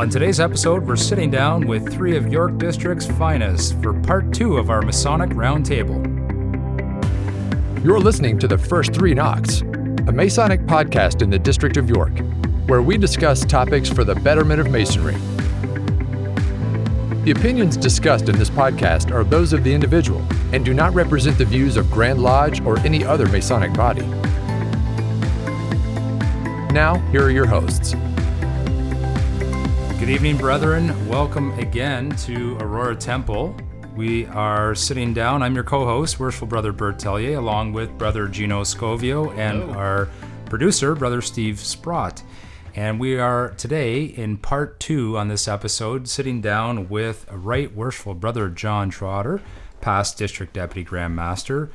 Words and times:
On 0.00 0.08
today's 0.08 0.40
episode, 0.40 0.86
we're 0.86 0.96
sitting 0.96 1.30
down 1.30 1.66
with 1.66 1.92
three 1.92 2.16
of 2.16 2.32
York 2.32 2.56
District's 2.56 3.06
finest 3.06 3.78
for 3.82 3.92
part 3.92 4.32
two 4.32 4.56
of 4.56 4.70
our 4.70 4.80
Masonic 4.80 5.28
Roundtable. 5.28 6.00
You're 7.84 8.00
listening 8.00 8.38
to 8.38 8.48
the 8.48 8.56
First 8.56 8.94
Three 8.94 9.12
Knocks, 9.12 9.60
a 9.60 10.10
Masonic 10.10 10.62
podcast 10.62 11.20
in 11.20 11.28
the 11.28 11.38
District 11.38 11.76
of 11.76 11.90
York, 11.90 12.18
where 12.66 12.80
we 12.80 12.96
discuss 12.96 13.44
topics 13.44 13.90
for 13.90 14.02
the 14.02 14.14
betterment 14.14 14.58
of 14.58 14.70
Masonry. 14.70 15.16
The 17.24 17.34
opinions 17.36 17.76
discussed 17.76 18.30
in 18.30 18.38
this 18.38 18.48
podcast 18.48 19.12
are 19.12 19.22
those 19.22 19.52
of 19.52 19.64
the 19.64 19.74
individual 19.74 20.24
and 20.54 20.64
do 20.64 20.72
not 20.72 20.94
represent 20.94 21.36
the 21.36 21.44
views 21.44 21.76
of 21.76 21.90
Grand 21.90 22.22
Lodge 22.22 22.62
or 22.62 22.78
any 22.78 23.04
other 23.04 23.26
Masonic 23.26 23.74
body. 23.74 24.06
Now, 26.72 27.06
here 27.12 27.24
are 27.24 27.30
your 27.30 27.44
hosts. 27.44 27.94
Good 30.00 30.08
evening, 30.08 30.38
brethren. 30.38 31.08
Welcome 31.08 31.52
again 31.58 32.08
to 32.24 32.56
Aurora 32.56 32.96
Temple. 32.96 33.54
We 33.94 34.24
are 34.28 34.74
sitting 34.74 35.12
down. 35.12 35.42
I'm 35.42 35.54
your 35.54 35.62
co 35.62 35.84
host, 35.84 36.18
Worshipful 36.18 36.48
Brother 36.48 36.72
Bert 36.72 36.98
Tellier, 36.98 37.36
along 37.36 37.74
with 37.74 37.98
Brother 37.98 38.26
Gino 38.26 38.62
Scovio 38.62 39.36
and 39.36 39.62
our 39.76 40.08
producer, 40.46 40.94
Brother 40.94 41.20
Steve 41.20 41.60
Sprott. 41.60 42.22
And 42.74 42.98
we 42.98 43.18
are 43.18 43.50
today 43.50 44.04
in 44.04 44.38
part 44.38 44.80
two 44.80 45.18
on 45.18 45.28
this 45.28 45.46
episode, 45.46 46.08
sitting 46.08 46.40
down 46.40 46.88
with 46.88 47.26
a 47.28 47.36
Right 47.36 47.70
Worshipful 47.70 48.14
Brother 48.14 48.48
John 48.48 48.88
Trotter, 48.88 49.42
past 49.82 50.16
District 50.16 50.54
Deputy 50.54 50.82
Grand 50.82 51.14
Master, 51.14 51.70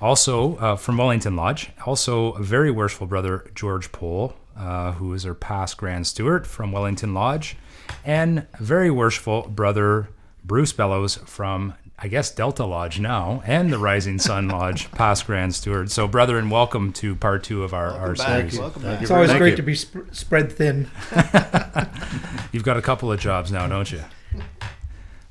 also 0.00 0.56
uh, 0.58 0.76
from 0.76 0.96
Wellington 0.96 1.34
Lodge, 1.34 1.72
also 1.84 2.34
a 2.34 2.42
very 2.42 2.70
worshipful 2.70 3.08
brother 3.08 3.50
George 3.52 3.90
Pohl, 3.90 4.36
uh, 4.56 4.92
who 4.92 5.12
is 5.12 5.26
our 5.26 5.34
past 5.34 5.76
Grand 5.76 6.06
Steward 6.06 6.46
from 6.46 6.70
Wellington 6.70 7.14
Lodge, 7.14 7.56
and 8.04 8.46
very 8.60 8.90
worshipful 8.90 9.42
brother 9.42 10.08
Bruce 10.44 10.72
Bellows 10.72 11.16
from, 11.24 11.74
I 11.98 12.08
guess, 12.08 12.30
Delta 12.30 12.64
Lodge 12.66 13.00
now, 13.00 13.42
and 13.46 13.72
the 13.72 13.78
Rising 13.78 14.18
Sun 14.18 14.48
Lodge, 14.48 14.90
past 14.92 15.26
Grand 15.26 15.54
Steward. 15.54 15.90
So, 15.90 16.06
brethren, 16.06 16.50
welcome 16.50 16.92
to 16.94 17.16
part 17.16 17.42
two 17.42 17.64
of 17.64 17.72
our, 17.72 17.90
our 17.90 18.14
series. 18.14 18.58
It's 18.58 19.10
always 19.10 19.32
great 19.32 19.56
to 19.56 19.62
be 19.62 19.74
sp- 19.74 20.12
spread 20.12 20.52
thin. 20.52 20.90
You've 22.52 22.62
got 22.62 22.76
a 22.76 22.82
couple 22.82 23.10
of 23.10 23.18
jobs 23.18 23.50
now, 23.50 23.66
don't 23.66 23.90
you? 23.90 24.02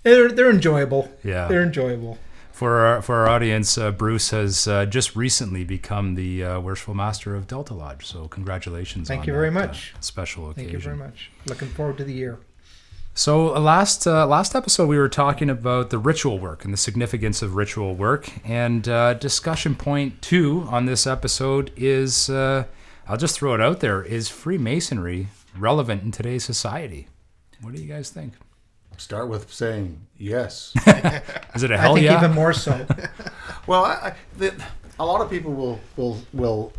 They're, 0.03 0.29
they're 0.29 0.49
enjoyable. 0.49 1.09
Yeah. 1.23 1.47
They're 1.47 1.63
enjoyable. 1.63 2.17
For 2.51 2.79
our, 2.85 3.01
for 3.01 3.15
our 3.15 3.29
audience, 3.29 3.77
uh, 3.77 3.89
Bruce 3.91 4.31
has 4.31 4.67
uh, 4.67 4.85
just 4.85 5.15
recently 5.15 5.63
become 5.63 6.15
the 6.15 6.43
uh, 6.43 6.59
worshipful 6.59 6.93
master 6.93 7.35
of 7.35 7.47
Delta 7.47 7.73
Lodge. 7.73 8.05
So 8.05 8.27
congratulations! 8.27 9.07
Thank 9.07 9.21
on 9.21 9.27
you 9.27 9.33
very 9.33 9.49
that, 9.49 9.63
uh, 9.63 9.67
much. 9.67 9.93
special 10.01 10.49
occasion. 10.49 10.71
Thank 10.71 10.73
you 10.73 10.79
very 10.79 10.97
much. 10.97 11.31
Looking 11.45 11.69
forward 11.69 11.97
to 11.99 12.03
the 12.03 12.11
year. 12.13 12.37
So 13.15 13.55
uh, 13.55 13.59
last 13.59 14.07
uh, 14.07 14.25
last 14.25 14.55
episode 14.55 14.87
we 14.87 14.97
were 14.97 15.07
talking 15.07 15.47
about 15.47 15.91
the 15.91 15.99
ritual 15.99 16.39
work 16.39 16.65
and 16.65 16.73
the 16.73 16.77
significance 16.77 17.43
of 17.43 17.55
ritual 17.55 17.93
work, 17.93 18.27
and 18.43 18.87
uh, 18.89 19.13
discussion 19.13 19.75
point 19.75 20.19
two 20.23 20.65
on 20.67 20.87
this 20.87 21.05
episode 21.05 21.71
is 21.77 22.27
uh, 22.31 22.63
I'll 23.07 23.17
just 23.17 23.35
throw 23.35 23.53
it 23.53 23.61
out 23.61 23.81
there: 23.81 24.01
is 24.01 24.29
Freemasonry 24.29 25.27
relevant 25.55 26.01
in 26.01 26.09
today's 26.09 26.43
society? 26.43 27.07
What 27.61 27.75
do 27.75 27.81
you 27.83 27.87
guys 27.87 28.09
think? 28.09 28.33
Start 28.97 29.29
with 29.29 29.53
saying 29.53 30.07
yes. 30.17 30.73
Is 31.55 31.61
it 31.61 31.69
a 31.69 31.75
I 31.75 31.77
hell 31.77 31.91
I 31.91 31.95
think 31.95 32.05
yeah? 32.05 32.17
even 32.17 32.31
more 32.31 32.53
so. 32.53 32.85
well, 33.67 33.85
I, 33.85 33.91
I, 33.91 34.15
the, 34.37 34.53
a 34.99 35.05
lot 35.05 35.21
of 35.21 35.29
people 35.29 35.53
will 35.53 35.79
will 35.95 36.17
will 36.33 36.73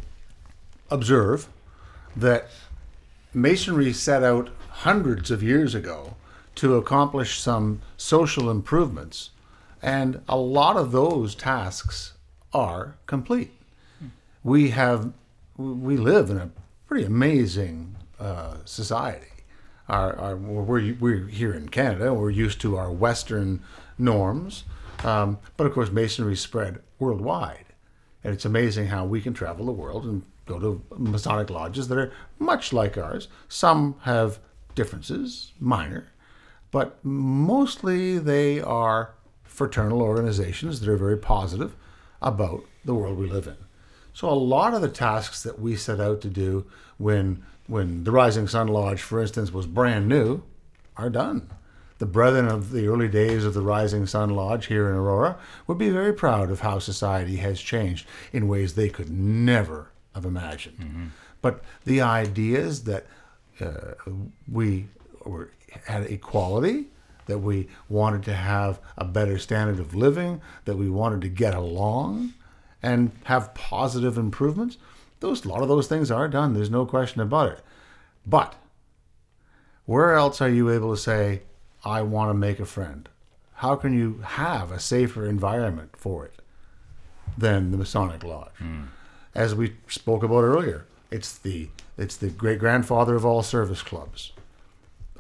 observe 0.90 1.48
that 2.16 2.48
masonry 3.32 3.92
set 3.92 4.24
out 4.24 4.50
hundreds 4.68 5.30
of 5.30 5.40
years 5.40 5.76
ago 5.76 6.16
to 6.56 6.76
accomplish 6.76 7.40
some 7.40 7.80
social 7.96 8.50
improvements, 8.50 9.30
and 9.82 10.20
a 10.28 10.36
lot 10.36 10.76
of 10.76 10.92
those 10.92 11.34
tasks 11.34 12.14
are 12.52 12.96
complete. 13.06 13.52
We 14.42 14.70
have 14.70 15.12
we 15.56 15.96
live 15.96 16.30
in 16.30 16.36
a 16.36 16.50
pretty 16.86 17.04
amazing 17.04 17.96
uh, 18.18 18.56
society. 18.64 19.26
Our, 19.88 20.16
our, 20.16 20.36
we're, 20.36 20.94
we're 20.98 21.26
here 21.26 21.52
in 21.52 21.68
Canada. 21.68 22.14
We're 22.14 22.30
used 22.30 22.60
to 22.62 22.76
our 22.76 22.90
Western 22.90 23.62
norms, 23.98 24.64
um, 25.04 25.38
but 25.56 25.66
of 25.66 25.74
course, 25.74 25.90
masonry 25.90 26.36
spread 26.36 26.80
worldwide, 26.98 27.66
and 28.22 28.32
it's 28.32 28.44
amazing 28.46 28.86
how 28.86 29.04
we 29.04 29.20
can 29.20 29.34
travel 29.34 29.66
the 29.66 29.72
world 29.72 30.04
and 30.04 30.22
go 30.46 30.58
to 30.58 30.82
Masonic 30.96 31.50
lodges 31.50 31.88
that 31.88 31.98
are 31.98 32.12
much 32.38 32.72
like 32.72 32.96
ours. 32.96 33.28
Some 33.48 33.96
have 34.02 34.38
differences, 34.74 35.52
minor, 35.60 36.08
but 36.74 36.98
mostly 37.04 38.18
they 38.18 38.60
are 38.60 39.14
fraternal 39.44 40.02
organizations 40.02 40.80
that 40.80 40.88
are 40.88 40.96
very 40.96 41.16
positive 41.16 41.76
about 42.20 42.64
the 42.84 42.92
world 42.92 43.16
we 43.16 43.30
live 43.30 43.46
in. 43.46 43.56
So 44.12 44.28
a 44.28 44.34
lot 44.34 44.74
of 44.74 44.82
the 44.82 44.88
tasks 44.88 45.44
that 45.44 45.60
we 45.60 45.76
set 45.76 46.00
out 46.00 46.20
to 46.22 46.28
do 46.28 46.66
when 46.98 47.44
when 47.68 48.02
the 48.02 48.10
Rising 48.10 48.48
Sun 48.48 48.66
Lodge, 48.66 49.00
for 49.00 49.20
instance, 49.22 49.52
was 49.52 49.66
brand 49.66 50.08
new, 50.08 50.42
are 50.96 51.08
done. 51.08 51.48
The 51.98 52.06
brethren 52.06 52.48
of 52.48 52.72
the 52.72 52.88
early 52.88 53.08
days 53.08 53.44
of 53.44 53.54
the 53.54 53.62
Rising 53.62 54.04
Sun 54.06 54.30
Lodge 54.30 54.66
here 54.66 54.88
in 54.90 54.96
Aurora 54.96 55.38
would 55.68 55.78
be 55.78 55.90
very 55.90 56.12
proud 56.12 56.50
of 56.50 56.60
how 56.60 56.80
society 56.80 57.36
has 57.36 57.60
changed 57.60 58.04
in 58.32 58.48
ways 58.48 58.74
they 58.74 58.88
could 58.88 59.10
never 59.10 59.92
have 60.12 60.24
imagined. 60.24 61.12
But 61.40 61.62
the 61.84 62.00
ideas 62.00 62.82
that 62.84 63.06
uh, 63.60 63.94
we 64.50 64.88
were, 65.24 65.50
had 65.86 66.04
equality, 66.04 66.86
that 67.26 67.38
we 67.38 67.68
wanted 67.88 68.22
to 68.24 68.34
have 68.34 68.80
a 68.96 69.04
better 69.04 69.38
standard 69.38 69.80
of 69.80 69.94
living, 69.94 70.40
that 70.64 70.76
we 70.76 70.90
wanted 70.90 71.20
to 71.22 71.28
get 71.28 71.54
along 71.54 72.34
and 72.82 73.10
have 73.24 73.54
positive 73.54 74.18
improvements, 74.18 74.76
those 75.20 75.44
a 75.44 75.48
lot 75.48 75.62
of 75.62 75.68
those 75.68 75.86
things 75.86 76.10
are 76.10 76.28
done. 76.28 76.52
There's 76.52 76.70
no 76.70 76.84
question 76.84 77.22
about 77.22 77.52
it. 77.52 77.60
But 78.26 78.54
where 79.86 80.14
else 80.14 80.42
are 80.42 80.50
you 80.50 80.70
able 80.70 80.94
to 80.94 81.00
say, 81.00 81.42
I 81.82 82.02
want 82.02 82.28
to 82.28 82.34
make 82.34 82.60
a 82.60 82.66
friend? 82.66 83.08
How 83.54 83.74
can 83.76 83.94
you 83.94 84.20
have 84.22 84.70
a 84.70 84.78
safer 84.78 85.26
environment 85.26 85.96
for 85.96 86.26
it 86.26 86.42
than 87.38 87.70
the 87.70 87.78
Masonic 87.78 88.22
Lodge? 88.22 88.50
Hmm. 88.58 88.82
As 89.34 89.54
we 89.54 89.76
spoke 89.88 90.22
about 90.22 90.42
earlier, 90.42 90.84
it's 91.10 91.38
the 91.38 91.70
it's 91.96 92.16
the 92.16 92.28
great 92.28 92.58
grandfather 92.58 93.14
of 93.14 93.24
all 93.24 93.42
service 93.42 93.80
clubs. 93.80 94.33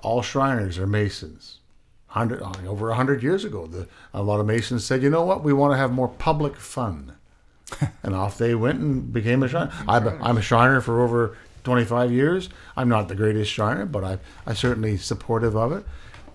All 0.04 0.22
Shriners 0.22 0.78
are 0.78 0.86
Masons. 0.86 1.60
Hundred 2.08 2.42
over 2.42 2.90
a 2.90 2.94
hundred 2.94 3.24
years 3.24 3.44
ago, 3.44 3.66
the, 3.66 3.88
a 4.12 4.22
lot 4.22 4.38
of 4.38 4.46
Masons 4.46 4.84
said, 4.84 5.02
"You 5.02 5.10
know 5.10 5.24
what? 5.24 5.42
We 5.42 5.52
want 5.52 5.72
to 5.72 5.76
have 5.76 5.90
more 5.90 6.06
public 6.06 6.56
fun." 6.56 7.16
and 8.04 8.14
off 8.14 8.38
they 8.38 8.54
went 8.54 8.78
and 8.78 9.12
became 9.12 9.42
a 9.42 9.48
shriner. 9.48 9.72
I'm 9.88 10.06
a, 10.06 10.16
I'm 10.22 10.36
a 10.36 10.42
shriner 10.42 10.80
for 10.80 11.02
over 11.02 11.36
25 11.64 12.12
years. 12.12 12.50
I'm 12.76 12.88
not 12.88 13.08
the 13.08 13.14
greatest 13.16 13.50
shriner, 13.50 13.86
but 13.86 14.04
I, 14.04 14.18
I'm 14.46 14.54
certainly 14.54 14.96
supportive 14.96 15.56
of 15.56 15.72
it. 15.72 15.84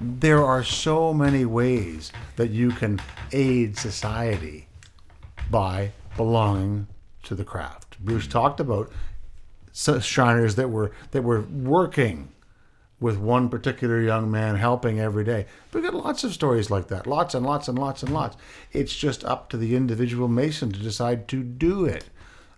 There 0.01 0.43
are 0.43 0.63
so 0.63 1.13
many 1.13 1.45
ways 1.45 2.11
that 2.35 2.49
you 2.49 2.71
can 2.71 2.99
aid 3.31 3.77
society 3.77 4.67
by 5.49 5.91
belonging 6.17 6.87
to 7.23 7.35
the 7.35 7.43
craft. 7.45 7.97
Bruce 8.03 8.27
talked 8.27 8.59
about 8.59 8.91
s- 9.71 10.03
shriners 10.03 10.55
that 10.55 10.69
were 10.69 10.91
that 11.11 11.21
were 11.21 11.41
working 11.41 12.29
with 12.99 13.17
one 13.17 13.49
particular 13.49 14.01
young 14.01 14.29
man 14.29 14.55
helping 14.55 14.99
every 14.99 15.23
day. 15.23 15.45
We've 15.71 15.83
got 15.83 15.93
lots 15.93 16.23
of 16.23 16.33
stories 16.33 16.69
like 16.69 16.87
that, 16.89 17.07
lots 17.07 17.33
and 17.33 17.45
lots 17.45 17.67
and 17.67 17.79
lots 17.79 18.03
and 18.03 18.13
lots. 18.13 18.35
It's 18.73 18.95
just 18.95 19.23
up 19.23 19.49
to 19.49 19.57
the 19.57 19.75
individual 19.75 20.27
Mason 20.27 20.71
to 20.71 20.79
decide 20.79 21.27
to 21.29 21.41
do 21.43 21.85
it. 21.85 22.05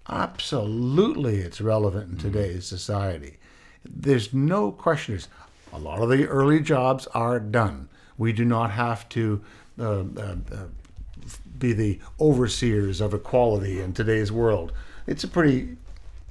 Absolutely, 0.10 1.38
it's 1.38 1.62
relevant 1.62 2.12
in 2.12 2.18
today's 2.18 2.66
society. 2.66 3.38
There's 3.86 4.34
no 4.34 4.72
question. 4.72 5.20
A 5.74 5.80
lot 5.80 6.02
of 6.02 6.10
the 6.10 6.28
early 6.28 6.60
jobs 6.60 7.08
are 7.08 7.40
done. 7.40 7.88
We 8.18 8.34
do 8.34 8.44
not 8.44 8.72
have 8.72 9.08
to 9.10 9.42
uh, 9.80 9.84
uh, 9.84 10.36
uh, 10.52 10.58
be 11.58 11.74
the 11.74 12.00
overseers 12.20 13.00
of 13.00 13.14
equality 13.14 13.80
in 13.80 13.94
today's 13.94 14.32
world. 14.32 14.74
It's 15.08 15.24
a 15.24 15.28
pretty 15.28 15.78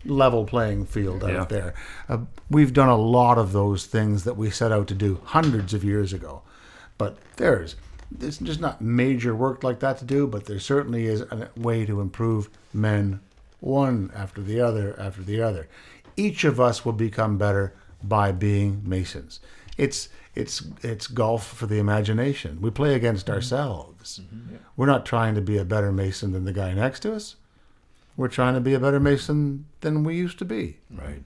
level 0.04 0.44
playing 0.44 0.86
field 0.86 1.22
out 1.24 1.30
Yeah. 1.32 1.44
there. 1.44 1.74
Uh, 2.08 2.18
we've 2.50 2.72
done 2.72 2.88
a 2.88 2.96
lot 2.96 3.38
of 3.38 3.52
those 3.52 3.86
things 3.86 4.24
that 4.24 4.36
we 4.36 4.50
set 4.50 4.72
out 4.72 4.86
to 4.88 4.94
do 4.94 5.20
hundreds 5.24 5.74
of 5.74 5.84
years 5.84 6.12
ago, 6.12 6.42
but 6.98 7.18
there's 7.36 7.76
there's 8.12 8.38
just 8.38 8.60
not 8.60 8.80
major 8.80 9.36
work 9.36 9.62
like 9.62 9.78
that 9.80 9.98
to 9.98 10.04
do. 10.04 10.26
But 10.26 10.46
there 10.46 10.58
certainly 10.58 11.06
is 11.06 11.20
a 11.20 11.48
way 11.56 11.86
to 11.86 12.00
improve 12.00 12.50
men, 12.72 13.20
one 13.60 14.10
after 14.14 14.40
the 14.42 14.60
other 14.60 14.96
after 14.98 15.22
the 15.22 15.40
other. 15.40 15.68
Each 16.16 16.42
of 16.44 16.58
us 16.58 16.84
will 16.84 16.92
become 16.92 17.38
better 17.38 17.72
by 18.02 18.32
being 18.32 18.82
masons. 18.84 19.38
It's 19.78 20.08
it's 20.34 20.64
it's 20.82 21.06
golf 21.06 21.46
for 21.46 21.66
the 21.66 21.78
imagination. 21.78 22.58
We 22.60 22.70
play 22.70 22.94
against 22.94 23.30
ourselves. 23.30 24.20
We're 24.76 24.86
not 24.86 25.06
trying 25.06 25.34
to 25.36 25.40
be 25.40 25.58
a 25.58 25.64
better 25.64 25.92
mason 25.92 26.32
than 26.32 26.44
the 26.44 26.52
guy 26.52 26.72
next 26.74 27.00
to 27.00 27.14
us 27.14 27.36
we're 28.20 28.28
trying 28.28 28.52
to 28.52 28.60
be 28.60 28.74
a 28.74 28.78
better 28.78 29.00
mason 29.00 29.64
than 29.80 30.04
we 30.04 30.14
used 30.14 30.38
to 30.38 30.44
be. 30.44 30.76
Right. 30.90 31.22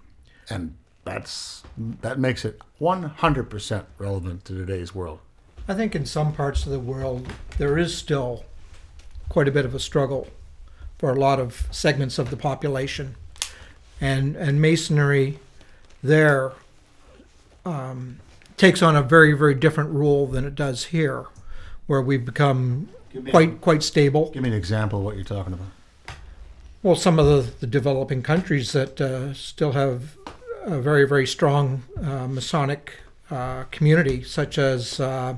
And 0.49 0.77
that's 1.05 1.65
that 1.77 2.21
makes 2.21 2.45
it 2.45 2.61
100% 2.81 3.85
relevant 3.99 4.45
to 4.45 4.55
today's 4.55 4.95
world. 4.95 5.19
I 5.67 5.75
think 5.75 5.97
in 5.97 6.07
some 6.07 6.33
parts 6.33 6.67
of 6.67 6.71
the 6.71 6.79
world 6.79 7.27
there 7.59 7.77
is 7.77 7.97
still 7.97 8.45
quite 9.29 9.49
a 9.49 9.51
bit 9.51 9.65
of 9.65 9.75
a 9.75 9.81
struggle 9.81 10.29
for 10.99 11.11
a 11.11 11.17
lot 11.17 11.41
of 11.41 11.67
segments 11.73 12.17
of 12.21 12.31
the 12.31 12.37
population, 12.37 13.17
and 14.01 14.37
and 14.37 14.61
masonry 14.61 15.41
there 16.01 16.53
um, 17.67 18.21
takes 18.57 18.83
on 18.83 18.95
a 18.95 19.03
very 19.03 19.33
very 19.33 19.55
different 19.55 19.91
role 19.91 20.29
than 20.29 20.45
it 20.45 20.55
does 20.55 20.85
here, 20.87 21.27
where 21.89 22.01
we've 22.01 22.25
become 22.25 22.89
me 23.13 23.33
quite 23.33 23.61
quite 23.61 23.83
stable. 23.83 24.31
Give 24.31 24.45
me 24.45 24.51
an 24.51 24.55
example 24.55 25.01
of 25.01 25.05
what 25.05 25.17
you're 25.17 25.25
talking 25.25 25.55
about. 25.55 25.67
Well, 26.85 26.97
some 26.97 27.19
of 27.19 27.25
the, 27.25 27.51
the 27.61 27.67
developing 27.67 28.23
countries 28.23 28.73
that 28.73 29.01
uh, 29.01 29.33
still 29.33 29.73
have 29.73 30.19
a 30.67 30.79
very, 30.79 31.09
very 31.09 31.27
strong 31.27 31.83
uh, 31.97 32.27
Masonic 32.29 33.01
uh, 33.31 33.63
community, 33.71 34.23
such 34.23 34.59
as 34.59 35.01
uh, 35.01 35.37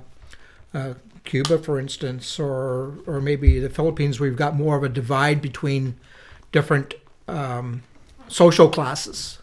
uh, 0.74 0.94
Cuba, 1.22 1.58
for 1.58 1.78
instance, 1.78 2.40
or 2.40 2.98
or 3.06 3.20
maybe 3.20 3.60
the 3.60 3.70
Philippines, 3.70 4.18
we've 4.18 4.34
got 4.34 4.56
more 4.56 4.76
of 4.76 4.82
a 4.82 4.88
divide 4.88 5.40
between 5.40 5.94
different 6.50 6.94
um, 7.28 7.84
social 8.26 8.68
classes. 8.68 9.38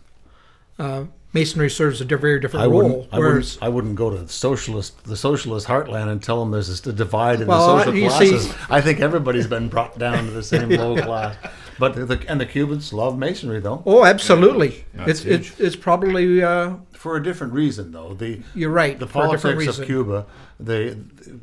Uh, 0.78 1.06
masonry 1.32 1.70
serves 1.70 2.02
a 2.02 2.06
very 2.06 2.38
different 2.42 2.66
I 2.66 2.68
role. 2.68 3.08
I 3.14 3.18
whereas, 3.18 3.56
wouldn't, 3.56 3.64
I 3.64 3.70
wouldn't 3.70 3.96
go 3.96 4.10
to 4.10 4.18
the 4.18 4.28
socialist, 4.28 5.06
the 5.06 5.16
socialist 5.16 5.68
heartland 5.68 6.10
and 6.12 6.22
tell 6.22 6.42
them 6.42 6.52
there's 6.52 6.86
a 6.86 6.92
divide 6.92 7.40
in 7.40 7.48
Well, 7.48 7.78
the 7.78 7.84
social 7.86 7.96
you 7.96 8.10
see- 8.10 8.30
classes. 8.32 8.54
I 8.70 8.82
think 8.82 9.00
everybody's 9.00 9.48
been 9.48 9.70
brought 9.70 9.98
down 9.98 10.26
to 10.26 10.32
the 10.32 10.44
same 10.44 10.68
low 10.68 11.02
class. 11.02 11.38
But 11.80 11.96
the, 11.96 12.24
and 12.28 12.40
the 12.40 12.46
Cubans 12.46 12.94
love 12.94 13.18
masonry 13.18 13.60
though, 13.60 13.84
oh, 13.86 14.06
absolutely, 14.06 14.86
That's 14.94 15.26
it's, 15.26 15.50
it's 15.50 15.60
it's 15.60 15.76
probably 15.76 16.44
uh, 16.44 16.76
for 16.92 17.16
a 17.18 17.24
different 17.24 17.54
reason 17.54 17.92
though. 17.92 18.14
The 18.14 18.42
you're 18.54 18.70
right 18.70 18.98
the 19.00 19.08
for 19.08 19.26
a 19.26 19.32
different 19.32 19.58
politics 19.58 19.80
of. 19.80 19.86
Cuba, 19.86 20.26
they 20.60 20.98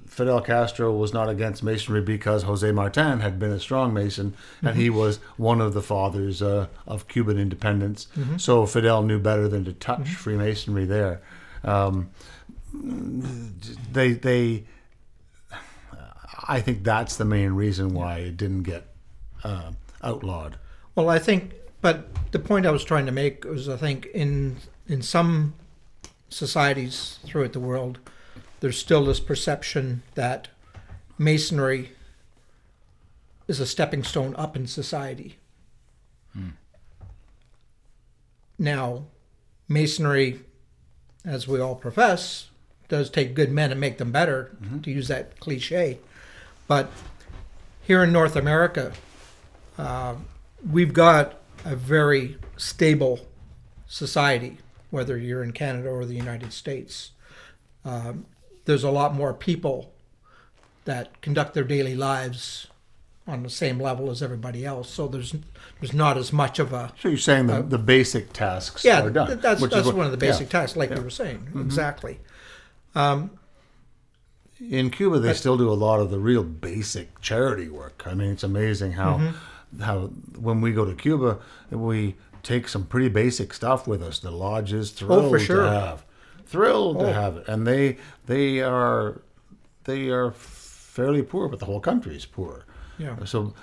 Fidel 0.07 0.41
Castro 0.41 0.93
was 0.95 1.13
not 1.13 1.29
against 1.29 1.63
masonry 1.63 2.01
because 2.01 2.45
Jose 2.45 2.71
Marti 2.73 3.01
had 3.01 3.39
been 3.39 3.53
a 3.53 3.61
strong 3.61 3.93
Mason 3.93 4.35
and 4.63 4.77
he 4.77 4.91
was 4.91 5.19
one 5.37 5.61
of 5.61 5.75
the 5.75 5.83
fathers 5.83 6.43
uh, 6.43 6.67
of 6.87 7.09
Cuban 7.09 7.39
independence. 7.39 8.09
So 8.37 8.67
Fidel 8.67 9.03
knew 9.03 9.19
better 9.19 9.49
than 9.49 9.65
to 9.65 9.73
touch 9.73 10.09
Freemasonry 10.11 10.85
there. 10.85 11.21
Um, 11.65 12.11
they 13.93 14.13
they, 14.13 14.65
I 16.49 16.61
think 16.61 16.85
that's 16.85 17.17
the 17.17 17.25
main 17.25 17.53
reason 17.53 17.95
why 17.95 18.19
it 18.19 18.37
didn't 18.37 18.63
get 18.63 18.87
uh, 19.45 19.73
outlawed. 20.03 20.57
Well, 20.95 21.09
I 21.09 21.19
think, 21.19 21.55
but 21.81 22.09
the 22.33 22.39
point 22.39 22.67
I 22.67 22.71
was 22.71 22.85
trying 22.85 23.07
to 23.07 23.13
make 23.13 23.45
was, 23.45 23.69
I 23.69 23.77
think 23.77 24.07
in 24.07 24.57
in 24.87 25.03
some 25.03 25.55
societies 26.29 27.19
throughout 27.25 27.53
the 27.53 27.61
world, 27.61 27.99
there's 28.61 28.79
still 28.79 29.05
this 29.05 29.21
perception 29.21 30.03
that 30.15 30.49
masonry 31.19 31.93
is 33.47 33.61
a 33.61 33.67
stepping 33.67 34.03
stone 34.03 34.35
up 34.37 34.57
in 34.57 34.67
society. 34.67 35.39
Hmm. 36.33 36.51
Now, 38.59 39.07
masonry, 39.69 40.41
as 41.25 41.49
we 41.49 41.61
all 41.61 41.75
profess, 41.75 42.49
does 42.89 43.11
take 43.11 43.35
good 43.35 43.51
men 43.51 43.71
and 43.71 43.81
make 43.81 43.99
them 43.99 44.13
better, 44.13 44.57
mm-hmm. 44.63 44.81
to 44.81 44.91
use 44.91 45.09
that 45.09 45.41
cliche. 45.41 45.99
But 46.67 46.91
here 47.83 48.05
in 48.05 48.13
North 48.13 48.37
America, 48.37 48.93
uh, 49.81 50.15
we've 50.71 50.93
got 50.93 51.41
a 51.65 51.75
very 51.75 52.37
stable 52.57 53.21
society, 53.87 54.59
whether 54.91 55.17
you're 55.17 55.43
in 55.43 55.53
Canada 55.53 55.89
or 55.89 56.05
the 56.05 56.15
United 56.15 56.53
States. 56.53 57.13
Um, 57.85 58.27
there's 58.67 58.85
a 58.85 58.91
lot 58.91 59.15
more 59.15 59.33
people 59.33 59.93
that 60.85 61.21
conduct 61.23 61.55
their 61.55 61.65
daily 61.65 61.95
lives 61.97 62.67
on 63.27 63.43
the 63.43 63.51
same 63.51 63.79
level 63.79 64.11
as 64.11 64.23
everybody 64.23 64.65
else. 64.67 64.89
So 64.91 65.07
there's 65.09 65.35
there's 65.81 65.93
not 65.95 66.17
as 66.19 66.33
much 66.33 66.59
of 66.59 66.73
a 66.73 66.93
So 67.01 67.09
you're 67.09 67.19
saying 67.19 67.47
the, 67.47 67.63
the 67.63 67.79
basic 67.79 68.33
tasks 68.33 68.85
yeah. 68.85 69.03
are 69.03 69.11
done. 69.11 69.29
th- 69.29 69.41
That's 69.41 69.61
which 69.63 69.71
is 69.71 69.77
that's 69.77 69.87
what- 69.87 69.97
one 69.97 70.07
of 70.07 70.19
the 70.19 70.25
yeah. 70.27 70.33
basic 70.33 70.49
tasks, 70.51 70.77
like 70.77 70.91
you 70.95 71.01
were 71.01 71.11
saying. 71.11 71.49
Exactly. 71.55 72.19
in 72.95 74.91
Cuba, 74.91 75.19
they 75.21 75.33
still 75.33 75.57
do 75.57 75.71
a 75.71 75.75
lot 75.75 76.01
of 76.01 76.11
the 76.11 76.19
real 76.19 76.43
basic 76.43 77.21
charity 77.21 77.69
work. 77.69 78.03
I 78.07 78.15
mean, 78.15 78.31
it's 78.33 78.43
amazing 78.43 78.93
how 78.93 79.15
Mm-hmm. 79.19 79.37
How 79.81 80.07
when 80.39 80.61
we 80.61 80.73
go 80.73 80.85
to 80.85 80.95
Cuba, 80.95 81.39
we 81.71 82.17
take 82.43 82.69
some 82.69 82.85
pretty 82.87 83.09
basic 83.09 83.53
stuff 83.53 83.87
with 83.87 84.03
us. 84.03 84.19
The 84.19 84.31
lodge 84.31 84.73
is 84.73 84.91
oh, 84.91 85.07
thrilled 85.07 85.35
Oh, 85.35 85.39
sure. 85.39 85.63
to 85.65 85.71
have, 85.71 86.05
thrilled 86.47 86.97
Oh. 86.99 87.07
to 87.07 87.13
have 87.13 87.37
it, 87.37 87.49
and 87.49 87.67
they 87.67 87.99
they 88.27 88.61
are 88.61 89.21
they 89.85 90.09
are 90.09 90.31
fairly 90.33 91.23
poor, 91.23 91.49
but 91.49 91.59
the 91.59 91.67
whole 91.67 91.81
country 91.81 92.17
is 92.17 92.27
poor. 92.27 92.65
Yeah. 92.99 93.17
So 93.25 93.55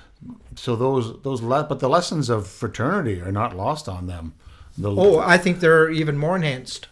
so 0.55 0.75
those 0.75 1.21
those 1.21 1.41
le- 1.41 1.63
but 1.65 1.79
the 1.79 1.89
lessons 1.89 2.29
of 2.29 2.47
fraternity 2.47 3.21
are 3.21 3.31
not 3.31 3.55
lost 3.55 3.87
on 3.89 4.07
them. 4.07 4.33
The, 4.77 4.91
Oh, 4.91 5.19
I 5.19 5.37
think 5.37 5.59
they're 5.59 5.89
even 5.89 6.17
more 6.17 6.35
enhanced. 6.35 6.87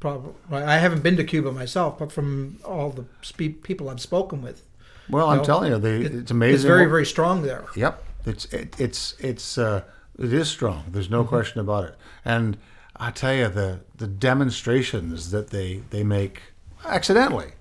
Probably. 0.00 0.32
I 0.52 0.76
haven't 0.78 1.02
been 1.02 1.16
to 1.16 1.24
Cuba 1.24 1.50
myself, 1.50 1.98
but 1.98 2.12
from 2.12 2.58
all 2.64 2.90
the 2.90 3.06
spe- 3.22 3.62
people 3.62 3.88
I've 3.88 4.00
spoken 4.00 4.42
with, 4.42 4.62
well, 5.10 5.28
I'm 5.28 5.38
no, 5.38 5.44
telling 5.44 5.72
you, 5.72 5.78
they, 5.78 6.00
it- 6.02 6.14
it's 6.14 6.30
amazing. 6.30 6.54
it's 6.56 6.64
very, 6.64 6.86
very 6.86 7.06
strong 7.06 7.42
there. 7.42 7.64
Yep, 7.76 8.02
it's 8.26 8.44
it, 8.46 8.78
it's 8.80 9.14
it's 9.18 9.58
uh, 9.58 9.82
it 10.18 10.32
is 10.32 10.48
strong. 10.48 10.84
There's 10.90 11.06
Mm-hmm. 11.06 11.14
no 11.14 11.24
question 11.24 11.60
about 11.60 11.84
it. 11.84 11.96
And 12.24 12.56
I 12.96 13.10
tell 13.10 13.34
you, 13.34 13.48
the 13.48 13.80
the 13.96 14.06
demonstrations 14.06 15.30
that 15.30 15.50
they 15.50 15.82
they 15.90 16.04
make 16.04 16.42
accidentally. 16.84 17.52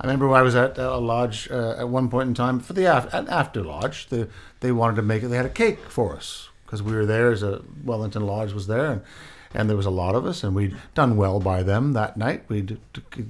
I 0.00 0.06
remember 0.06 0.26
when 0.28 0.40
I 0.40 0.42
was 0.42 0.56
at 0.56 0.76
a 0.76 0.96
lodge 0.98 1.48
uh, 1.50 1.76
at 1.78 1.88
one 1.88 2.08
point 2.10 2.28
in 2.28 2.34
time 2.34 2.58
for 2.60 2.72
the 2.72 2.84
af- 2.84 3.14
at 3.14 3.28
after 3.28 3.62
lodge. 3.62 4.08
They 4.08 4.26
they 4.60 4.72
wanted 4.72 4.96
to 4.96 5.02
make 5.02 5.22
it. 5.22 5.28
They 5.28 5.36
had 5.36 5.46
a 5.46 5.50
cake 5.50 5.78
for 5.88 6.16
us 6.16 6.48
because 6.66 6.82
we 6.82 6.92
were 6.94 7.06
there 7.06 7.30
as 7.30 7.42
a 7.42 7.62
Wellington 7.84 8.26
Lodge 8.26 8.52
was 8.52 8.66
there 8.66 8.86
and. 8.92 9.02
And 9.56 9.70
there 9.70 9.76
was 9.76 9.86
a 9.86 9.90
lot 9.90 10.16
of 10.16 10.26
us, 10.26 10.42
and 10.42 10.52
we'd 10.52 10.76
done 10.96 11.16
well 11.16 11.38
by 11.38 11.62
them 11.62 11.92
that 11.92 12.16
night. 12.16 12.42
We'd 12.48 12.80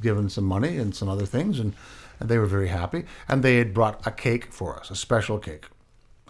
given 0.00 0.30
some 0.30 0.44
money 0.44 0.78
and 0.78 0.96
some 0.96 1.06
other 1.06 1.26
things, 1.26 1.60
and, 1.60 1.74
and 2.20 2.28
they 2.28 2.38
were 2.38 2.46
very 2.46 2.68
happy. 2.68 3.04
And 3.28 3.42
they 3.42 3.56
had 3.58 3.74
brought 3.74 4.06
a 4.06 4.10
cake 4.10 4.52
for 4.52 4.78
us, 4.78 4.90
a 4.90 4.96
special 4.96 5.38
cake. 5.38 5.66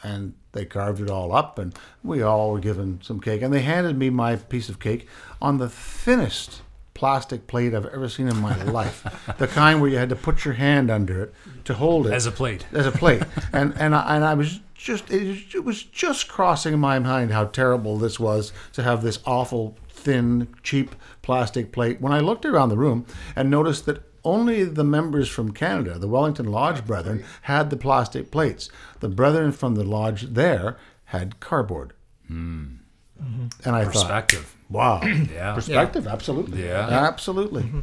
And 0.03 0.35
they 0.53 0.65
carved 0.67 1.01
it 1.01 1.11
all 1.11 1.35
up 1.35 1.59
and 1.59 1.75
we 2.03 2.21
all 2.23 2.51
were 2.53 2.61
given 2.61 3.01
some 3.03 3.21
cake. 3.21 3.43
And 3.43 3.53
they 3.53 3.63
handed 3.63 3.97
me 3.99 4.11
my 4.11 4.37
piece 4.37 4.69
of 4.69 4.79
cake 4.79 5.09
on 5.41 5.59
the 5.59 5.69
thinnest 5.69 6.61
plastic 6.93 7.47
plate 7.49 7.75
I've 7.75 7.87
ever 7.87 8.09
seen 8.09 8.29
in 8.29 8.37
my 8.39 8.63
life. 8.71 9.03
The 9.39 9.49
kind 9.49 9.81
where 9.81 9.91
you 9.91 9.97
had 9.97 10.11
to 10.11 10.17
put 10.17 10.45
your 10.45 10.55
hand 10.55 10.91
under 10.91 11.25
it 11.25 11.35
to 11.65 11.75
hold 11.75 12.07
it. 12.07 12.13
As 12.13 12.27
a 12.27 12.31
plate. 12.31 12.67
as 12.73 12.87
a 12.87 12.93
plate. 12.93 13.23
And 13.53 13.73
and 13.79 13.95
I, 13.95 14.17
and 14.17 14.25
I 14.25 14.35
was 14.35 14.61
just 14.75 15.11
it, 15.11 15.27
was- 15.27 15.55
it 15.55 15.65
was 15.65 15.83
just 15.83 16.29
crossing 16.29 16.79
my 16.79 16.99
mind 16.99 17.33
how 17.33 17.47
terrible 17.47 17.97
this 17.97 18.21
was 18.21 18.53
to 18.75 18.83
have 18.83 19.03
this 19.03 19.19
awful 19.25 19.77
thin 19.89 20.49
cheap 20.63 20.95
plastic 21.23 21.73
plate. 21.73 22.01
When 22.01 22.13
I 22.13 22.21
looked 22.21 22.45
around 22.45 22.69
the 22.69 22.77
room 22.77 23.07
and 23.35 23.49
noticed 23.51 23.87
that 23.87 24.03
only 24.25 24.65
the 24.65 24.85
members 24.85 25.29
from 25.29 25.53
Canada, 25.53 25.99
the 25.99 26.09
Wellington 26.09 26.47
Lodge 26.47 26.85
brethren, 26.87 27.25
had 27.43 27.71
the 27.71 27.77
plastic 27.77 28.31
plates. 28.31 28.71
The 29.01 29.09
brethren 29.09 29.53
from 29.53 29.75
the 29.75 29.85
lodge 29.85 30.23
there 30.23 30.79
had 31.07 31.41
cardboard. 31.41 31.93
Mm-hmm. 32.31 33.47
And 33.65 33.77
I 33.77 33.85
thought, 33.85 33.93
Perspective. 33.93 34.57
wow, 34.69 35.03
Yeah. 35.03 35.55
perspective, 35.55 36.07
absolutely, 36.07 36.65
Yeah. 36.65 36.89
absolutely. 36.89 37.63
Mm-hmm. 37.63 37.81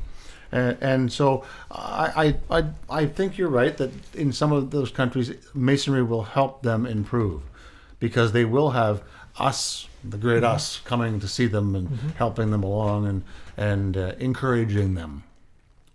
And, 0.51 0.77
and 0.81 1.13
so 1.13 1.45
I, 1.71 2.35
I, 2.49 2.65
I, 2.89 3.05
think 3.05 3.37
you're 3.37 3.49
right 3.49 3.77
that 3.77 3.91
in 4.13 4.33
some 4.33 4.51
of 4.51 4.71
those 4.71 4.91
countries, 4.91 5.31
masonry 5.53 6.03
will 6.03 6.23
help 6.23 6.61
them 6.61 6.85
improve 6.85 7.43
because 7.99 8.33
they 8.33 8.43
will 8.43 8.71
have 8.71 9.01
us, 9.39 9.87
the 10.03 10.17
great 10.17 10.43
mm-hmm. 10.43 10.53
us, 10.53 10.81
coming 10.83 11.21
to 11.21 11.27
see 11.27 11.45
them 11.45 11.73
and 11.73 11.87
helping 12.17 12.51
them 12.51 12.63
along 12.63 13.07
and, 13.07 13.23
and 13.55 13.95
uh, 13.95 14.13
encouraging 14.19 14.95
them. 14.95 15.23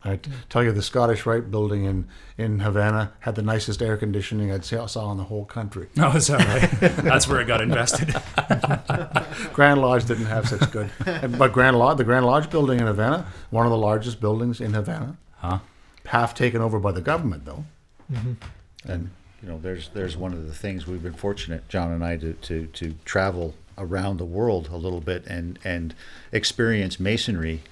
I 0.05 0.17
t- 0.17 0.31
tell 0.49 0.62
you, 0.62 0.71
the 0.73 0.83
Scottish 0.83 1.26
Rite 1.26 1.50
building 1.50 1.85
in, 1.85 2.07
in 2.38 2.61
Havana 2.61 3.12
had 3.21 3.35
the 3.35 3.43
nicest 3.43 3.83
air 3.83 3.97
conditioning 3.97 4.53
I'd 4.53 4.65
see, 4.65 4.79
saw 4.87 5.11
in 5.11 5.19
the 5.19 5.25
whole 5.25 5.45
country. 5.45 5.88
No, 5.97 6.09
oh, 6.12 6.17
is 6.17 6.29
that 6.29 6.47
right? 6.47 6.97
That's 7.03 7.26
where 7.26 7.41
it 7.41 7.47
got 7.47 7.61
invested. 7.61 8.15
Grand 9.53 9.81
Lodge 9.81 10.05
didn't 10.05 10.26
have 10.26 10.49
such 10.49 10.71
good, 10.71 10.91
but 11.38 11.53
Grand 11.53 11.76
Lodge, 11.79 11.97
the 11.97 12.05
Grand 12.05 12.25
Lodge 12.26 12.50
building 12.50 12.79
in 12.79 12.87
Havana, 12.87 13.26
one 13.50 13.67
of 13.67 13.71
the 13.71 13.79
largest 13.79 14.21
buildings 14.21 14.61
in 14.61 14.75
Havana, 14.75 15.17
Huh? 15.38 15.59
half 16.07 16.35
taken 16.35 16.61
over 16.62 16.79
by 16.79 16.93
the 16.93 17.00
government 17.00 17.45
though. 17.45 17.65
Mm-hmm. 18.12 18.33
And 18.91 19.11
you 19.43 19.49
know, 19.49 19.59
there's 19.59 19.88
there's 19.91 20.17
one 20.17 20.33
of 20.33 20.47
the 20.47 20.55
things 20.55 20.87
we've 20.87 21.03
been 21.03 21.15
fortunate, 21.15 21.69
John 21.69 21.91
and 21.93 22.05
I, 22.05 22.17
to 22.19 22.33
to, 22.35 22.67
to 22.67 22.95
travel 23.05 23.55
around 23.79 24.19
the 24.19 24.25
world 24.25 24.69
a 24.73 24.76
little 24.76 25.00
bit 25.00 25.26
and 25.26 25.59
and 25.65 25.95
experience 26.33 26.99
masonry 27.00 27.62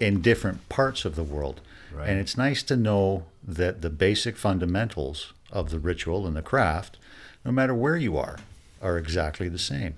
in 0.00 0.20
different 0.20 0.68
parts 0.68 1.04
of 1.04 1.14
the 1.16 1.22
world. 1.22 1.60
Right. 1.94 2.08
And 2.08 2.18
it's 2.18 2.36
nice 2.36 2.62
to 2.64 2.76
know 2.76 3.24
that 3.42 3.82
the 3.82 3.90
basic 3.90 4.36
fundamentals 4.36 5.32
of 5.52 5.70
the 5.70 5.78
ritual 5.78 6.26
and 6.26 6.36
the 6.36 6.42
craft, 6.42 6.98
no 7.44 7.52
matter 7.52 7.74
where 7.74 7.96
you 7.96 8.16
are, 8.16 8.38
are 8.82 8.98
exactly 8.98 9.48
the 9.48 9.58
same. 9.58 9.94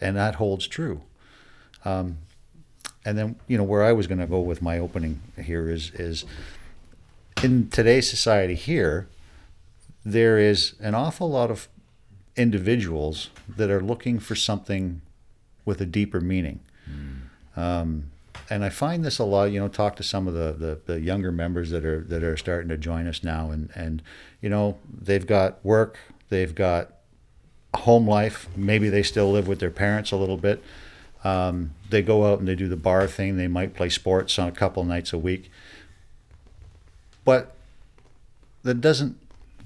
And 0.00 0.16
that 0.16 0.36
holds 0.36 0.66
true. 0.66 1.02
Um, 1.84 2.18
and 3.04 3.18
then 3.18 3.36
you 3.48 3.58
know 3.58 3.64
where 3.64 3.82
I 3.82 3.92
was 3.92 4.06
going 4.06 4.18
to 4.18 4.26
go 4.26 4.40
with 4.40 4.62
my 4.62 4.78
opening 4.78 5.20
here 5.36 5.68
is 5.68 5.90
is 5.94 6.24
in 7.42 7.68
today's 7.70 8.08
society 8.08 8.54
here, 8.54 9.08
there 10.04 10.38
is 10.38 10.74
an 10.80 10.94
awful 10.94 11.28
lot 11.28 11.50
of 11.50 11.68
individuals 12.36 13.30
that 13.48 13.70
are 13.70 13.80
looking 13.80 14.18
for 14.18 14.34
something 14.34 15.00
with 15.64 15.80
a 15.80 15.86
deeper 15.86 16.20
meaning. 16.20 16.60
Um, 17.56 18.11
and 18.50 18.64
I 18.64 18.68
find 18.68 19.04
this 19.04 19.18
a 19.18 19.24
lot. 19.24 19.44
You 19.44 19.60
know, 19.60 19.68
talk 19.68 19.96
to 19.96 20.02
some 20.02 20.28
of 20.28 20.34
the, 20.34 20.52
the, 20.52 20.80
the 20.92 21.00
younger 21.00 21.32
members 21.32 21.70
that 21.70 21.84
are 21.84 22.00
that 22.02 22.22
are 22.22 22.36
starting 22.36 22.68
to 22.68 22.76
join 22.76 23.06
us 23.06 23.22
now, 23.22 23.50
and 23.50 23.70
and 23.74 24.02
you 24.40 24.48
know 24.48 24.78
they've 24.90 25.26
got 25.26 25.64
work, 25.64 25.98
they've 26.28 26.54
got 26.54 26.92
home 27.74 28.08
life. 28.08 28.48
Maybe 28.56 28.88
they 28.88 29.02
still 29.02 29.30
live 29.30 29.48
with 29.48 29.60
their 29.60 29.70
parents 29.70 30.12
a 30.12 30.16
little 30.16 30.36
bit. 30.36 30.62
Um, 31.24 31.72
they 31.90 32.02
go 32.02 32.26
out 32.30 32.40
and 32.40 32.48
they 32.48 32.54
do 32.54 32.68
the 32.68 32.76
bar 32.76 33.06
thing. 33.06 33.36
They 33.36 33.48
might 33.48 33.74
play 33.74 33.88
sports 33.88 34.38
on 34.38 34.48
a 34.48 34.52
couple 34.52 34.84
nights 34.84 35.12
a 35.12 35.18
week, 35.18 35.50
but 37.24 37.54
that 38.64 38.80
doesn't 38.80 39.21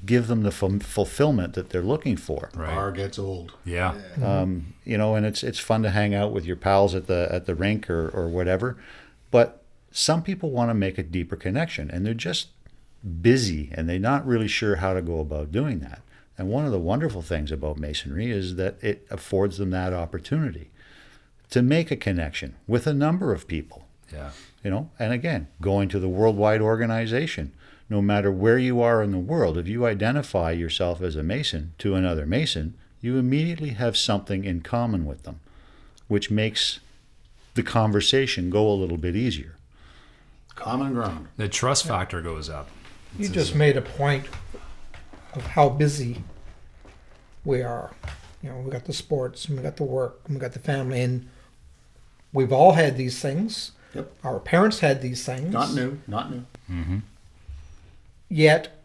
give 0.06 0.28
them 0.28 0.42
the 0.42 0.50
ful- 0.52 0.78
fulfillment 0.80 1.54
that 1.54 1.70
they're 1.70 1.82
looking 1.82 2.16
for. 2.16 2.48
Right. 2.54 2.74
Bar 2.74 2.92
gets 2.92 3.18
old. 3.18 3.52
Yeah. 3.64 3.94
Um, 4.22 4.74
you 4.84 4.96
know, 4.96 5.14
and 5.16 5.26
it's 5.26 5.42
it's 5.42 5.58
fun 5.58 5.82
to 5.82 5.90
hang 5.90 6.14
out 6.14 6.32
with 6.32 6.44
your 6.46 6.56
pals 6.56 6.94
at 6.94 7.06
the 7.06 7.28
at 7.30 7.46
the 7.46 7.54
rink 7.54 7.90
or 7.90 8.08
or 8.10 8.28
whatever, 8.28 8.76
but 9.30 9.62
some 9.90 10.22
people 10.22 10.50
want 10.50 10.70
to 10.70 10.74
make 10.74 10.96
a 10.98 11.02
deeper 11.02 11.36
connection, 11.36 11.90
and 11.90 12.04
they're 12.06 12.14
just 12.14 12.48
busy 13.22 13.70
and 13.74 13.88
they're 13.88 13.98
not 13.98 14.26
really 14.26 14.48
sure 14.48 14.76
how 14.76 14.92
to 14.94 15.02
go 15.02 15.20
about 15.20 15.52
doing 15.52 15.78
that. 15.80 16.00
And 16.38 16.48
one 16.48 16.66
of 16.66 16.72
the 16.72 16.78
wonderful 16.78 17.22
things 17.22 17.50
about 17.52 17.78
masonry 17.78 18.30
is 18.30 18.56
that 18.56 18.82
it 18.82 19.06
affords 19.10 19.58
them 19.58 19.70
that 19.70 19.92
opportunity 19.92 20.70
to 21.50 21.62
make 21.62 21.90
a 21.90 21.96
connection 21.96 22.56
with 22.66 22.86
a 22.86 22.92
number 22.92 23.32
of 23.32 23.46
people 23.46 23.86
Yeah. 24.12 24.30
you 24.64 24.70
know 24.70 24.90
and 24.98 25.12
again 25.12 25.46
going 25.60 25.88
to 25.90 25.98
the 26.00 26.08
worldwide 26.08 26.60
organization 26.60 27.52
no 27.88 28.02
matter 28.02 28.30
where 28.30 28.58
you 28.58 28.80
are 28.80 29.02
in 29.02 29.12
the 29.12 29.18
world 29.18 29.56
if 29.56 29.68
you 29.68 29.86
identify 29.86 30.50
yourself 30.50 31.00
as 31.00 31.16
a 31.16 31.22
mason 31.22 31.72
to 31.78 31.94
another 31.94 32.26
mason 32.26 32.74
you 33.00 33.16
immediately 33.16 33.70
have 33.70 33.96
something 33.96 34.44
in 34.44 34.60
common 34.60 35.04
with 35.04 35.22
them 35.22 35.40
which 36.08 36.30
makes 36.30 36.80
the 37.54 37.62
conversation 37.62 38.50
go 38.50 38.68
a 38.68 38.74
little 38.74 38.98
bit 38.98 39.16
easier 39.16 39.56
Common 40.56 40.94
ground. 40.94 41.28
The 41.36 41.48
trust 41.48 41.86
factor 41.86 42.22
goes 42.22 42.48
up. 42.48 42.68
You 43.18 43.28
just 43.28 43.54
made 43.54 43.76
a 43.76 43.82
point 43.82 44.26
of 45.34 45.46
how 45.46 45.68
busy 45.68 46.24
we 47.44 47.62
are. 47.62 47.92
You 48.42 48.50
know, 48.50 48.56
we 48.60 48.70
got 48.70 48.86
the 48.86 48.92
sports, 48.92 49.46
and 49.46 49.56
we 49.56 49.62
got 49.62 49.76
the 49.76 49.84
work, 49.84 50.20
and 50.24 50.34
we 50.34 50.40
got 50.40 50.52
the 50.52 50.58
family, 50.58 51.02
and 51.02 51.28
we've 52.32 52.52
all 52.52 52.72
had 52.72 52.96
these 52.96 53.20
things. 53.20 53.72
Yep. 53.94 54.12
Our 54.24 54.40
parents 54.40 54.80
had 54.80 55.02
these 55.02 55.24
things. 55.24 55.52
Not 55.52 55.74
new. 55.74 56.00
Not 56.06 56.30
new. 56.30 56.44
Mm-hmm. 56.70 56.98
Yet, 58.28 58.76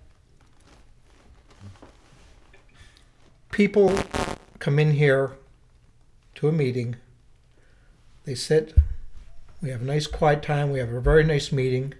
people 3.51 3.97
come 4.59 4.79
in 4.79 4.91
here 4.91 5.31
to 6.35 6.47
a 6.47 6.51
meeting. 6.51 6.95
They 8.25 8.35
sit. 8.35 8.75
We 9.61 9.69
have 9.69 9.81
a 9.81 9.85
nice 9.85 10.07
quiet 10.07 10.43
time. 10.43 10.71
We 10.71 10.79
have 10.79 10.91
a 10.91 11.01
very 11.01 11.23
nice 11.23 11.51
meeting. 11.51 11.93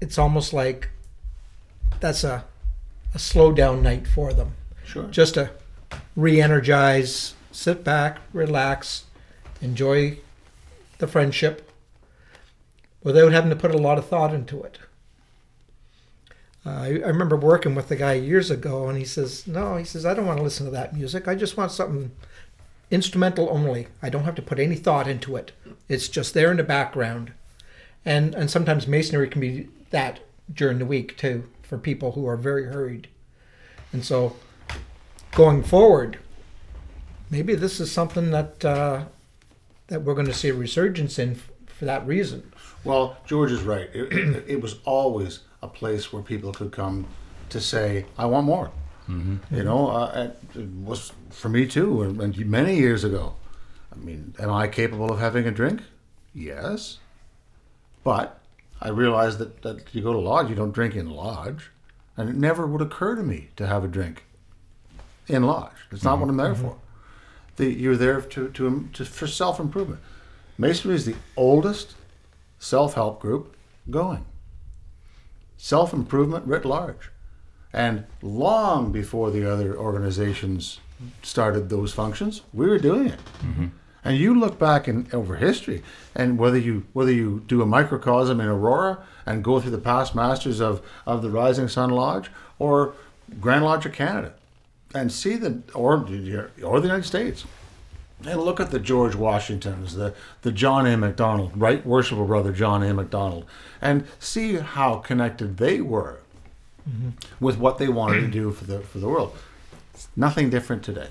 It's 0.00 0.18
almost 0.18 0.52
like 0.52 0.90
that's 2.00 2.24
a, 2.24 2.44
a 3.14 3.18
slow 3.18 3.52
down 3.52 3.82
night 3.82 4.06
for 4.06 4.32
them. 4.32 4.54
Sure. 4.84 5.04
Just 5.04 5.34
to 5.34 5.50
re 6.16 6.40
energize, 6.40 7.34
sit 7.50 7.84
back, 7.84 8.18
relax, 8.32 9.04
enjoy 9.60 10.18
the 10.98 11.06
friendship 11.06 11.70
without 13.02 13.32
having 13.32 13.50
to 13.50 13.56
put 13.56 13.74
a 13.74 13.78
lot 13.78 13.98
of 13.98 14.06
thought 14.06 14.32
into 14.32 14.62
it. 14.62 14.78
Uh, 16.66 16.70
I, 16.70 16.88
remember 16.88 17.36
working 17.36 17.74
with 17.74 17.88
the 17.88 17.96
guy 17.96 18.14
years 18.14 18.50
ago, 18.50 18.88
and 18.88 18.96
he 18.96 19.04
says, 19.04 19.46
"No, 19.46 19.76
he 19.76 19.84
says 19.84 20.06
I 20.06 20.14
don't 20.14 20.26
want 20.26 20.38
to 20.38 20.44
listen 20.44 20.64
to 20.66 20.72
that 20.72 20.94
music. 20.94 21.28
I 21.28 21.34
just 21.34 21.56
want 21.56 21.72
something 21.72 22.10
instrumental 22.90 23.48
only. 23.50 23.88
I 24.02 24.08
don't 24.08 24.24
have 24.24 24.34
to 24.36 24.42
put 24.42 24.58
any 24.58 24.76
thought 24.76 25.06
into 25.06 25.36
it. 25.36 25.52
It's 25.88 26.08
just 26.08 26.32
there 26.32 26.50
in 26.50 26.56
the 26.56 26.64
background." 26.64 27.32
And 28.04 28.34
and 28.34 28.50
sometimes 28.50 28.86
masonry 28.86 29.28
can 29.28 29.40
be 29.40 29.68
that 29.90 30.20
during 30.52 30.78
the 30.78 30.86
week 30.86 31.16
too 31.16 31.48
for 31.62 31.78
people 31.78 32.12
who 32.12 32.26
are 32.26 32.36
very 32.36 32.66
hurried. 32.66 33.08
And 33.92 34.04
so, 34.04 34.36
going 35.32 35.62
forward, 35.62 36.18
maybe 37.30 37.54
this 37.54 37.80
is 37.80 37.90
something 37.90 38.30
that 38.30 38.64
uh, 38.64 39.04
that 39.88 40.02
we're 40.02 40.14
going 40.14 40.26
to 40.26 40.34
see 40.34 40.48
a 40.48 40.54
resurgence 40.54 41.18
in 41.18 41.32
f- 41.32 41.50
for 41.66 41.84
that 41.84 42.06
reason. 42.06 42.52
Well, 42.84 43.16
George 43.26 43.52
is 43.52 43.62
right. 43.62 43.88
It, 43.92 44.44
it 44.48 44.60
was 44.60 44.76
always 44.84 45.40
a 45.64 45.68
place 45.68 46.12
where 46.12 46.22
people 46.22 46.52
could 46.52 46.72
come 46.72 47.06
to 47.48 47.60
say, 47.60 48.06
"I 48.16 48.26
want 48.26 48.46
more." 48.46 48.70
Mm-hmm. 49.08 49.54
You 49.54 49.64
know, 49.64 49.88
uh, 49.88 50.30
it 50.54 50.68
was 50.84 51.12
for 51.30 51.48
me 51.48 51.66
too, 51.66 52.02
and, 52.02 52.20
and 52.20 52.46
many 52.46 52.76
years 52.76 53.04
ago. 53.04 53.34
I 53.92 53.96
mean, 53.96 54.34
am 54.38 54.50
I 54.50 54.66
capable 54.66 55.12
of 55.12 55.18
having 55.20 55.46
a 55.46 55.50
drink? 55.50 55.82
Yes, 56.34 56.98
but 58.02 58.40
I 58.80 58.88
realized 58.88 59.38
that, 59.38 59.62
that 59.62 59.94
you 59.94 60.02
go 60.02 60.12
to 60.12 60.18
lodge, 60.18 60.50
you 60.50 60.56
don't 60.56 60.72
drink 60.72 60.94
in 60.94 61.10
lodge, 61.10 61.70
and 62.16 62.28
it 62.28 62.36
never 62.36 62.66
would 62.66 62.82
occur 62.82 63.14
to 63.14 63.22
me 63.22 63.48
to 63.56 63.66
have 63.66 63.84
a 63.84 63.88
drink 63.88 64.24
in 65.28 65.44
lodge. 65.44 65.72
It's 65.90 66.04
not 66.04 66.18
what 66.18 66.28
I'm 66.28 66.36
there 66.36 66.54
mm-hmm. 66.54 66.68
for. 66.68 66.76
The, 67.56 67.72
you're 67.72 67.96
there 67.96 68.20
to, 68.20 68.48
to, 68.48 68.66
um, 68.66 68.90
to 68.94 69.04
for 69.04 69.26
self 69.26 69.60
improvement. 69.60 70.00
Masonry 70.58 70.96
is 70.96 71.06
the 71.06 71.14
oldest 71.36 71.94
self 72.58 72.94
help 72.94 73.20
group 73.20 73.56
going. 73.90 74.24
Self 75.64 75.94
improvement 75.94 76.46
writ 76.46 76.66
large. 76.66 77.10
And 77.72 78.04
long 78.20 78.92
before 78.92 79.30
the 79.30 79.50
other 79.50 79.74
organizations 79.74 80.78
started 81.22 81.70
those 81.70 81.90
functions, 81.90 82.42
we 82.52 82.68
were 82.68 82.78
doing 82.78 83.06
it. 83.06 83.18
Mm-hmm. 83.40 83.68
And 84.04 84.18
you 84.18 84.38
look 84.38 84.58
back 84.58 84.88
in 84.88 85.06
over 85.10 85.36
history, 85.36 85.82
and 86.14 86.36
whether 86.36 86.58
you 86.58 86.84
whether 86.92 87.10
you 87.10 87.44
do 87.46 87.62
a 87.62 87.66
microcosm 87.66 88.42
in 88.42 88.46
Aurora 88.46 89.06
and 89.24 89.42
go 89.42 89.58
through 89.58 89.70
the 89.70 89.78
past 89.78 90.14
masters 90.14 90.60
of, 90.60 90.82
of 91.06 91.22
the 91.22 91.30
Rising 91.30 91.68
Sun 91.68 91.88
Lodge 91.88 92.30
or 92.58 92.92
Grand 93.40 93.64
Lodge 93.64 93.86
of 93.86 93.94
Canada, 93.94 94.34
and 94.94 95.10
see 95.10 95.36
the 95.36 95.62
or 95.72 95.94
or 96.62 96.80
the 96.80 96.88
United 96.88 97.06
States, 97.06 97.46
and 98.26 98.40
look 98.42 98.60
at 98.60 98.70
the 98.70 98.78
George 98.78 99.14
Washingtons, 99.14 99.94
the, 99.94 100.14
the 100.42 100.52
John 100.52 100.86
A. 100.86 100.96
Macdonald, 100.96 101.52
right 101.56 101.84
worshipful 101.84 102.26
brother 102.26 102.52
John 102.52 102.82
A. 102.82 102.92
Macdonald, 102.94 103.44
and 103.80 104.06
see 104.18 104.56
how 104.56 104.96
connected 104.96 105.56
they 105.56 105.80
were 105.80 106.20
with 107.40 107.58
what 107.58 107.78
they 107.78 107.88
wanted 107.88 108.20
to 108.20 108.28
do 108.28 108.50
for 108.50 108.64
the 108.64 108.80
for 108.80 108.98
the 108.98 109.08
world. 109.08 109.36
Nothing 110.16 110.50
different 110.50 110.82
today. 110.82 111.08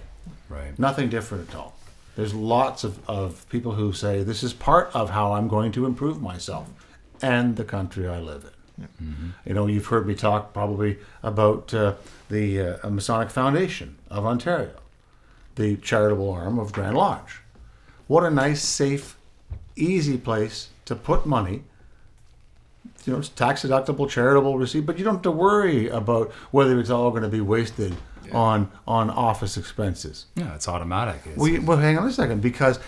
Right. 0.49 0.77
Nothing 0.77 1.09
different 1.09 1.49
at 1.49 1.55
all. 1.55 1.75
There's 2.15 2.33
lots 2.33 2.83
of, 2.83 2.99
of 3.09 3.47
people 3.49 3.71
who 3.71 3.91
say 3.91 4.21
this 4.23 4.43
is 4.43 4.53
part 4.53 4.91
of 4.93 5.09
how 5.09 5.33
I'm 5.33 5.47
going 5.47 5.71
to 5.71 5.85
improve 5.87 6.21
myself 6.21 6.69
and 7.21 7.55
the 7.55 7.63
country 7.63 8.07
I 8.07 8.19
live 8.19 8.43
in. 8.43 8.49
You 9.45 9.53
know, 9.53 9.67
you've 9.67 9.87
heard 9.87 10.05
me 10.07 10.13
talk 10.15 10.53
probably 10.53 10.97
about 11.23 11.73
uh, 11.73 11.93
the 12.29 12.79
uh, 12.83 12.89
Masonic 12.89 13.29
Foundation 13.29 13.97
of 14.09 14.25
Ontario, 14.25 14.73
the 15.55 15.77
charitable 15.77 16.31
arm 16.31 16.59
of 16.59 16.71
Grand 16.71 16.97
Lodge. 16.97 17.41
What 18.07 18.23
a 18.23 18.29
nice, 18.29 18.61
safe, 18.61 19.17
easy 19.75 20.17
place 20.17 20.69
to 20.85 20.95
put 20.95 21.25
money. 21.25 21.63
You 23.05 23.13
know, 23.13 23.19
it's 23.19 23.29
tax 23.29 23.63
deductible, 23.63 24.09
charitable 24.09 24.57
receipt, 24.57 24.85
but 24.85 24.97
you 24.97 25.03
don't 25.03 25.15
have 25.15 25.23
to 25.23 25.31
worry 25.31 25.89
about 25.89 26.31
whether 26.51 26.79
it's 26.79 26.89
all 26.89 27.09
going 27.11 27.23
to 27.23 27.29
be 27.29 27.41
wasted 27.41 27.95
on 28.31 28.71
on 28.87 29.09
office 29.09 29.57
expenses. 29.57 30.25
Yeah, 30.35 30.55
it's 30.55 30.67
automatic. 30.67 31.21
It's, 31.25 31.37
Well, 31.37 31.47
you, 31.47 31.61
well, 31.61 31.77
hang 31.77 31.97
on 31.97 32.07
a 32.07 32.11
second, 32.11 32.41
because 32.41 32.79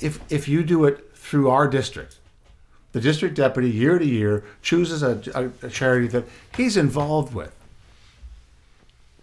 if 0.00 0.20
if 0.30 0.48
you 0.48 0.62
do 0.62 0.84
it 0.84 1.10
through 1.14 1.50
our 1.50 1.68
district, 1.68 2.18
the 2.92 3.00
district 3.00 3.34
deputy 3.36 3.70
year 3.70 3.98
to 3.98 4.04
year 4.04 4.44
chooses 4.62 5.02
a, 5.02 5.20
a, 5.34 5.66
a 5.66 5.70
charity 5.70 6.06
that 6.08 6.24
he's 6.56 6.76
involved 6.76 7.34
with, 7.34 7.54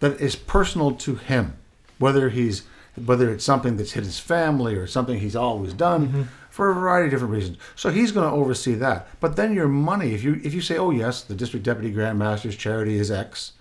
that 0.00 0.20
is 0.20 0.36
personal 0.36 0.92
to 0.92 1.16
him, 1.16 1.56
whether 1.98 2.28
he's 2.30 2.62
whether 3.04 3.30
it's 3.32 3.44
something 3.44 3.76
that's 3.76 3.92
hit 3.92 4.02
his 4.04 4.18
family 4.18 4.74
or 4.74 4.86
something 4.86 5.20
he's 5.20 5.36
always 5.36 5.72
done 5.72 6.28
for 6.50 6.68
a 6.70 6.74
variety 6.74 7.06
of 7.06 7.12
different 7.12 7.32
reasons. 7.32 7.56
So 7.76 7.90
he's 7.90 8.10
going 8.10 8.28
to 8.28 8.34
oversee 8.34 8.74
that. 8.74 9.06
But 9.20 9.36
then 9.36 9.54
your 9.54 9.68
money, 9.68 10.14
if 10.14 10.24
you 10.24 10.40
if 10.42 10.52
you 10.52 10.60
say, 10.60 10.76
oh 10.78 10.90
yes, 10.90 11.22
the 11.22 11.34
district 11.36 11.64
deputy 11.64 11.90
grand 11.92 12.18
master's 12.18 12.56
charity 12.56 12.98
is 12.98 13.10
X, 13.10 13.52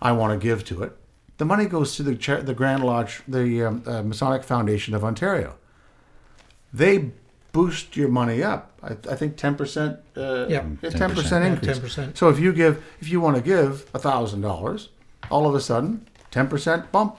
I 0.00 0.12
want 0.12 0.32
to 0.40 0.44
give 0.44 0.64
to 0.66 0.82
it. 0.84 0.96
The 1.38 1.44
money 1.46 1.64
goes 1.66 1.96
to 1.96 2.02
the 2.04 2.14
cha- 2.14 2.42
the 2.42 2.54
Grand 2.54 2.84
Lodge, 2.84 3.22
the 3.26 3.64
um, 3.64 3.82
uh, 3.86 4.02
Masonic 4.02 4.44
Foundation 4.44 4.94
of 4.94 5.02
Ontario. 5.02 5.56
They 6.72 7.10
boost 7.52 7.96
your 7.96 8.08
money 8.08 8.42
up. 8.42 8.70
I, 8.82 8.90
I 9.10 9.16
think 9.16 9.36
ten 9.36 9.56
percent. 9.56 9.98
Uh, 10.16 10.46
Yeah. 10.48 10.64
ten 10.82 11.14
percent 11.14 11.44
increase. 11.44 11.78
10%. 11.78 12.16
So 12.16 12.28
if 12.28 12.38
you 12.38 12.52
give, 12.52 12.84
if 13.00 13.08
you 13.08 13.20
want 13.20 13.36
to 13.36 13.42
give 13.42 13.86
a 13.94 13.98
thousand 13.98 14.42
dollars, 14.42 14.90
all 15.30 15.48
of 15.48 15.54
a 15.54 15.60
sudden, 15.60 16.06
ten 16.30 16.46
percent 16.46 16.92
bump 16.92 17.16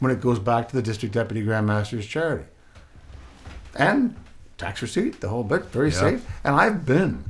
when 0.00 0.10
it 0.10 0.20
goes 0.20 0.38
back 0.38 0.68
to 0.68 0.74
the 0.76 0.82
district 0.82 1.14
deputy 1.14 1.42
grand 1.42 1.66
master's 1.66 2.06
charity. 2.06 2.44
and 3.76 4.16
tax 4.58 4.82
receipt, 4.82 5.20
the 5.20 5.28
whole 5.28 5.44
bit, 5.44 5.66
very 5.66 5.90
Yeah. 5.90 6.00
safe. 6.00 6.26
And 6.44 6.54
I've 6.56 6.84
been 6.84 7.24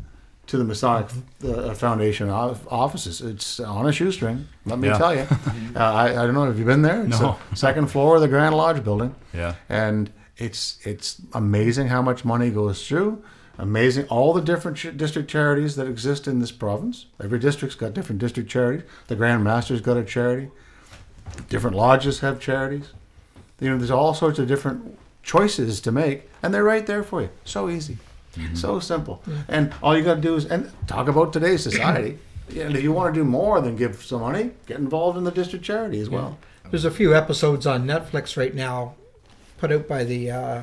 to 0.46 0.56
the 0.56 0.64
Masonic 0.64 1.08
uh, 1.46 1.74
Foundation 1.74 2.28
offices. 2.30 3.20
It's 3.20 3.60
on 3.60 3.86
a 3.86 3.92
shoestring, 3.92 4.48
let 4.64 4.78
me 4.78 4.88
Yeah. 4.88 4.98
tell 4.98 5.14
you. 5.14 5.26
uh, 5.76 5.78
I, 5.78 6.10
I 6.10 6.26
don't 6.26 6.34
know, 6.34 6.44
have 6.46 6.58
you 6.58 6.64
been 6.64 6.82
there? 6.82 7.02
It's 7.04 7.20
No. 7.20 7.36
the 7.50 7.56
second 7.56 7.86
floor 7.88 8.16
of 8.16 8.22
the 8.22 8.28
Grand 8.28 8.56
Lodge 8.56 8.82
building. 8.82 9.14
Yeah. 9.34 9.54
And 9.68 10.10
it's 10.38 10.78
it's 10.84 11.20
amazing 11.34 11.88
how 11.88 12.00
much 12.02 12.24
money 12.24 12.50
goes 12.50 12.88
through. 12.88 13.22
Amazing 13.58 14.06
all 14.08 14.32
the 14.32 14.40
different 14.40 14.78
ch- 14.78 14.96
district 14.96 15.28
charities 15.30 15.76
that 15.76 15.86
exist 15.86 16.26
in 16.26 16.38
this 16.40 16.50
province. 16.50 17.06
Every 17.22 17.38
district's 17.38 17.76
got 17.76 17.92
different 17.92 18.18
district 18.18 18.48
charities. 18.48 18.82
The 19.08 19.16
Grand 19.16 19.44
Master's 19.44 19.82
got 19.82 19.98
a 19.98 20.02
charity. 20.04 20.50
Different 21.48 21.76
lodges 21.76 22.20
have 22.20 22.40
charities. 22.40 22.90
You 23.60 23.70
know, 23.70 23.78
there's 23.78 23.90
all 23.90 24.14
sorts 24.14 24.38
of 24.38 24.48
different 24.48 24.98
choices 25.22 25.80
to 25.82 25.92
make, 25.92 26.28
and 26.42 26.52
they're 26.52 26.64
right 26.64 26.86
there 26.86 27.02
for 27.02 27.22
you. 27.22 27.30
So 27.44 27.68
easy, 27.68 27.98
mm-hmm. 28.34 28.54
so 28.54 28.80
simple. 28.80 29.22
Mm-hmm. 29.26 29.40
And 29.52 29.74
all 29.82 29.96
you 29.96 30.02
got 30.02 30.14
to 30.14 30.20
do 30.20 30.34
is 30.34 30.46
and 30.46 30.70
talk 30.86 31.08
about 31.08 31.32
today's 31.32 31.62
society. 31.62 32.18
and 32.48 32.76
if 32.76 32.82
you 32.82 32.92
want 32.92 33.14
to 33.14 33.20
do 33.20 33.24
more 33.24 33.60
than 33.60 33.76
give 33.76 34.02
some 34.02 34.20
money, 34.22 34.52
get 34.66 34.78
involved 34.78 35.18
in 35.18 35.24
the 35.24 35.30
district 35.30 35.64
charity 35.64 36.00
as 36.00 36.08
well. 36.08 36.38
There's 36.70 36.84
a 36.84 36.90
few 36.90 37.14
episodes 37.14 37.66
on 37.66 37.84
Netflix 37.86 38.36
right 38.36 38.54
now, 38.54 38.94
put 39.58 39.72
out 39.72 39.88
by 39.88 40.04
the 40.04 40.30
uh, 40.30 40.62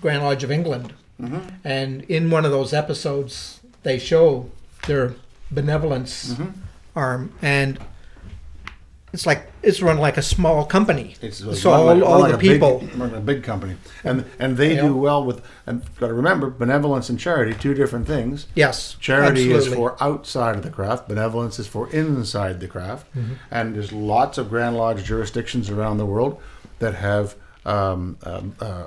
Grand 0.00 0.22
Lodge 0.22 0.44
of 0.44 0.50
England, 0.50 0.92
mm-hmm. 1.20 1.40
and 1.64 2.02
in 2.04 2.30
one 2.30 2.44
of 2.44 2.50
those 2.50 2.72
episodes, 2.72 3.60
they 3.82 3.98
show 3.98 4.50
their 4.86 5.14
benevolence 5.50 6.36
arm, 6.94 7.32
and 7.40 7.78
it's 9.16 9.24
like 9.24 9.50
it's 9.62 9.80
run 9.80 9.96
like 9.96 10.18
a 10.18 10.22
small 10.22 10.66
company. 10.66 11.14
It's 11.22 11.38
so 11.62 11.70
all, 11.72 11.86
like- 11.86 12.02
all 12.02 12.20
like 12.20 12.32
the 12.32 12.38
big- 12.38 12.60
people. 12.60 12.86
run 12.98 13.14
a 13.14 13.20
big 13.20 13.42
company, 13.42 13.76
and 14.04 14.26
and 14.38 14.58
they 14.58 14.74
Yeah. 14.74 14.82
do 14.82 14.94
well 14.94 15.24
with. 15.24 15.40
And 15.66 15.82
got 15.98 16.08
to 16.08 16.14
remember, 16.14 16.50
benevolence 16.50 17.08
and 17.08 17.18
charity, 17.18 17.54
two 17.58 17.72
different 17.72 18.06
things. 18.06 18.46
Yes, 18.54 18.94
Charity 19.00 19.50
is 19.52 19.66
for 19.72 19.96
outside 20.02 20.54
of 20.56 20.62
the 20.62 20.70
craft. 20.70 21.08
Benevolence 21.08 21.58
is 21.58 21.66
for 21.66 21.88
inside 21.90 22.60
the 22.60 22.68
craft. 22.68 23.06
Mm-hmm. 23.16 23.32
And 23.50 23.74
there's 23.74 23.90
lots 23.92 24.36
of 24.36 24.50
Grand 24.50 24.76
Lodge 24.76 25.02
jurisdictions 25.02 25.70
around 25.70 25.96
the 25.96 26.06
world 26.06 26.38
that 26.78 26.94
have 26.94 27.34
um, 27.64 28.18
um, 28.24 28.54
uh, 28.60 28.84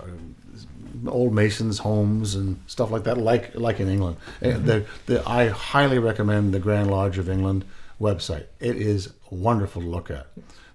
old 1.08 1.34
masons' 1.34 1.80
homes 1.80 2.36
and 2.36 2.60
stuff 2.68 2.92
like 2.92 3.04
that, 3.06 3.18
like 3.18 3.56
like 3.56 3.80
in 3.80 3.88
England. 3.90 4.18
Mm-hmm. 4.42 4.66
The, 4.66 4.86
the, 5.08 5.28
I 5.28 5.48
highly 5.50 5.98
recommend 5.98 6.54
the 6.54 6.60
Grand 6.60 6.90
Lodge 6.92 7.18
of 7.18 7.28
England 7.30 7.66
website. 8.00 8.46
It 8.60 8.78
is 8.78 9.14
wonderful 9.30 9.82
to 9.82 9.88
look 9.88 10.10
at. 10.10 10.28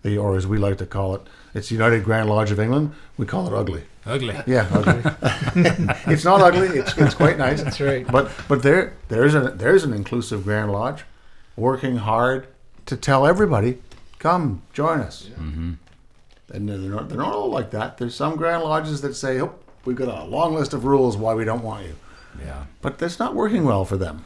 The, 0.02 0.18
or 0.18 0.36
as 0.36 0.46
we 0.46 0.58
like 0.58 0.78
to 0.78 0.86
call 0.86 1.14
it, 1.14 1.22
it's 1.54 1.70
United 1.70 2.04
Grand 2.04 2.28
Lodge 2.28 2.50
of 2.50 2.60
England. 2.60 2.92
We 3.16 3.24
call 3.24 3.46
it 3.46 3.54
ugly. 3.54 3.84
Ugly. 4.04 4.36
Yeah, 4.46 4.68
ugly. 4.70 5.02
it's 6.12 6.24
not 6.24 6.42
ugly. 6.42 6.78
It's, 6.78 6.96
it's 6.98 7.14
quite 7.14 7.38
nice. 7.38 7.62
That's 7.62 7.80
right. 7.80 8.06
But 8.06 8.30
but 8.46 8.62
there 8.62 8.94
there's 9.08 9.34
a 9.34 9.40
there's 9.40 9.82
an 9.84 9.94
inclusive 9.94 10.44
Grand 10.44 10.70
Lodge, 10.70 11.04
working 11.56 11.96
hard 11.96 12.48
to 12.84 12.96
tell 12.96 13.26
everybody, 13.26 13.78
come 14.18 14.60
join 14.74 15.00
us. 15.00 15.30
Mm-hmm. 15.38 15.72
And 16.52 16.68
they're 16.68 16.78
not 16.78 17.08
they're 17.08 17.18
not 17.18 17.32
all 17.32 17.48
like 17.48 17.70
that. 17.70 17.96
There's 17.96 18.14
some 18.14 18.36
Grand 18.36 18.62
Lodges 18.62 19.00
that 19.00 19.14
say, 19.14 19.40
oh, 19.40 19.54
we've 19.86 19.96
got 19.96 20.08
a 20.08 20.24
long 20.24 20.54
list 20.54 20.74
of 20.74 20.84
rules 20.84 21.16
why 21.16 21.32
we 21.32 21.46
don't 21.46 21.62
want 21.62 21.86
you. 21.86 21.96
Yeah. 22.44 22.64
But 22.82 22.98
that's 22.98 23.18
not 23.18 23.34
working 23.34 23.64
well 23.64 23.86
for 23.86 23.96
them. 23.96 24.24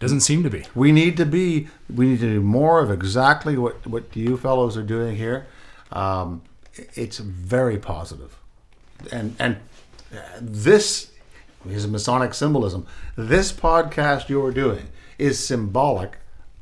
Doesn't 0.00 0.20
seem 0.20 0.44
to 0.44 0.50
be. 0.50 0.64
We 0.74 0.92
need 0.92 1.16
to 1.16 1.26
be. 1.26 1.68
We 1.92 2.06
need 2.08 2.20
to 2.20 2.34
do 2.34 2.40
more 2.40 2.80
of 2.80 2.90
exactly 2.90 3.56
what 3.56 3.86
what 3.86 4.14
you 4.14 4.36
fellows 4.36 4.76
are 4.76 4.82
doing 4.82 5.16
here. 5.16 5.46
Um, 5.90 6.42
it's 6.94 7.18
very 7.18 7.78
positive, 7.78 8.38
and 9.10 9.34
and 9.38 9.56
uh, 10.14 10.18
this 10.40 11.10
is 11.68 11.86
Masonic 11.88 12.34
symbolism. 12.34 12.86
This 13.16 13.52
podcast 13.52 14.28
you're 14.28 14.52
doing 14.52 14.86
is 15.18 15.44
symbolic 15.44 16.18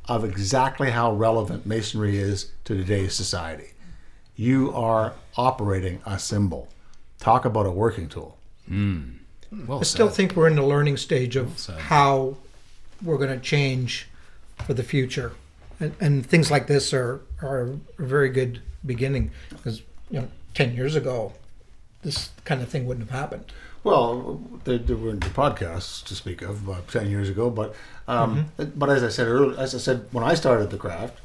of 0.08 0.24
exactly 0.24 0.90
how 0.90 1.12
relevant 1.12 1.66
Masonry 1.66 2.16
is 2.16 2.52
to 2.64 2.74
today's 2.74 3.14
society. 3.14 3.72
You 4.34 4.72
are 4.72 5.14
operating 5.36 6.00
a 6.06 6.18
symbol. 6.18 6.68
Talk 7.18 7.44
about 7.44 7.66
a 7.66 7.70
working 7.70 8.08
tool. 8.08 8.38
Mm. 8.70 9.16
Well 9.66 9.80
I 9.80 9.82
still 9.82 10.08
said. 10.08 10.16
think 10.16 10.36
we're 10.36 10.48
in 10.48 10.56
the 10.56 10.62
learning 10.62 10.96
stage 10.96 11.36
of 11.36 11.58
said. 11.58 11.78
how 11.78 12.36
we're 13.02 13.18
going 13.18 13.30
to 13.30 13.44
change 13.44 14.08
for 14.64 14.74
the 14.74 14.82
future, 14.82 15.32
and, 15.80 15.94
and 16.00 16.26
things 16.26 16.50
like 16.50 16.66
this 16.66 16.92
are 16.92 17.20
are 17.42 17.62
a 17.98 18.02
very 18.02 18.28
good 18.28 18.60
beginning 18.84 19.30
because 19.50 19.82
you 20.10 20.20
know 20.20 20.28
ten 20.54 20.74
years 20.74 20.94
ago, 20.94 21.32
this 22.02 22.30
kind 22.44 22.62
of 22.62 22.68
thing 22.68 22.86
wouldn't 22.86 23.10
have 23.10 23.18
happened. 23.18 23.52
Well, 23.84 24.40
there, 24.64 24.78
there 24.78 24.96
weren't 24.96 25.22
the 25.22 25.30
podcasts 25.30 26.04
to 26.06 26.14
speak 26.14 26.42
of 26.42 26.66
about 26.66 26.88
ten 26.88 27.08
years 27.10 27.28
ago, 27.28 27.50
but 27.50 27.74
um, 28.08 28.48
mm-hmm. 28.58 28.78
but 28.78 28.90
as 28.90 29.04
I 29.04 29.08
said 29.08 29.28
earlier, 29.28 29.58
as 29.58 29.74
I 29.74 29.78
said 29.78 30.06
when 30.12 30.24
I 30.24 30.34
started 30.34 30.70
the 30.70 30.78
craft, 30.78 31.18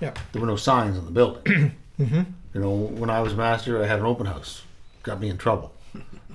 Yeah, 0.00 0.14
there 0.32 0.40
were 0.40 0.48
no 0.48 0.56
signs 0.56 0.96
on 0.96 1.04
the 1.04 1.12
building. 1.12 1.72
Mm-hmm. 1.98 2.22
You 2.54 2.60
know, 2.60 2.70
when 2.70 3.10
I 3.10 3.20
was 3.20 3.34
master, 3.34 3.82
I 3.82 3.86
had 3.86 3.98
an 3.98 4.06
open 4.06 4.26
house. 4.26 4.62
Got 5.02 5.20
me 5.20 5.30
in 5.30 5.36
trouble. 5.36 5.72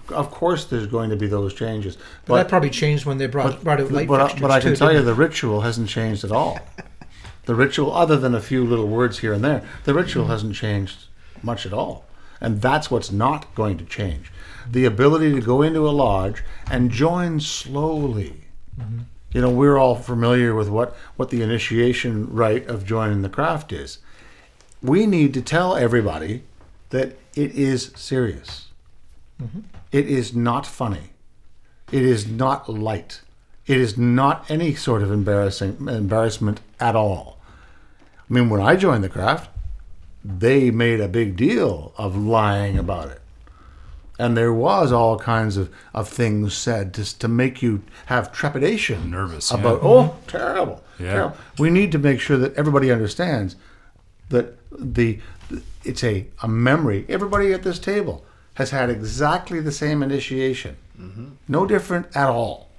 Of 0.09 0.31
course, 0.31 0.65
there's 0.65 0.87
going 0.87 1.09
to 1.11 1.15
be 1.15 1.27
those 1.27 1.53
changes, 1.53 1.97
but, 2.25 2.35
that 2.35 2.49
probably 2.49 2.69
changed 2.69 3.05
when 3.05 3.17
they 3.17 3.27
brought 3.27 3.63
brought 3.63 3.79
out 3.79 3.91
light 3.91 4.07
but, 4.07 4.39
but 4.41 4.51
I 4.51 4.59
can 4.59 4.71
too, 4.71 4.75
tell 4.75 4.91
you 4.91 4.97
didn't 4.97 5.07
the 5.07 5.13
ritual 5.13 5.61
hasn't 5.61 5.89
changed 5.89 6.23
at 6.23 6.31
all. 6.31 6.59
The 7.45 7.55
ritual, 7.55 7.93
other 7.93 8.17
than 8.17 8.33
a 8.33 8.39
few 8.39 8.63
little 8.63 8.87
words 8.87 9.19
here 9.19 9.33
and 9.33 9.43
there, 9.43 9.67
the 9.83 9.93
ritual 9.93 10.25
mm. 10.25 10.29
hasn't 10.29 10.55
changed 10.55 11.07
much 11.41 11.65
at 11.65 11.73
all. 11.73 12.05
And 12.39 12.61
that's 12.61 12.89
what's 12.89 13.11
not 13.11 13.53
going 13.55 13.77
to 13.77 13.85
change. 13.85 14.31
The 14.69 14.85
ability 14.85 15.33
to 15.33 15.41
go 15.41 15.61
into 15.61 15.87
a 15.87 15.91
lodge 15.91 16.43
and 16.71 16.89
join 16.89 17.39
slowly. 17.39 18.45
Mm-hmm. 18.79 18.99
You 19.33 19.41
know, 19.41 19.49
we're 19.49 19.77
all 19.77 19.95
familiar 19.95 20.55
with 20.55 20.69
what, 20.69 20.95
what 21.15 21.31
the 21.31 21.41
initiation 21.41 22.33
rite 22.33 22.67
of 22.67 22.85
joining 22.85 23.23
the 23.23 23.29
craft 23.29 23.73
is. 23.73 23.97
We 24.81 25.05
need 25.05 25.33
to 25.33 25.41
tell 25.41 25.75
everybody 25.75 26.43
that 26.91 27.17
it 27.35 27.51
is 27.55 27.91
serious. 27.95 28.67
Mm-hmm. 29.41 29.61
It 29.93 30.09
is 30.09 30.35
not 30.35 30.65
funny. 30.65 31.11
It 31.91 32.01
is 32.01 32.27
not 32.27 32.67
light. 32.67 33.21
It 33.67 33.77
is 33.77 33.97
not 33.97 34.49
any 34.49 34.73
sort 34.73 35.03
of 35.03 35.11
embarrassing 35.11 35.87
embarrassment 35.87 36.59
at 36.79 36.95
all. 36.95 37.37
I 38.29 38.33
mean, 38.33 38.49
when 38.49 38.59
I 38.59 38.75
joined 38.75 39.03
the 39.03 39.09
craft, 39.09 39.49
they 40.25 40.71
made 40.71 40.99
a 40.99 41.07
big 41.07 41.37
deal 41.37 41.93
of 41.97 42.17
lying 42.17 42.77
about 42.77 43.09
it. 43.09 43.21
And 44.17 44.35
there 44.35 44.53
was 44.53 44.91
all 44.91 45.19
kinds 45.19 45.57
of, 45.57 45.69
of 45.93 46.09
things 46.09 46.55
said 46.55 46.93
to, 46.95 47.19
to 47.19 47.27
make 47.27 47.61
you 47.61 47.83
have 48.07 48.31
trepidation. 48.31 49.11
Nervous, 49.11 49.51
yeah. 49.51 49.59
About, 49.59 49.79
oh, 49.83 50.03
mm-hmm. 50.03 50.27
terrible. 50.27 50.83
Yeah. 50.99 51.13
terrible. 51.13 51.37
We 51.59 51.69
need 51.69 51.91
to 51.91 51.99
make 51.99 52.19
sure 52.19 52.37
that 52.37 52.55
everybody 52.55 52.91
understands 52.91 53.55
that 54.29 54.57
the 54.71 55.19
it's 55.83 56.03
a, 56.03 56.25
a 56.41 56.47
memory. 56.47 57.05
Everybody 57.07 57.53
at 57.53 57.61
this 57.61 57.77
table 57.77 58.25
has 58.55 58.69
had 58.71 58.89
exactly 58.89 59.59
the 59.59 59.71
same 59.71 60.03
initiation, 60.03 60.77
no 61.47 61.65
different 61.65 62.07
at 62.15 62.29
all. 62.29 62.69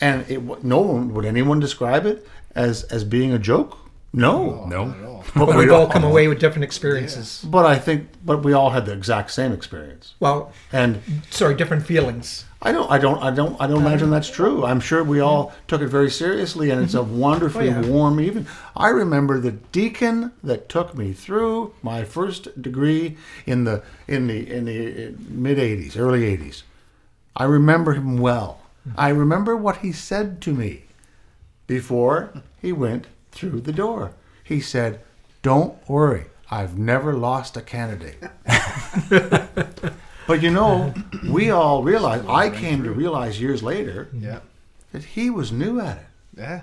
And 0.00 0.24
it, 0.30 0.64
no 0.64 0.80
one 0.80 1.12
would 1.14 1.24
anyone 1.24 1.58
describe 1.60 2.06
it 2.06 2.26
as 2.54 2.84
as 2.84 3.04
being 3.04 3.32
a 3.32 3.38
joke. 3.38 3.76
No, 4.12 4.64
No. 4.66 4.94
But 5.36 5.48
we 5.48 5.56
we've 5.56 5.72
all 5.72 5.80
don't. 5.80 5.92
come 5.92 6.04
away 6.04 6.28
with 6.28 6.38
different 6.38 6.64
experiences. 6.64 7.44
But 7.46 7.66
I 7.66 7.78
think, 7.78 8.08
but 8.24 8.42
we 8.42 8.54
all 8.54 8.70
had 8.70 8.86
the 8.86 8.92
exact 8.92 9.30
same 9.32 9.52
experience. 9.52 10.14
Well, 10.20 10.52
And 10.72 11.02
sorry, 11.30 11.54
different 11.54 11.84
feelings. 11.84 12.44
I 12.60 12.72
don't, 12.72 12.90
I 12.90 12.98
don't, 12.98 13.22
I 13.22 13.30
don't, 13.30 13.60
I 13.60 13.68
don't 13.68 13.82
imagine 13.82 14.06
um, 14.06 14.10
that's 14.10 14.28
true. 14.28 14.64
I'm 14.64 14.80
sure 14.80 15.04
we 15.04 15.20
all 15.20 15.52
took 15.68 15.80
it 15.80 15.86
very 15.86 16.10
seriously, 16.10 16.70
and 16.70 16.82
it's 16.82 16.94
a 16.94 16.98
mm-hmm. 16.98 17.14
oh, 17.14 17.18
wonderfully 17.18 17.68
Oh, 17.68 17.80
yeah. 17.80 17.86
warm 17.88 18.20
evening. 18.20 18.48
I 18.76 18.88
remember 18.88 19.38
the 19.38 19.52
deacon 19.52 20.32
that 20.42 20.68
took 20.68 20.96
me 20.96 21.12
through 21.12 21.74
my 21.82 22.02
first 22.02 22.60
degree 22.60 23.16
in 23.46 23.62
the 23.62 23.84
in 24.08 24.26
the 24.26 24.52
in 24.52 24.64
the 24.64 25.08
uh, 25.08 25.10
mid 25.28 25.58
'80s, 25.58 25.96
early 25.96 26.22
'80s. 26.36 26.62
I 27.36 27.44
remember 27.44 27.92
him 27.92 28.18
well. 28.18 28.60
Mm-hmm. 28.88 29.00
I 29.00 29.08
remember 29.10 29.56
what 29.56 29.78
he 29.78 29.92
said 29.92 30.40
to 30.42 30.52
me 30.52 30.86
before 31.68 32.42
he 32.60 32.72
went 32.72 33.06
through 33.30 33.60
the 33.60 33.72
door. 33.72 34.14
He 34.42 34.60
said, 34.60 35.00
"Don't 35.42 35.76
worry, 35.88 36.24
I've 36.50 36.76
never 36.76 37.12
lost 37.14 37.56
a 37.56 37.62
candidate." 37.62 38.18
But 40.28 40.42
you 40.42 40.50
know, 40.50 40.94
we 41.28 41.50
all 41.50 41.82
realized, 41.82 42.26
I 42.28 42.50
came 42.50 42.84
to 42.84 42.92
realize 42.92 43.40
years 43.40 43.62
later 43.62 44.08
Yeah. 44.12 44.40
that 44.92 45.02
he 45.02 45.30
was 45.30 45.50
new 45.50 45.80
at 45.80 45.96
it. 45.96 46.06
Yeah. 46.36 46.60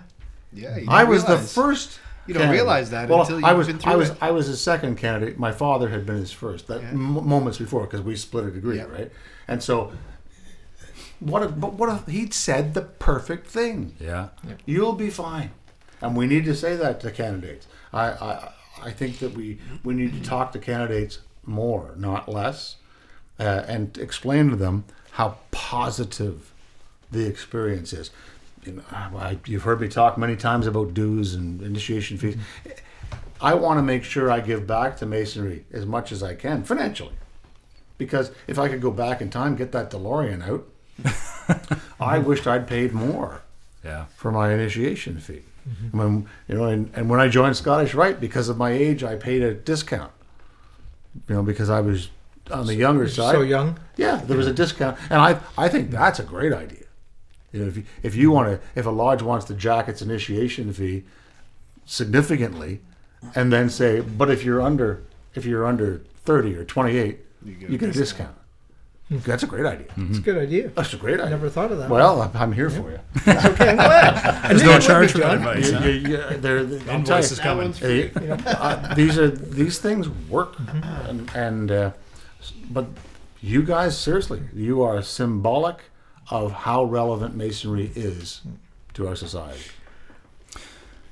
Yeah. 0.54 0.78
I 0.88 1.01
don't 1.01 1.10
was 1.10 1.25
the 1.25 1.38
first. 1.38 1.99
You 2.28 2.34
don't 2.34 2.43
candidate. 2.43 2.62
realize 2.63 2.89
that 2.91 3.10
well, 3.10 3.21
until 3.21 3.45
I 3.45 3.49
you've 3.49 3.58
was, 3.58 3.67
been 3.67 3.80
through 3.80 3.91
I 3.91 3.95
was, 3.95 4.10
it. 4.12 4.17
I 4.21 4.32
was 4.32 4.47
his 4.47 4.62
second 4.62 4.95
candidate. 4.97 5.38
My 5.38 5.51
father 5.51 5.89
had 5.89 6.06
been 6.06 6.15
his 6.17 6.32
first. 6.32 6.67
That 6.67 6.82
Yeah. 6.82 6.89
m- 6.89 7.28
moments 7.28 7.58
before, 7.58 7.82
because 7.82 8.01
we 8.01 8.15
split 8.15 8.45
a 8.45 8.51
degree, 8.51 8.78
Yeah. 8.78 8.84
right? 8.86 9.12
And 9.47 9.62
so, 9.62 9.91
what? 11.19 11.43
A, 11.43 11.49
but 11.49 11.73
what? 11.73 11.89
A, 11.89 12.10
he'd 12.12 12.34
said 12.34 12.73
the 12.73 12.82
perfect 12.82 13.47
thing. 13.47 13.95
Yeah. 13.99 14.30
You'll 14.65 14.93
be 14.93 15.10
fine. 15.10 15.51
And 16.01 16.15
we 16.15 16.28
need 16.28 16.45
to 16.45 16.56
say 16.56 16.75
that 16.75 16.99
to 17.01 17.12
candidates. 17.12 17.67
I, 17.93 18.06
I, 18.12 18.51
I 18.84 18.91
think 18.91 19.19
that 19.19 19.34
we, 19.34 19.60
we 19.84 19.93
need 19.93 20.13
to 20.13 20.21
talk 20.28 20.51
to 20.54 20.60
candidates 20.60 21.19
more, 21.45 21.93
not 21.97 22.28
less, 22.28 22.75
uh, 23.39 23.63
and 23.67 23.98
explain 23.98 24.50
to 24.50 24.56
them 24.56 24.86
how 25.12 25.38
positive 25.52 26.52
the 27.12 27.26
experience 27.28 27.93
is. 27.93 28.12
You 28.63 28.74
know, 28.74 28.84
I, 28.91 29.38
you've 29.45 29.63
heard 29.63 29.80
me 29.80 29.88
talk 29.88 30.17
many 30.17 30.36
times 30.36 30.65
about 30.67 30.93
dues 30.93 31.36
and 31.36 31.62
initiation 31.62 32.17
fees. 32.17 32.36
I 33.41 33.54
want 33.54 33.78
to 33.78 33.84
make 33.84 34.04
sure 34.04 34.32
I 34.32 34.39
give 34.39 34.65
back 34.65 34.98
to 34.98 35.06
Masonry 35.06 35.65
as 35.71 35.86
much 35.86 36.12
as 36.12 36.24
I 36.24 36.34
can 36.36 36.63
financially, 36.63 37.13
because 37.98 38.32
if 38.48 38.58
I 38.58 38.67
could 38.69 38.82
go 38.82 38.91
back 38.91 39.21
in 39.21 39.30
time, 39.30 39.56
get 39.56 39.71
that 39.74 39.91
DeLorean 39.91 40.41
out, 40.48 40.65
I 42.00 42.17
wished 42.19 42.48
I'd 42.48 42.67
paid 42.67 42.91
more 42.93 43.41
Yeah. 43.84 44.06
for 44.15 44.32
my 44.32 44.52
initiation 44.54 45.19
fee. 45.19 45.43
When 45.91 46.28
you 46.48 46.56
know, 46.56 46.65
and, 46.65 46.91
and 46.93 47.10
when 47.10 47.19
I 47.19 47.28
joined 47.28 47.58
Scottish 47.58 47.93
Rite, 47.95 48.19
because 48.21 48.50
of 48.50 48.58
my 48.58 48.71
age, 48.71 49.04
I 49.04 49.15
paid 49.15 49.41
a 49.41 49.54
discount. 49.54 50.12
You 51.28 51.36
know, 51.36 51.43
because 51.43 51.69
I 51.71 51.82
was 51.82 52.10
on 52.51 52.65
the 52.67 52.75
younger 52.75 53.08
side. 53.08 53.34
So 53.34 53.41
young. 53.41 53.79
Yeah, 53.97 54.17
there 54.25 54.38
was 54.38 54.47
a 54.47 54.53
discount, 54.53 54.97
and 55.10 55.19
I 55.21 55.39
I 55.58 55.69
think 55.69 55.91
that's 55.91 56.19
a 56.19 56.23
great 56.23 56.53
idea. 56.53 56.84
You 57.51 57.62
know, 57.62 57.67
if 57.67 57.77
you, 57.77 57.84
if 58.03 58.15
you 58.15 58.31
want 58.31 58.49
to, 58.49 58.60
if 58.79 58.86
a 58.86 58.89
lodge 58.89 59.21
wants 59.21 59.45
to 59.45 59.53
jack 59.53 59.88
its 59.88 60.01
initiation 60.01 60.73
fee 60.73 61.03
significantly, 61.86 62.81
and 63.36 63.51
then 63.51 63.69
say, 63.69 64.01
but 64.01 64.29
if 64.29 64.43
you're 64.43 64.62
under 64.62 65.03
if 65.34 65.45
you're 65.45 65.65
under 65.65 66.01
thirty 66.25 66.55
or 66.55 66.65
twenty 66.65 66.97
eight, 66.97 67.19
you 67.43 67.77
get, 67.77 67.89
a 67.89 67.91
discount. 67.93 68.36
That's 69.10 69.43
a 69.43 69.47
great 69.47 69.67
idea. 69.67 69.86
It's 69.97 70.17
a 70.17 70.21
good 70.21 70.38
idea. 70.39 70.69
That's 70.69 70.93
a 70.93 70.97
great 70.97 71.19
idea. 71.19 71.29
Never 71.29 71.47
thought 71.49 71.71
of 71.71 71.77
that. 71.77 71.91
Well, 71.91 72.21
I'm- 72.23 72.31
I'm 72.34 72.51
here 72.51 72.71
for 72.71 72.89
you. 72.89 72.99
okay, 73.27 73.69
I'm 73.69 73.75
glad. 73.75 74.43
There's 74.49 74.63
no 74.63 74.79
charge 74.79 75.12
for 75.12 75.19
that 75.19 75.36
advice. 75.36 75.69
You- 75.71 75.77
huh? 75.77 75.86
you- 75.86 75.91
you- 75.91 76.17
they're- 76.39 76.63
they're- 76.63 76.79
I'm 76.91 77.03
telling 77.03 77.23
Invoice 77.23 77.31
is 77.31 77.38
you, 77.38 77.43
coming. 77.43 78.31
uh, 78.31 78.51
uh, 78.58 78.93
these 78.95 79.19
are 79.19 79.29
these 79.29 79.77
things 79.77 80.10
work, 80.10 80.55
and, 81.08 81.29
and 81.36 81.71
uh, 81.71 81.91
but 82.69 82.88
you 83.41 83.63
guys 83.63 83.97
seriously, 83.97 84.41
you 84.53 84.81
are 84.81 85.01
symbolic 85.01 85.77
of 86.29 86.51
how 86.51 86.84
relevant 86.84 87.36
masonry 87.36 87.91
is 87.95 88.41
to 88.95 89.08
our 89.08 89.15
society. 89.15 89.62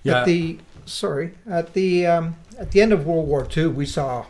Yeah. 0.03 0.19
At 0.21 0.25
the 0.25 0.59
sorry, 0.85 1.33
at 1.49 1.73
the 1.73 2.05
um, 2.07 2.35
at 2.59 2.71
the 2.71 2.81
end 2.81 2.91
of 2.93 3.05
World 3.05 3.27
War 3.27 3.47
II, 3.55 3.67
we 3.67 3.85
saw 3.85 4.25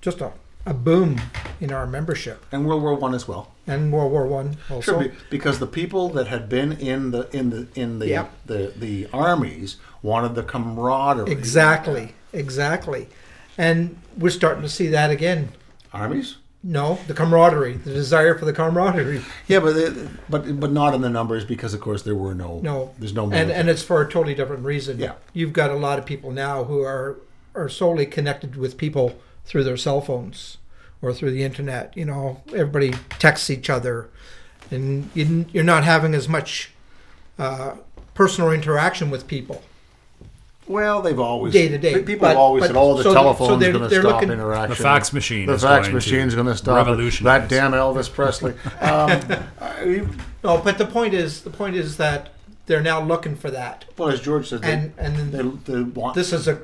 just 0.00 0.20
a, 0.20 0.32
a 0.66 0.74
boom 0.74 1.20
in 1.60 1.72
our 1.72 1.86
membership, 1.86 2.44
And 2.52 2.66
World 2.66 2.82
War 2.82 2.94
One 2.94 3.14
as 3.14 3.26
well. 3.26 3.52
and 3.66 3.92
World 3.92 4.12
War 4.12 4.26
One 4.26 4.56
also. 4.70 5.00
Sure, 5.00 5.12
because 5.30 5.58
the 5.58 5.66
people 5.66 6.08
that 6.10 6.26
had 6.28 6.48
been 6.48 6.72
in 6.72 7.10
the 7.10 7.28
in 7.36 7.50
the 7.50 7.66
in 7.74 7.98
the 7.98 8.08
Yep. 8.08 8.32
the, 8.46 8.72
the 8.76 9.08
armies 9.12 9.76
wanted 10.02 10.34
the 10.34 10.42
camaraderie. 10.42 11.30
Exactly, 11.32 12.14
exactly, 12.32 13.08
and 13.58 13.96
we're 14.18 14.30
starting 14.30 14.62
to 14.62 14.68
see 14.68 14.88
that 14.88 15.10
again. 15.10 15.50
Armies. 15.94 16.36
No, 16.66 16.98
the 17.08 17.12
camaraderie, 17.14 17.74
the 17.74 17.92
desire 17.92 18.36
for 18.38 18.46
the 18.46 18.52
camaraderie. 18.52 19.22
Yeah, 19.48 19.60
but 19.60 19.74
they, 19.74 20.08
but 20.30 20.58
but 20.58 20.72
not 20.72 20.94
in 20.94 21.02
the 21.02 21.10
numbers 21.10 21.44
because 21.44 21.74
of 21.74 21.80
course 21.82 22.02
there 22.02 22.14
were 22.14 22.34
no 22.34 22.58
No, 22.62 22.94
there's 22.98 23.12
no 23.12 23.24
and 23.24 23.30
military. 23.32 23.60
and 23.60 23.68
it's 23.68 23.82
for 23.82 24.00
a 24.00 24.08
totally 24.10 24.34
different 24.34 24.64
reason. 24.64 24.98
Yeah. 24.98 25.12
you've 25.34 25.52
got 25.52 25.70
a 25.70 25.74
lot 25.76 25.98
of 25.98 26.06
people 26.06 26.30
now 26.30 26.64
who 26.64 26.80
are 26.82 27.18
are 27.54 27.68
solely 27.68 28.06
connected 28.06 28.56
with 28.56 28.78
people 28.78 29.18
through 29.44 29.62
their 29.64 29.76
cell 29.76 30.00
phones 30.00 30.56
or 31.02 31.12
through 31.12 31.32
the 31.32 31.44
internet. 31.44 31.94
You 31.96 32.06
know, 32.06 32.40
everybody 32.48 32.92
texts 33.18 33.50
each 33.50 33.68
other, 33.68 34.08
and 34.70 35.10
you, 35.12 35.44
you're 35.52 35.62
not 35.64 35.84
having 35.84 36.14
as 36.14 36.30
much 36.30 36.72
uh, 37.38 37.74
personal 38.14 38.50
interaction 38.50 39.10
with 39.10 39.26
people. 39.26 39.62
Well, 40.66 41.02
they've 41.02 41.18
always 41.18 41.52
Day 41.52 41.68
to 41.68 41.76
day, 41.78 41.94
pe- 41.94 42.02
People 42.04 42.28
have 42.28 42.36
always 42.38 42.62
but- 42.62 42.66
said, 42.68 42.76
"Oh, 42.76 42.96
the 42.96 43.02
so 43.02 43.08
they- 43.10 43.14
so 43.14 43.22
telephone's 43.22 43.62
going 43.64 43.72
to 43.90 43.90
stop 43.90 44.04
looking- 44.14 44.30
interaction." 44.30 44.70
The 44.70 44.76
fax 44.76 45.12
machine 45.12 45.46
The 45.46 45.54
is 45.54 45.62
fax 45.62 45.86
going 45.86 45.94
machine's 45.94 46.34
going 46.34 46.46
to 46.46 46.56
stop 46.56 46.88
it. 46.88 47.20
That 47.22 47.48
damn 47.48 47.72
Elvis 47.72 48.10
Presley. 48.12 48.54
Um, 48.80 49.10
I- 49.60 50.06
No, 50.42 50.58
but 50.58 50.78
the 50.78 50.86
point 50.86 51.12
is, 51.14 51.42
the 51.42 51.50
point 51.50 51.76
is 51.76 51.96
that 51.98 52.30
they're 52.66 52.80
now 52.82 53.02
looking 53.02 53.36
for 53.36 53.50
that, 53.50 53.84
well, 53.98 54.08
as 54.08 54.20
George 54.22 54.48
said, 54.48 54.62
they, 54.62 54.72
and 54.72 54.92
and 54.96 55.32
they, 55.32 55.42
they 55.72 55.82
want. 55.82 56.14
this 56.14 56.32
is 56.32 56.48
a 56.48 56.58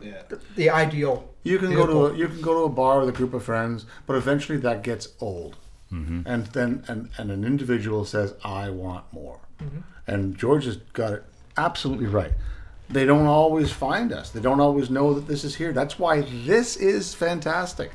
the 0.57 0.71
ideal. 0.71 1.29
you 1.43 1.59
can 1.59 1.73
go 1.75 1.87
to 1.87 2.07
a, 2.07 2.17
you 2.17 2.27
can 2.29 2.41
go 2.41 2.55
to 2.55 2.65
a 2.65 2.69
bar 2.71 3.01
with 3.01 3.09
a 3.11 3.13
group 3.13 3.35
of 3.35 3.43
friends, 3.43 3.85
but 4.07 4.17
eventually 4.17 4.57
that 4.59 4.83
gets 4.83 5.09
old, 5.21 5.57
Mm-hmm. 5.93 6.21
and 6.25 6.47
then 6.49 6.85
and, 6.89 7.09
and 7.19 7.31
an 7.31 7.45
individual 7.45 8.05
says, 8.07 8.33
"I 8.45 8.71
want 8.71 9.05
more," 9.13 9.41
Mm-hmm. 9.63 9.79
and 10.07 10.39
George 10.39 10.65
has 10.65 10.77
got 10.95 11.13
it 11.13 11.25
absolutely 11.59 12.07
right. 12.07 12.33
They 12.90 13.05
don't 13.05 13.26
always 13.26 13.70
find 13.70 14.12
us. 14.12 14.31
They 14.31 14.40
don't 14.40 14.61
always 14.61 14.90
know 14.90 15.14
that 15.14 15.26
this 15.29 15.44
is 15.44 15.55
here. 15.57 15.72
That's 15.72 15.98
why 15.98 16.22
this 16.22 16.76
is 16.76 17.14
fantastic. 17.14 17.92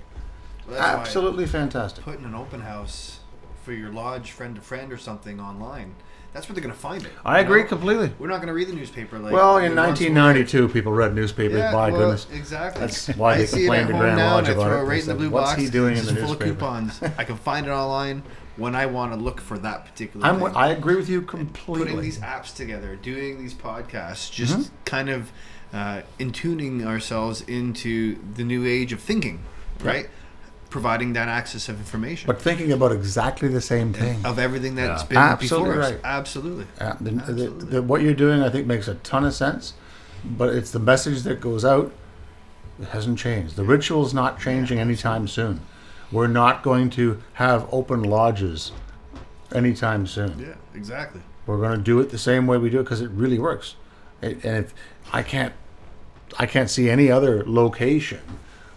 Well, 0.70 0.80
Absolutely 0.80 1.46
fantastic. 1.46 2.04
Putting 2.04 2.26
an 2.26 2.34
open 2.36 2.62
house 2.62 3.20
for 3.64 3.74
your 3.74 3.92
lodge, 3.92 4.32
friend 4.32 4.56
to 4.56 4.62
friend, 4.62 4.92
or 4.92 4.98
something 4.98 5.40
online. 5.40 5.96
That's 6.34 6.50
where 6.50 6.54
they're 6.54 6.64
going 6.64 6.74
to 6.74 6.80
find 6.80 7.04
it. 7.06 7.12
I 7.24 7.40
agree 7.40 7.62
know? 7.62 7.68
completely. 7.70 8.12
We're 8.20 8.28
not 8.28 8.38
going 8.38 8.48
to 8.48 8.54
read 8.54 8.68
the 8.68 8.74
newspaper 8.74 9.18
like. 9.20 9.32
Well, 9.34 9.58
in 9.58 9.76
the 9.76 9.82
ones 9.82 10.00
who- 10.00 10.06
1992, 10.14 10.68
people 10.70 10.92
read 10.92 11.14
newspapers. 11.16 11.58
Yeah, 11.60 11.72
by 11.72 11.90
well, 11.92 12.00
goodness, 12.00 12.28
Exactly. 12.34 12.82
That's 12.82 13.08
why 13.16 13.34
I 13.34 13.38
they 13.38 13.48
complained 13.48 13.88
to 13.88 13.94
Grand 13.94 14.18
Lodge 14.18 14.50
about 14.50 14.72
it. 14.72 14.84
right 14.84 15.02
in 15.02 15.08
the 15.08 15.16
blue 15.16 15.30
"What's 15.30 15.52
box. 15.52 15.62
he 15.62 15.70
doing 15.70 15.94
This 15.96 16.10
in 16.10 16.16
the 16.16 16.22
is 16.22 16.26
full 16.26 16.34
of 16.34 16.40
newspaper?" 16.42 16.56
coupons. 16.60 17.02
I 17.18 17.24
can 17.24 17.38
find 17.38 17.68
it 17.68 17.70
online 17.70 18.24
when 18.58 18.76
I 18.76 18.86
want 18.86 19.14
to 19.14 19.20
look 19.20 19.42
for 19.42 19.58
that 19.60 19.86
particular. 19.86 20.26
I'm, 20.26 20.40
thing. 20.40 20.56
I 20.56 20.70
agree 20.70 20.96
with 20.96 21.10
you 21.10 21.22
completely. 21.22 21.86
putting 21.86 22.02
these 22.02 22.20
apps 22.20 22.56
together, 22.56 22.96
doing 22.96 23.40
these 23.40 23.54
podcasts, 23.54 24.32
just 24.32 24.58
Mm-hmm. 24.58 24.76
kind 24.86 25.10
of 25.10 25.32
uh, 25.74 26.02
intuning 26.20 26.86
ourselves 26.86 27.42
into 27.42 28.18
the 28.36 28.44
new 28.44 28.66
age 28.66 28.94
of 28.94 29.02
thinking, 29.02 29.40
right? 29.82 30.10
Providing 30.70 31.14
that 31.14 31.28
access 31.30 31.70
of 31.70 31.78
information 31.80 32.28
but 32.28 32.42
thinking 32.42 32.72
about 32.72 32.92
exactly 32.92 33.48
the 33.48 33.62
same 33.62 33.94
thing. 33.94 34.26
of 34.26 34.40
everything 34.40 34.76
that's 34.76 35.04
Yeah. 35.04 35.08
been 35.08 35.18
Absolutely 35.18 35.70
before 35.70 35.84
us. 35.84 35.92
right. 35.92 36.02
Absolutely. 36.04 36.66
Uh, 36.80 36.94
the, 37.00 37.12
the, 37.12 37.50
the, 37.50 37.82
what 37.82 38.02
you're 38.02 38.14
doing, 38.14 38.42
I 38.42 38.50
think, 38.50 38.68
makes 38.68 38.88
a 38.88 38.96
ton 38.96 39.24
of 39.26 39.34
sense. 39.34 39.74
But 40.26 40.54
it's 40.56 40.72
the 40.72 40.80
message 40.80 41.22
that 41.24 41.40
goes 41.40 41.64
out. 41.64 41.92
It 42.82 42.88
hasn't 42.90 43.20
changed. 43.20 43.56
The 43.56 43.64
ritual's 43.64 44.14
not 44.14 44.40
changing 44.40 44.80
anytime 44.80 45.28
soon. 45.28 45.62
We're 46.12 46.28
not 46.28 46.64
going 46.64 46.90
to 46.92 47.22
have 47.34 47.68
open 47.74 48.04
lodges 48.04 48.72
anytime 49.54 50.08
soon. 50.08 50.40
Yeah, 50.40 50.56
exactly. 50.74 51.22
We're 51.46 51.58
going 51.58 51.78
to 51.78 51.84
do 51.84 52.00
it 52.00 52.10
the 52.10 52.18
same 52.18 52.48
way 52.48 52.58
we 52.58 52.70
do 52.70 52.80
it 52.80 52.84
because 52.84 53.02
it 53.02 53.10
really 53.12 53.40
works. 53.40 53.76
It, 54.22 54.44
and 54.44 54.66
if 54.66 54.74
I 55.14 55.24
can't, 55.24 55.54
I 56.40 56.46
can't 56.46 56.70
see 56.70 56.90
any 56.90 57.12
other 57.12 57.44
location 57.46 58.22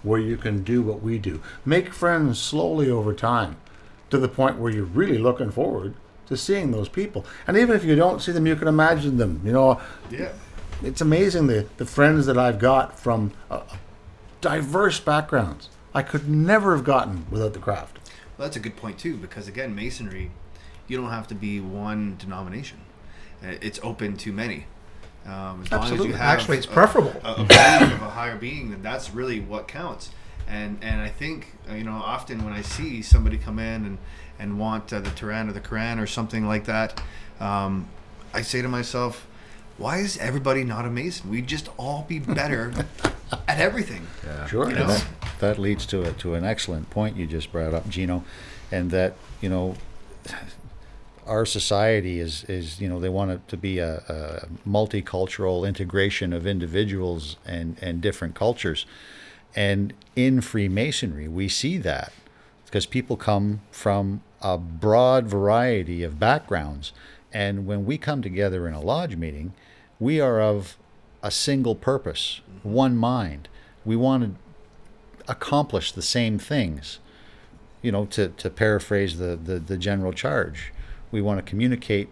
where 0.03 0.21
you 0.21 0.37
can 0.37 0.62
do 0.62 0.83
what 0.83 1.03
we 1.03 1.19
do. 1.19 1.41
Make 1.64 1.93
friends 1.93 2.38
slowly 2.38 2.91
over 2.91 3.12
time, 3.12 3.57
to 4.11 4.19
the 4.19 4.29
point 4.29 4.59
where 4.59 4.73
you're 4.73 4.85
really 4.85 5.19
looking 5.19 5.51
forward 5.51 5.95
to 6.27 6.37
seeing 6.37 6.71
those 6.71 6.88
people. 6.88 7.25
And 7.47 7.57
even 7.57 7.75
if 7.75 7.85
you 7.85 7.97
don't 7.97 8.21
see 8.21 8.33
them, 8.33 8.47
you 8.47 8.55
can 8.57 8.69
imagine 8.69 9.17
them. 9.17 9.41
You 9.45 9.53
know, 9.53 9.81
Yeah. 10.11 10.33
it's 10.83 11.01
amazing 11.01 11.47
the 11.47 11.67
the 11.79 11.87
friends 11.87 12.27
that 12.27 12.37
I've 12.38 12.59
got 12.59 12.99
from 12.99 13.33
uh, 13.51 13.61
diverse 14.41 15.01
backgrounds. 15.01 15.69
I 15.99 16.03
could 16.03 16.29
never 16.29 16.77
have 16.77 16.85
gotten 16.85 17.27
without 17.29 17.55
the 17.55 17.59
craft. 17.59 17.99
Well, 18.39 18.47
that's 18.47 18.57
a 18.57 18.61
good 18.61 18.77
point 18.77 18.99
too, 18.99 19.17
because 19.17 19.49
again, 19.49 19.75
masonry, 19.75 20.31
you 20.87 20.97
don't 20.97 21.11
have 21.11 21.27
to 21.27 21.35
be 21.35 21.59
one 21.61 22.17
denomination. 22.19 22.79
Uh, 23.43 23.55
It's 23.61 23.81
open 23.83 24.17
to 24.19 24.33
many. 24.33 24.67
Um, 25.27 25.33
as 25.33 25.35
long 25.35 25.57
as 25.57 25.73
Absolutely. 25.73 26.07
you 26.09 26.13
have 26.15 26.39
Actually, 26.39 26.59
it's 26.59 26.67
a- 26.67 26.71
preferable. 26.71 27.15
A, 27.25 27.31
a 27.33 27.43
of 27.43 27.51
a 27.51 28.11
higher 28.11 28.37
being, 28.37 28.71
then 28.71 28.81
that's 28.81 29.11
really 29.13 29.41
what 29.41 29.67
counts. 29.67 30.11
And 30.47 30.79
and 30.83 31.01
I 31.03 31.09
think 31.09 31.49
uh, 31.69 31.75
you 31.75 31.83
know 31.85 31.93
often 32.17 32.45
when 32.45 32.55
I 32.55 32.63
see 32.63 33.03
somebody 33.03 33.37
come 33.37 33.59
in 33.59 33.85
and 33.85 33.99
and 34.39 34.59
want 34.59 34.93
uh, 34.93 35.01
the 35.01 35.11
Torah 35.11 35.47
or 35.49 35.53
the 35.53 35.61
Quran 35.61 36.01
or 36.01 36.07
something 36.07 36.47
like 36.47 36.65
that, 36.67 37.03
um, 37.41 37.89
I 38.33 38.43
say 38.43 38.63
to 38.63 38.69
myself, 38.69 39.27
why 39.79 39.99
is 39.99 40.19
everybody 40.19 40.64
not 40.64 40.85
a 40.85 40.91
mason? 40.91 41.31
We'd 41.31 41.47
just 41.47 41.69
all 41.79 42.05
be 42.09 42.19
better 42.19 42.73
at 43.49 43.61
everything. 43.61 44.07
Sure. 44.49 44.69
You 44.69 44.77
know? 44.77 44.87
that, 44.87 45.07
that 45.38 45.59
leads 45.59 45.87
to 45.87 46.03
a, 46.03 46.12
to 46.14 46.35
an 46.35 46.45
excellent 46.45 46.91
point 46.91 47.17
you 47.17 47.27
just 47.27 47.53
brought 47.53 47.73
up, 47.73 47.88
Gino, 47.88 48.25
and 48.71 48.91
that 48.91 49.14
you 49.41 49.49
know 49.49 49.77
our 51.27 51.47
society 51.47 52.19
is 52.19 52.45
is 52.45 52.81
you 52.81 52.88
know 52.88 52.99
they 52.99 53.09
want 53.09 53.31
it 53.31 53.47
to 53.49 53.57
be 53.57 53.79
a, 53.79 53.99
a 54.09 54.69
multicultural 54.69 55.67
integration 55.67 56.33
of 56.33 56.47
individuals 56.47 57.37
and 57.47 57.77
and 57.81 58.01
different 58.01 58.35
cultures, 58.35 58.87
and 59.55 59.95
in 60.17 60.41
Freemasonry 60.41 61.29
we 61.29 61.49
see 61.49 61.79
that 61.79 62.12
because 62.64 62.85
people 62.85 63.17
come 63.17 63.61
from 63.71 64.23
a 64.43 64.59
broad 64.59 65.27
variety 65.27 66.03
of 66.03 66.19
backgrounds, 66.19 66.93
and 67.33 67.67
when 67.67 67.85
we 67.85 67.97
come 67.97 68.23
together 68.23 68.67
in 68.67 68.75
a 68.75 68.81
lodge 68.81 69.17
meeting, 69.17 69.53
we 70.01 70.21
are 70.21 70.41
of 70.41 70.77
a 71.23 71.31
single 71.31 71.75
purpose, 71.75 72.41
one 72.63 72.97
mind. 72.97 73.49
We 73.85 73.97
want 73.97 74.23
to 74.25 75.31
accomplish 75.31 75.93
the 75.93 76.03
same 76.03 76.39
things. 76.39 76.99
You 77.83 77.93
know, 77.93 78.07
to, 78.07 78.29
to 78.29 78.51
paraphrase 78.51 79.19
the, 79.19 79.37
the, 79.37 79.61
the 79.61 79.77
general 79.77 80.13
charge, 80.13 80.73
we 81.13 81.21
want 81.21 81.39
to 81.39 81.49
communicate, 81.49 82.09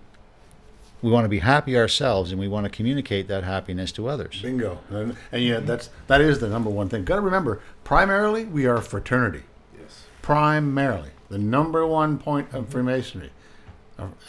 we 1.03 1.11
want 1.11 1.25
to 1.25 1.29
be 1.29 1.40
happy 1.40 1.77
ourselves, 1.77 2.31
and 2.31 2.40
we 2.40 2.46
want 2.46 2.64
to 2.64 2.70
communicate 2.70 3.27
that 3.29 3.42
happiness 3.42 3.90
to 3.92 4.09
others. 4.09 4.40
Bingo. 4.42 4.79
And, 4.90 5.16
and 5.33 5.42
yeah, 5.42 5.59
that's 5.59 5.90
that 6.07 6.20
is 6.20 6.38
the 6.38 6.49
number 6.49 6.70
one 6.70 6.88
thing. 6.88 7.05
Got 7.05 7.16
to 7.16 7.20
remember, 7.20 7.61
primarily 7.83 8.44
we 8.44 8.64
are 8.64 8.77
a 8.77 8.83
fraternity. 8.83 9.42
Yes. 9.77 10.05
Primarily, 10.22 11.11
the 11.29 11.38
number 11.38 11.85
one 11.85 12.18
point 12.18 12.55
of 12.55 12.68
Freemasonry 12.68 13.31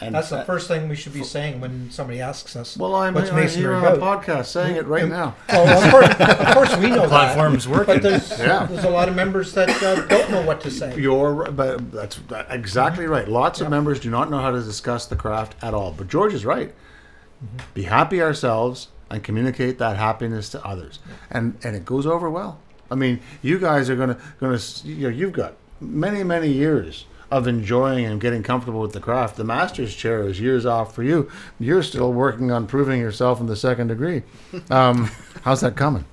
And 0.00 0.14
That's 0.14 0.30
the 0.30 0.38
uh, 0.38 0.44
first 0.44 0.66
thing 0.66 0.88
we 0.88 0.96
should 0.96 1.12
be 1.12 1.22
saying 1.22 1.60
when 1.60 1.90
somebody 1.90 2.22
asks 2.22 2.56
us. 2.56 2.76
Well, 2.76 2.94
I'm, 2.94 3.12
what's 3.12 3.28
I'm 3.28 3.36
masonry 3.36 3.62
here 3.64 3.74
on 3.74 3.84
a 3.84 3.98
podcast 3.98 4.46
saying 4.46 4.76
it 4.76 4.86
right 4.86 5.06
now. 5.06 5.34
Well, 5.48 5.84
of 5.84 5.90
course, 5.90 6.30
of 6.30 6.54
course 6.54 6.76
we 6.78 6.88
know 6.90 7.06
Platform's 7.06 7.64
that. 7.64 7.70
working. 7.70 7.94
But 7.94 8.02
there's, 8.02 8.30
Yeah. 8.38 8.64
there's 8.64 8.84
a 8.84 8.90
lot 8.90 9.08
of 9.10 9.14
members 9.14 9.52
that 9.52 9.68
uh, 9.82 10.06
don't 10.06 10.30
know 10.30 10.42
what 10.42 10.62
to 10.62 10.70
say. 10.70 10.98
You're, 10.98 11.50
but 11.52 11.92
that's 11.92 12.16
that- 12.28 12.46
exactly 12.50 13.04
mm-hmm. 13.04 13.12
right. 13.12 13.28
Lots 13.28 13.60
of 13.60 13.68
members 13.68 14.00
do 14.00 14.08
not 14.08 14.30
know 14.30 14.38
how 14.38 14.50
to 14.50 14.62
discuss 14.62 15.04
the 15.04 15.16
craft 15.16 15.54
at 15.62 15.74
all. 15.74 15.92
But 15.92 16.08
George 16.08 16.32
is 16.32 16.46
right. 16.46 16.68
Mm-hmm. 16.68 17.56
Be 17.74 17.82
happy 17.82 18.22
ourselves 18.22 18.88
and 19.10 19.22
communicate 19.22 19.78
that 19.78 19.96
happiness 19.96 20.48
to 20.50 20.64
others, 20.64 20.98
and 21.30 21.58
and 21.62 21.76
it 21.76 21.84
goes 21.84 22.06
over 22.06 22.30
well. 22.30 22.58
I 22.90 22.94
mean, 22.94 23.20
you 23.42 23.58
guys 23.58 23.90
are 23.90 23.96
gonna 23.96 24.18
gonna 24.40 24.58
you 24.84 25.08
know 25.08 25.14
you've 25.14 25.32
got 25.32 25.56
many 25.80 26.24
many 26.24 26.48
years 26.48 27.04
of 27.30 27.46
enjoying 27.46 28.04
and 28.06 28.20
getting 28.20 28.42
comfortable 28.42 28.80
with 28.80 28.92
the 28.92 29.00
craft. 29.00 29.36
The 29.36 29.44
master's 29.44 29.94
chair 29.94 30.26
is 30.26 30.40
years 30.40 30.64
off 30.66 30.94
for 30.94 31.02
you. 31.02 31.30
You're 31.60 31.82
still 31.82 32.12
working 32.12 32.50
on 32.50 32.66
proving 32.66 33.00
yourself 33.00 33.40
in 33.40 33.46
the 33.46 33.56
second 33.56 33.88
degree. 33.88 34.22
Um, 34.70 35.10
how's 35.42 35.60
that 35.60 35.76
coming? 35.76 36.04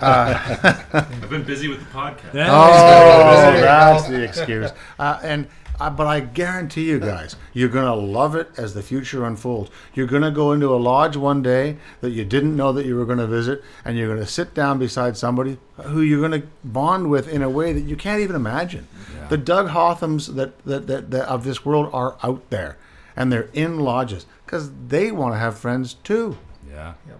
I've 0.03 1.31
been 1.31 1.45
busy 1.45 1.69
with 1.69 1.79
the 1.79 1.87
podcast. 1.87 2.35
Yeah, 2.35 2.49
Oh, 2.51 3.61
that's 3.61 4.07
the 4.09 4.23
excuse. 4.23 4.71
Uh, 4.99 5.19
and 5.23 5.47
uh, 5.81 5.91
but 5.91 6.07
I 6.07 6.21
guarantee 6.21 6.85
you 6.89 7.01
guys, 7.01 7.37
you're 7.53 7.69
gonna 7.69 7.95
love 7.95 8.35
it 8.37 8.51
as 8.57 8.75
the 8.75 8.83
future 8.83 9.25
unfolds. 9.25 9.71
You're 9.95 10.07
gonna 10.07 10.31
go 10.31 10.53
into 10.53 10.73
a 10.75 10.77
lodge 10.77 11.17
one 11.17 11.43
day 11.43 11.77
that 12.01 12.11
you 12.11 12.25
didn't 12.25 12.57
know 12.57 12.73
that 12.73 12.87
you 12.87 12.97
were 12.97 13.05
gonna 13.07 13.27
visit, 13.27 13.63
and 13.85 13.97
you're 13.97 14.09
gonna 14.15 14.27
sit 14.27 14.55
down 14.55 14.79
beside 14.79 15.17
somebody 15.17 15.59
who 15.83 16.01
you're 16.03 16.21
gonna 16.21 16.45
bond 16.63 17.11
with 17.11 17.27
in 17.29 17.43
a 17.43 17.51
way 17.51 17.73
that 17.73 17.81
you 17.83 17.97
can't 17.97 18.21
even 18.21 18.37
imagine. 18.37 18.87
The 19.29 19.39
Doug 19.39 19.69
Hothams 19.69 20.35
that, 20.35 20.63
that, 20.67 20.87
that, 20.89 21.11
that 21.11 21.27
of 21.29 21.45
this 21.45 21.65
world 21.65 21.89
are 21.93 22.17
out 22.23 22.49
there, 22.51 22.77
and 23.17 23.33
they're 23.33 23.49
in 23.55 23.81
lodges 23.81 24.27
because 24.45 24.71
they 24.89 25.11
want 25.11 25.35
to 25.35 25.39
have 25.39 25.59
friends 25.59 25.95
too. 25.95 26.37
yeah. 26.69 26.95
Yep. 27.09 27.19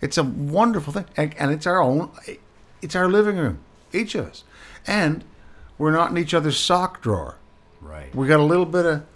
It's 0.00 0.18
a 0.18 0.22
wonderful 0.24 0.92
thing, 0.92 1.06
and, 1.16 1.34
and 1.38 1.50
it's 1.52 1.66
our 1.66 1.80
own. 1.82 2.10
It's 2.82 2.94
our 2.96 3.08
living 3.08 3.36
room, 3.36 3.58
each 3.92 4.14
of 4.14 4.26
us, 4.26 4.44
and 4.86 5.24
we're 5.76 5.90
not 5.92 6.10
in 6.10 6.18
each 6.18 6.34
other's 6.34 6.56
sock 6.58 7.00
drawer. 7.02 7.36
Right. 7.80 8.14
We 8.14 8.26
got 8.26 8.40
a 8.40 8.44
little 8.44 8.66
bit 8.66 8.86
of. 8.86 9.06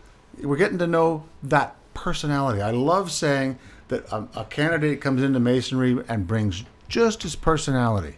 We're 0.40 0.57
getting 0.57 0.79
to 0.79 0.87
know 0.87 1.25
that 1.42 1.77
personality. 1.94 2.62
I 2.62 2.70
love 2.70 3.12
saying 3.12 3.59
that 3.88 4.11
a, 4.11 4.27
a 4.35 4.44
candidate 4.46 5.01
comes 5.01 5.22
into 5.22 5.38
masonry 5.38 5.98
and 6.09 6.27
brings 6.27 6.64
just 6.88 7.22
his 7.22 7.37
personality. 7.37 8.16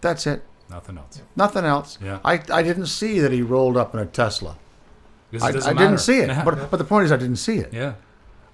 That's 0.00 0.26
it. 0.26 0.42
Nothing 0.70 0.98
else. 0.98 1.22
Nothing 1.36 1.64
else. 1.64 1.98
Yeah. 2.02 2.20
I, 2.24 2.40
I 2.50 2.62
didn't 2.62 2.86
see 2.86 3.20
that 3.20 3.32
he 3.32 3.42
rolled 3.42 3.76
up 3.76 3.94
in 3.94 4.00
a 4.00 4.06
Tesla. 4.06 4.56
I, 5.40 5.48
I 5.48 5.52
didn't 5.52 5.76
matter. 5.76 5.98
see 5.98 6.18
it. 6.20 6.28
Yeah. 6.28 6.44
But 6.44 6.70
but 6.70 6.76
the 6.78 6.84
point 6.84 7.04
is, 7.04 7.12
I 7.12 7.16
didn't 7.16 7.36
see 7.36 7.58
it. 7.58 7.72
yeah. 7.72 7.94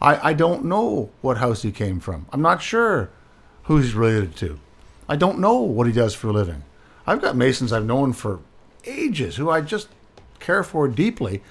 I, 0.01 0.31
I 0.31 0.33
don't 0.33 0.65
know 0.65 1.11
what 1.21 1.37
house 1.37 1.63
he 1.63 1.71
came 1.71 2.01
from. 2.01 2.27
I'm 2.33 2.43
not 2.43 2.61
sure 2.61 3.11
who 3.65 3.77
he's 3.77 3.95
related 3.95 4.35
to. 4.37 4.59
I 5.09 5.15
don't 5.15 5.39
know 5.39 5.59
what 5.59 5.87
he 5.87 5.93
does 5.93 6.13
for 6.15 6.27
a 6.29 6.33
living. 6.33 6.65
I've 7.07 7.21
got 7.21 7.37
Masons 7.37 7.73
I've 7.73 7.85
known 7.85 8.13
for 8.13 8.41
ages 8.85 9.37
who 9.37 9.49
I 9.49 9.61
just 9.61 9.89
care 10.43 10.63
for 10.63 10.87
deeply. 10.89 11.43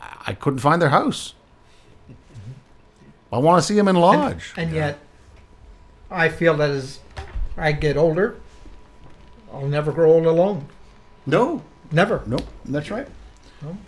I 0.00 0.16
I 0.28 0.32
couldn't 0.34 0.60
find 0.60 0.80
their 0.80 0.90
house. 0.90 1.34
I 3.32 3.38
want 3.38 3.60
to 3.60 3.66
see 3.66 3.74
them 3.74 3.88
in 3.88 3.96
lodge. 3.96 4.52
And 4.56 4.70
yet, 4.72 4.98
I 6.10 6.28
feel 6.28 6.56
that 6.58 6.70
as 6.70 7.00
I 7.56 7.72
get 7.72 7.96
older, 7.96 8.36
I'll 9.52 9.66
never 9.66 9.90
grow 9.92 10.12
old 10.12 10.26
alone. 10.26 10.66
no, 11.26 11.62
Never. 11.92 12.22
no, 12.26 12.38
that's 12.64 12.90
right. 12.90 13.06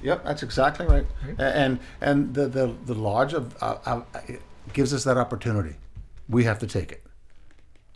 Yep, 0.03 0.25
that's 0.25 0.43
exactly 0.43 0.87
right. 0.87 1.07
A- 1.39 1.43
And 1.57 1.79
and 2.01 2.33
the 2.35 2.47
the, 2.49 2.75
the 2.87 2.95
lodge 2.95 3.35
of 3.35 3.55
uh, 3.63 3.77
uh, 3.85 4.01
gives 4.73 4.95
us 4.95 5.05
that 5.05 5.17
opportunity. 5.19 5.75
We 6.29 6.45
have 6.45 6.59
to 6.61 6.67
take 6.67 6.93
it. 6.93 7.03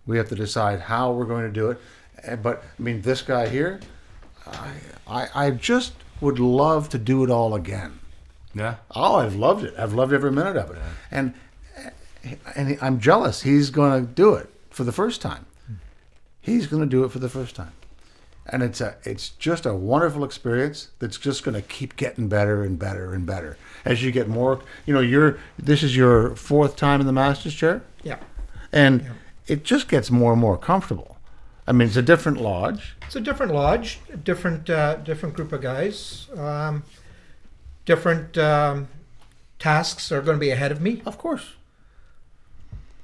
We 0.06 0.16
have 0.18 0.28
to 0.28 0.34
decide 0.34 0.80
how 0.80 1.12
we're 1.12 1.24
going 1.26 1.44
to 1.52 1.60
do 1.60 1.70
it. 1.70 1.78
Uh, 2.28 2.36
But 2.36 2.62
I 2.78 2.82
mean, 2.82 3.00
this 3.02 3.22
guy 3.22 3.48
here, 3.48 3.80
I 4.46 4.70
I, 5.06 5.28
I 5.46 5.50
just 5.52 5.92
would 6.20 6.38
love 6.38 6.88
to 6.90 6.98
do 6.98 7.24
it 7.24 7.30
all 7.30 7.54
again. 7.54 7.98
Yeah. 8.54 8.76
Oh, 8.94 9.16
I've 9.16 9.36
loved 9.36 9.64
it. 9.64 9.74
I've 9.78 9.92
loved 9.94 10.12
every 10.12 10.32
minute 10.32 10.56
of 10.56 10.70
it. 10.70 10.78
And 11.10 11.34
and 12.54 12.78
I'm 12.82 13.00
jealous. 13.00 13.42
He's 13.42 13.70
going 13.70 14.04
to 14.06 14.12
do 14.12 14.34
it 14.34 14.50
for 14.70 14.84
the 14.84 14.92
first 14.92 15.22
time. 15.22 15.46
He's 16.40 16.66
going 16.66 16.82
to 16.82 16.88
do 16.88 17.04
it 17.04 17.10
for 17.12 17.18
the 17.18 17.28
first 17.28 17.54
time. 17.56 17.72
And 18.46 18.62
it's 18.62 18.80
a 18.80 18.96
it's 19.04 19.28
just 19.30 19.64
a 19.66 19.74
wonderful 19.74 20.24
experience 20.24 20.88
that's 20.98 21.16
just 21.18 21.44
going 21.44 21.54
to 21.54 21.62
keep 21.62 21.96
getting 21.96 22.28
better 22.28 22.62
and 22.64 22.78
better 22.78 23.14
and 23.14 23.24
better 23.24 23.56
as 23.84 24.02
you 24.02 24.10
get 24.10 24.28
more. 24.28 24.60
You 24.86 24.94
know, 24.94 25.00
you're 25.00 25.38
this 25.58 25.82
is 25.82 25.96
your 25.96 26.34
fourth 26.34 26.74
time 26.76 27.00
in 27.00 27.06
the 27.06 27.12
master's 27.12 27.54
chair, 27.54 27.82
Yeah. 28.02 28.16
and 28.72 29.06
it 29.46 29.62
just 29.62 29.88
gets 29.88 30.10
more 30.10 30.32
and 30.32 30.40
more 30.40 30.56
comfortable. 30.58 31.16
I 31.70 31.72
mean, 31.72 31.86
it's 31.86 31.96
a 31.96 32.02
different 32.02 32.40
lodge. 32.40 32.96
It's 33.06 33.14
a 33.14 33.20
different 33.20 33.54
lodge, 33.54 34.00
different 34.24 34.68
uh, 34.68 34.96
different 34.96 35.36
group 35.36 35.52
of 35.52 35.60
guys, 35.62 36.26
um, 36.36 36.82
different 37.84 38.36
um, 38.36 38.88
tasks 39.60 40.10
are 40.10 40.20
going 40.20 40.36
to 40.36 40.40
be 40.40 40.50
ahead 40.50 40.72
of 40.72 40.80
me, 40.80 41.00
Of 41.06 41.16
course, 41.16 41.52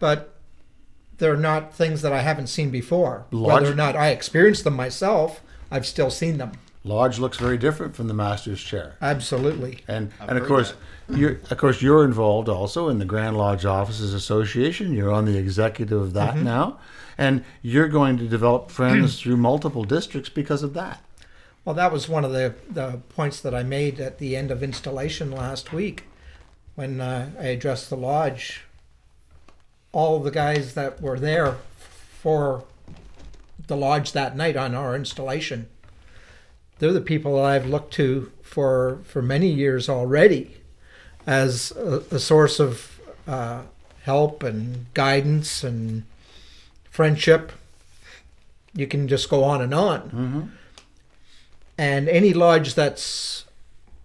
but 0.00 0.34
they're 1.18 1.36
not 1.36 1.74
things 1.74 2.02
that 2.02 2.12
I 2.12 2.22
haven't 2.22 2.48
seen 2.48 2.70
before. 2.70 3.24
Lodge- 3.30 3.62
Whether 3.62 3.72
or 3.72 3.76
not 3.76 3.94
I 3.94 4.08
experienced 4.08 4.64
them 4.64 4.74
myself, 4.74 5.42
I've 5.70 5.86
still 5.86 6.10
seen 6.10 6.38
them. 6.38 6.50
Lodge 6.86 7.18
looks 7.18 7.38
very 7.38 7.58
different 7.58 7.94
from 7.94 8.08
the 8.08 8.14
master's 8.14 8.62
chair. 8.62 8.96
Absolutely. 9.02 9.80
And 9.88 10.12
I've 10.20 10.30
and 10.30 10.38
of 10.38 10.46
course, 10.46 10.74
you're 11.08 11.40
of 11.50 11.58
course 11.58 11.82
you're 11.82 12.04
involved 12.04 12.48
also 12.48 12.88
in 12.88 12.98
the 12.98 13.04
Grand 13.04 13.36
Lodge 13.36 13.64
Officers 13.64 14.14
Association. 14.14 14.92
You're 14.92 15.12
on 15.12 15.24
the 15.24 15.36
executive 15.36 16.00
of 16.00 16.12
that 16.14 16.36
now, 16.36 16.78
and 17.18 17.44
you're 17.62 17.88
going 17.88 18.16
to 18.18 18.28
develop 18.28 18.70
friends 18.70 19.20
through 19.20 19.36
multiple 19.36 19.84
districts 19.84 20.30
because 20.30 20.62
of 20.62 20.74
that. 20.74 21.02
Well, 21.64 21.74
that 21.74 21.92
was 21.92 22.08
one 22.08 22.24
of 22.24 22.32
the, 22.32 22.54
the 22.70 23.00
points 23.08 23.40
that 23.40 23.52
I 23.52 23.64
made 23.64 23.98
at 23.98 24.18
the 24.18 24.36
end 24.36 24.52
of 24.52 24.62
installation 24.62 25.32
last 25.32 25.72
week 25.72 26.04
when 26.76 27.00
uh, 27.00 27.30
I 27.40 27.46
addressed 27.46 27.90
the 27.90 27.96
lodge. 27.96 28.62
All 29.90 30.20
the 30.20 30.30
guys 30.30 30.74
that 30.74 31.02
were 31.02 31.18
there 31.18 31.56
for 32.20 32.64
the 33.66 33.76
lodge 33.76 34.12
that 34.12 34.36
night 34.36 34.56
on 34.56 34.76
our 34.76 34.94
installation, 34.94 35.68
they're 36.78 36.92
the 36.92 37.00
people 37.00 37.36
that 37.36 37.44
I've 37.44 37.66
looked 37.66 37.92
to 37.94 38.30
for, 38.42 39.00
for 39.04 39.22
many 39.22 39.48
years 39.48 39.88
already 39.88 40.56
as 41.26 41.72
a, 41.72 42.02
a 42.10 42.18
source 42.18 42.60
of 42.60 43.00
uh, 43.26 43.62
help 44.02 44.42
and 44.42 44.86
guidance 44.94 45.64
and 45.64 46.04
friendship. 46.90 47.52
You 48.74 48.86
can 48.86 49.08
just 49.08 49.28
go 49.30 49.42
on 49.42 49.62
and 49.62 49.72
on 49.74 50.52
and 51.78 52.08
any 52.08 52.32
lodge 52.32 52.74
that's 52.74 53.44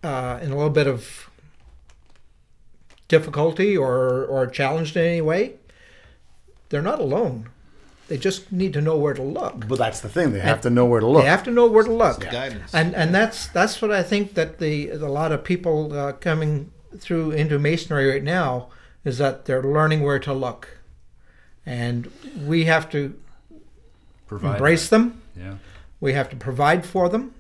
uh, 0.04 0.40
in 0.42 0.52
a 0.52 0.56
little 0.56 0.70
bit 0.72 0.88
of 0.88 1.30
difficulty 3.08 3.76
or 3.78 4.26
or 4.26 4.48
challenged 4.48 4.96
in 4.96 5.06
any 5.06 5.22
way, 5.22 5.54
they're 6.70 6.82
not 6.82 7.00
alone. 7.00 7.50
They 8.12 8.18
just 8.18 8.52
need 8.52 8.74
to 8.74 8.82
know 8.82 8.98
where 8.98 9.14
to 9.14 9.22
look. 9.24 9.70
But 9.70 9.78
that's 9.78 10.02
the 10.02 10.10
thing; 10.10 10.34
they 10.34 10.42
have 10.42 10.60
to 10.62 10.70
know 10.70 10.86
where 10.86 11.00
to 11.00 11.08
look. 11.08 11.24
They 11.24 11.30
have 11.30 11.44
to 11.46 11.52
know 11.52 11.66
where 11.68 11.86
to 11.86 11.94
look. 11.94 12.20
Guidance. 12.20 12.74
And 12.74 12.94
and 12.94 13.16
that's 13.16 13.48
that's 13.48 13.82
what 13.82 13.90
I 13.90 14.04
think 14.04 14.34
that 14.34 14.60
the 14.60 14.90
a 14.90 14.98
lot 15.08 15.32
of 15.32 15.46
people 15.46 15.94
uh, 15.98 16.12
coming 16.12 16.74
through 16.98 17.32
into 17.32 17.58
masonry 17.58 18.12
right 18.12 18.22
now 18.22 18.68
is 19.06 19.18
that 19.20 19.46
they're 19.46 19.64
learning 19.64 20.02
where 20.04 20.20
to 20.20 20.34
look, 20.34 20.80
and 21.66 22.12
we 22.46 22.66
have 22.66 22.90
to 22.90 23.18
Provide. 24.28 24.56
embrace 24.56 24.90
them. 24.90 25.22
Yeah. 25.38 25.56
We 26.02 26.12
have 26.12 26.30
to 26.32 26.36
provide 26.36 26.86
for 26.86 27.08
them. 27.08 27.34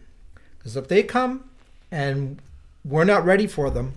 Because 0.57 0.77
if 0.77 0.87
they 0.87 1.03
come 1.03 1.49
and 1.91 2.39
we're 2.85 3.03
not 3.03 3.25
ready 3.25 3.45
for 3.45 3.69
them, 3.69 3.95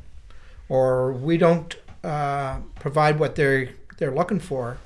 or 0.69 1.13
we 1.13 1.39
don't 1.39 1.77
uh, 2.03 2.57
provide 2.81 3.21
what 3.21 3.37
they're 3.37 3.69
they're 3.99 4.11
looking 4.13 4.41
for, 4.41 4.79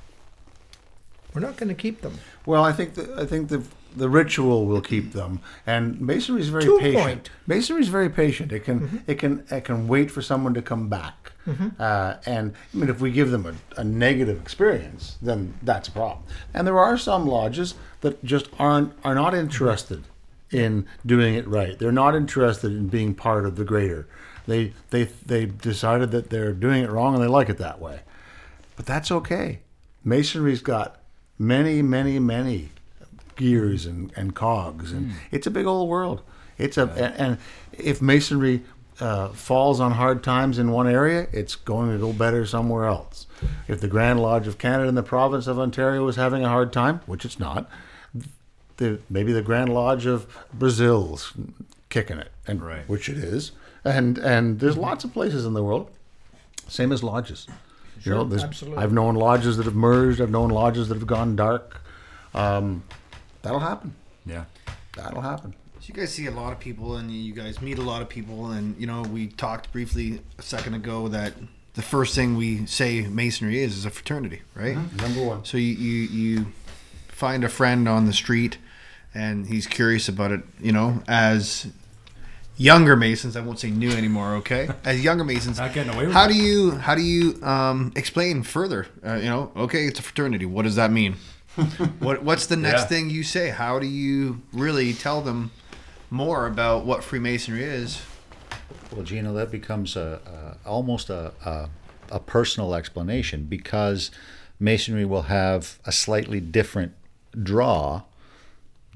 we're 1.34 1.40
not 1.40 1.56
going 1.56 1.68
to 1.68 1.74
keep 1.74 2.00
them. 2.00 2.18
Well, 2.46 2.64
I 2.64 2.72
think 2.72 2.94
the, 2.94 3.14
I 3.20 3.26
think 3.26 3.48
the 3.48 3.62
the 3.96 4.08
ritual 4.08 4.66
will 4.66 4.80
keep 4.82 5.12
them, 5.12 5.40
and 5.66 6.00
masonry 6.00 6.40
is 6.40 6.48
very 6.50 6.64
a 6.66 6.78
patient. 6.78 7.04
point. 7.04 7.30
Masonry 7.46 7.80
is 7.82 7.88
very 7.88 8.10
patient. 8.10 8.52
It 8.52 8.64
can 8.64 9.02
it 9.06 9.18
can 9.18 9.44
it 9.50 9.64
can 9.64 9.88
wait 9.88 10.10
for 10.10 10.22
someone 10.22 10.54
to 10.54 10.62
come 10.62 10.88
back. 10.88 11.32
Uh, 11.78 12.16
and 12.26 12.52
I 12.74 12.76
mean, 12.76 12.90
if 12.90 13.00
we 13.00 13.10
give 13.10 13.30
them 13.30 13.46
a, 13.46 13.80
a 13.80 13.82
negative 13.84 14.38
experience, 14.38 15.16
then 15.22 15.54
that's 15.62 15.88
a 15.88 15.92
problem. 15.92 16.24
And 16.52 16.66
there 16.66 16.78
are 16.78 16.98
some 16.98 17.26
lodges 17.26 17.74
that 18.02 18.22
just 18.22 18.50
aren't 18.58 18.92
are 19.02 19.14
not 19.14 19.34
interested 19.34 20.04
in 20.50 20.86
doing 21.06 21.34
it 21.34 21.48
right. 21.48 21.78
They're 21.78 21.90
not 21.90 22.14
interested 22.14 22.72
in 22.72 22.88
being 22.88 23.14
part 23.14 23.46
of 23.46 23.56
the 23.56 23.64
greater. 23.64 24.06
They 24.46 24.74
they 24.90 25.04
they 25.04 25.46
decided 25.46 26.10
that 26.10 26.28
they're 26.28 26.52
doing 26.52 26.84
it 26.84 26.90
wrong 26.90 27.14
and 27.14 27.22
they 27.22 27.28
like 27.28 27.48
it 27.48 27.58
that 27.58 27.80
way. 27.80 28.00
But 28.76 28.84
that's 28.84 29.10
okay. 29.10 29.60
Masonry's 30.04 30.60
got 30.60 31.00
many, 31.38 31.82
many, 31.82 32.18
many 32.18 32.70
gears 33.36 33.86
and, 33.86 34.12
and 34.16 34.34
cogs, 34.34 34.92
and 34.92 35.12
it's 35.30 35.46
a 35.46 35.50
big 35.50 35.66
old 35.66 35.88
world. 35.88 36.22
It's 36.58 36.76
a 36.76 36.82
and, 36.90 37.14
and 37.16 37.38
if 37.72 38.02
masonry 38.02 38.62
uh, 39.00 39.28
falls 39.28 39.78
on 39.78 39.92
hard 39.92 40.24
times 40.24 40.58
in 40.58 40.72
one 40.72 40.88
area, 40.88 41.28
it's 41.32 41.54
going 41.54 41.92
to 41.92 41.98
go 41.98 42.12
better 42.12 42.44
somewhere 42.46 42.86
else. 42.86 43.26
If 43.68 43.80
the 43.80 43.86
Grand 43.86 44.20
Lodge 44.20 44.48
of 44.48 44.58
Canada 44.58 44.88
in 44.88 44.96
the 44.96 45.02
province 45.04 45.46
of 45.46 45.58
Ontario 45.58 46.08
is 46.08 46.16
having 46.16 46.44
a 46.44 46.48
hard 46.48 46.72
time, 46.72 47.00
which 47.06 47.24
it's 47.24 47.38
not, 47.38 47.70
the, 48.78 48.98
maybe 49.08 49.32
the 49.32 49.42
Grand 49.42 49.72
Lodge 49.72 50.06
of 50.06 50.26
Brazil's 50.52 51.32
kicking 51.90 52.18
it, 52.18 52.32
and 52.48 52.60
Right. 52.60 52.88
which 52.88 53.08
it 53.08 53.18
is, 53.18 53.52
and 53.84 54.18
and 54.18 54.58
there's 54.58 54.76
lots 54.76 55.04
of 55.04 55.12
places 55.12 55.46
in 55.46 55.54
the 55.54 55.62
world, 55.62 55.88
same 56.66 56.90
as 56.90 57.02
lodges. 57.04 57.46
You 58.04 58.12
know, 58.12 58.24
there's, 58.24 58.44
absolutely. 58.44 58.82
I've 58.82 58.92
known 58.92 59.14
lodges 59.14 59.56
that 59.56 59.64
have 59.64 59.74
merged. 59.74 60.20
I've 60.20 60.30
known 60.30 60.50
lodges 60.50 60.88
that 60.88 60.94
have 60.94 61.06
gone 61.06 61.36
dark. 61.36 61.80
Um, 62.34 62.82
that'll 63.42 63.60
happen. 63.60 63.94
Yeah. 64.26 64.44
That'll 64.96 65.22
happen. 65.22 65.54
So 65.80 65.86
you 65.86 65.94
guys 65.94 66.12
see 66.12 66.26
a 66.26 66.30
lot 66.30 66.52
of 66.52 66.58
people, 66.58 66.96
and 66.96 67.10
you 67.10 67.32
guys 67.32 67.62
meet 67.62 67.78
a 67.78 67.82
lot 67.82 68.02
of 68.02 68.08
people, 68.08 68.50
and 68.50 68.76
you 68.78 68.86
know 68.86 69.02
we 69.02 69.28
talked 69.28 69.72
briefly 69.72 70.20
a 70.38 70.42
second 70.42 70.74
ago 70.74 71.08
that 71.08 71.34
the 71.74 71.82
first 71.82 72.14
thing 72.14 72.36
we 72.36 72.66
say 72.66 73.02
masonry 73.02 73.62
is 73.62 73.76
is 73.76 73.84
a 73.84 73.90
fraternity, 73.90 74.42
right? 74.54 74.76
Number 75.00 75.22
one. 75.22 75.44
So 75.44 75.56
you, 75.56 75.72
you 75.74 76.08
you 76.08 76.46
find 77.06 77.44
a 77.44 77.48
friend 77.48 77.88
on 77.88 78.06
the 78.06 78.12
street, 78.12 78.58
and 79.14 79.46
he's 79.46 79.66
curious 79.66 80.08
about 80.08 80.32
it. 80.32 80.42
You 80.60 80.72
know, 80.72 81.02
as 81.06 81.68
younger 82.58 82.96
masons, 82.96 83.36
I 83.36 83.40
won't 83.40 83.58
say 83.58 83.70
new 83.70 83.90
anymore. 83.90 84.34
Okay, 84.36 84.68
as 84.84 85.02
younger 85.02 85.24
masons, 85.24 85.58
Not 85.58 85.72
getting 85.72 85.94
away 85.94 86.06
with 86.06 86.14
how 86.14 86.24
it. 86.26 86.28
do 86.28 86.34
you 86.34 86.72
how 86.72 86.94
do 86.94 87.02
you 87.02 87.42
um, 87.42 87.92
explain 87.96 88.42
further? 88.42 88.86
Uh, 89.04 89.14
you 89.14 89.28
know, 89.30 89.50
okay, 89.56 89.86
it's 89.86 89.98
a 89.98 90.02
fraternity. 90.02 90.44
What 90.44 90.62
does 90.64 90.76
that 90.76 90.90
mean? 90.92 91.16
what 92.00 92.22
what's 92.22 92.46
the 92.46 92.56
next 92.56 92.82
Yeah. 92.82 92.86
thing 92.88 93.10
you 93.10 93.22
say? 93.22 93.48
How 93.50 93.78
do 93.78 93.86
you 93.86 94.42
really 94.52 94.92
tell 94.92 95.22
them 95.22 95.50
more 96.10 96.46
about 96.46 96.84
what 96.84 97.02
Freemasonry 97.02 97.64
is? 97.64 98.02
Well, 98.92 99.02
Gina, 99.04 99.32
that 99.32 99.50
becomes 99.50 99.96
a, 99.96 100.56
a 100.64 100.68
almost 100.68 101.08
a, 101.10 101.32
a 101.44 101.68
a 102.10 102.20
personal 102.20 102.74
explanation 102.74 103.44
because 103.44 104.10
masonry 104.58 105.04
will 105.04 105.22
have 105.22 105.78
a 105.84 105.92
slightly 105.92 106.40
different 106.40 106.92
draw 107.42 108.02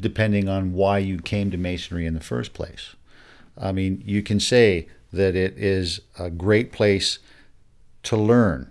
depending 0.00 0.48
on 0.48 0.72
why 0.72 0.98
you 0.98 1.18
came 1.18 1.50
to 1.50 1.56
masonry 1.58 2.06
in 2.06 2.14
the 2.14 2.20
first 2.20 2.54
place. 2.54 2.94
I 3.56 3.72
mean, 3.72 4.02
you 4.04 4.22
can 4.22 4.40
say 4.40 4.88
that 5.12 5.36
it 5.36 5.56
is 5.56 6.00
a 6.18 6.30
great 6.30 6.72
place 6.72 7.18
to 8.04 8.16
learn. 8.16 8.70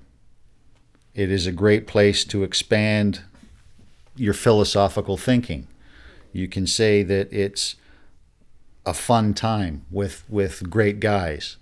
It 1.13 1.31
is 1.31 1.45
a 1.45 1.51
great 1.51 1.87
place 1.87 2.25
to 2.25 2.43
expand 2.43 3.21
your 4.15 4.33
philosophical 4.33 5.17
thinking. 5.17 5.67
You 6.33 6.47
can 6.47 6.65
say 6.65 7.03
that 7.03 7.31
it's 7.31 7.75
a 8.85 8.93
fun 8.93 9.33
time 9.33 9.85
with 9.91 10.23
with 10.29 10.69
great 10.69 10.99
guys. 10.99 11.57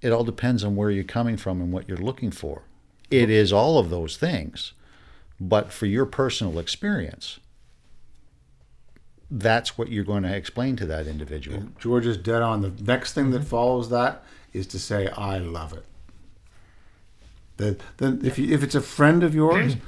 It 0.00 0.12
all 0.12 0.24
depends 0.24 0.62
on 0.62 0.76
where 0.76 0.90
you're 0.90 1.04
coming 1.04 1.36
from 1.36 1.60
and 1.60 1.72
what 1.72 1.88
you're 1.88 1.96
looking 1.96 2.30
for. 2.30 2.62
It 3.10 3.30
is 3.30 3.52
all 3.52 3.78
of 3.78 3.90
those 3.90 4.16
things, 4.16 4.72
but 5.40 5.72
for 5.72 5.86
your 5.86 6.06
personal 6.06 6.58
experience, 6.58 7.40
that's 9.30 9.76
what 9.76 9.88
you're 9.88 10.04
going 10.04 10.22
to 10.22 10.34
explain 10.34 10.76
to 10.76 10.86
that 10.86 11.06
individual. 11.06 11.64
George 11.78 12.06
is 12.06 12.16
dead 12.16 12.42
on. 12.42 12.62
The 12.62 12.72
next 12.82 13.12
thing 13.12 13.30
that 13.30 13.38
mm-hmm. 13.40 13.48
follows 13.48 13.90
that 13.90 14.22
is 14.52 14.66
to 14.68 14.78
say, 14.78 15.08
"I 15.08 15.38
love 15.38 15.72
it." 15.72 15.84
The, 17.56 17.76
then, 17.96 18.20
if 18.24 18.38
you, 18.38 18.52
if 18.54 18.62
it's 18.62 18.74
a 18.74 18.80
friend 18.80 19.22
of 19.22 19.34
yours, 19.34 19.76
mm. 19.76 19.80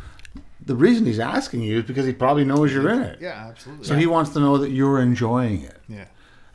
the 0.65 0.75
reason 0.75 1.07
he's 1.07 1.19
asking 1.19 1.63
you 1.63 1.79
is 1.79 1.85
because 1.85 2.07
he 2.07 2.13
probably 2.13 2.45
knows 2.45 2.73
you're 2.73 2.89
in 2.89 3.03
it. 3.03 3.21
Yeah, 3.21 3.47
absolutely. 3.49 3.87
So 3.87 3.95
he 3.95 4.07
wants 4.07 4.31
to 4.31 4.41
know 4.41 4.59
that 4.59 4.71
you're 4.71 5.01
enjoying 5.01 5.63
it. 5.63 5.77
yeah. 5.89 6.07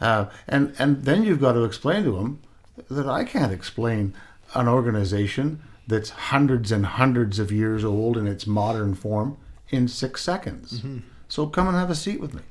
Uh, 0.01 0.29
and 0.47 0.75
and 0.79 1.03
then 1.03 1.23
you've 1.23 1.39
got 1.39 1.53
to 1.53 1.63
explain 1.63 2.03
to 2.03 2.17
him 2.17 2.41
that 2.89 3.07
I 3.07 3.23
can't 3.23 3.53
explain 3.53 4.13
an 4.53 4.67
organization 4.67 5.61
that's 5.87 6.09
hundreds 6.09 6.71
and 6.71 6.85
hundreds 6.85 7.39
of 7.39 7.51
years 7.51 7.85
old 7.85 8.17
in 8.17 8.27
its 8.27 8.47
modern 8.47 8.95
form 8.95 9.37
in 9.69 9.87
six 9.87 10.21
seconds. 10.21 10.79
Mm-hmm. 10.79 10.99
So 11.27 11.47
come 11.47 11.67
and 11.67 11.77
have 11.77 11.89
a 11.89 11.95
seat 11.95 12.19
with 12.19 12.33
me. 12.33 12.41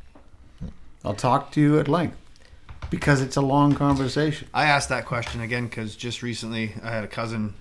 I'll 1.05 1.15
talk 1.15 1.51
to 1.53 1.61
you 1.61 1.79
at 1.79 1.89
length 1.89 2.17
because 2.91 3.21
it's 3.21 3.37
a 3.37 3.41
long 3.41 3.75
conversation. 3.75 4.49
I 4.55 4.67
asked 4.67 4.89
that 4.91 5.07
question 5.07 5.41
again 5.41 5.65
because 5.67 5.97
just 5.97 6.23
recently 6.23 6.75
I 6.83 6.91
had 6.91 7.05
a 7.05 7.09
cousin 7.09 7.55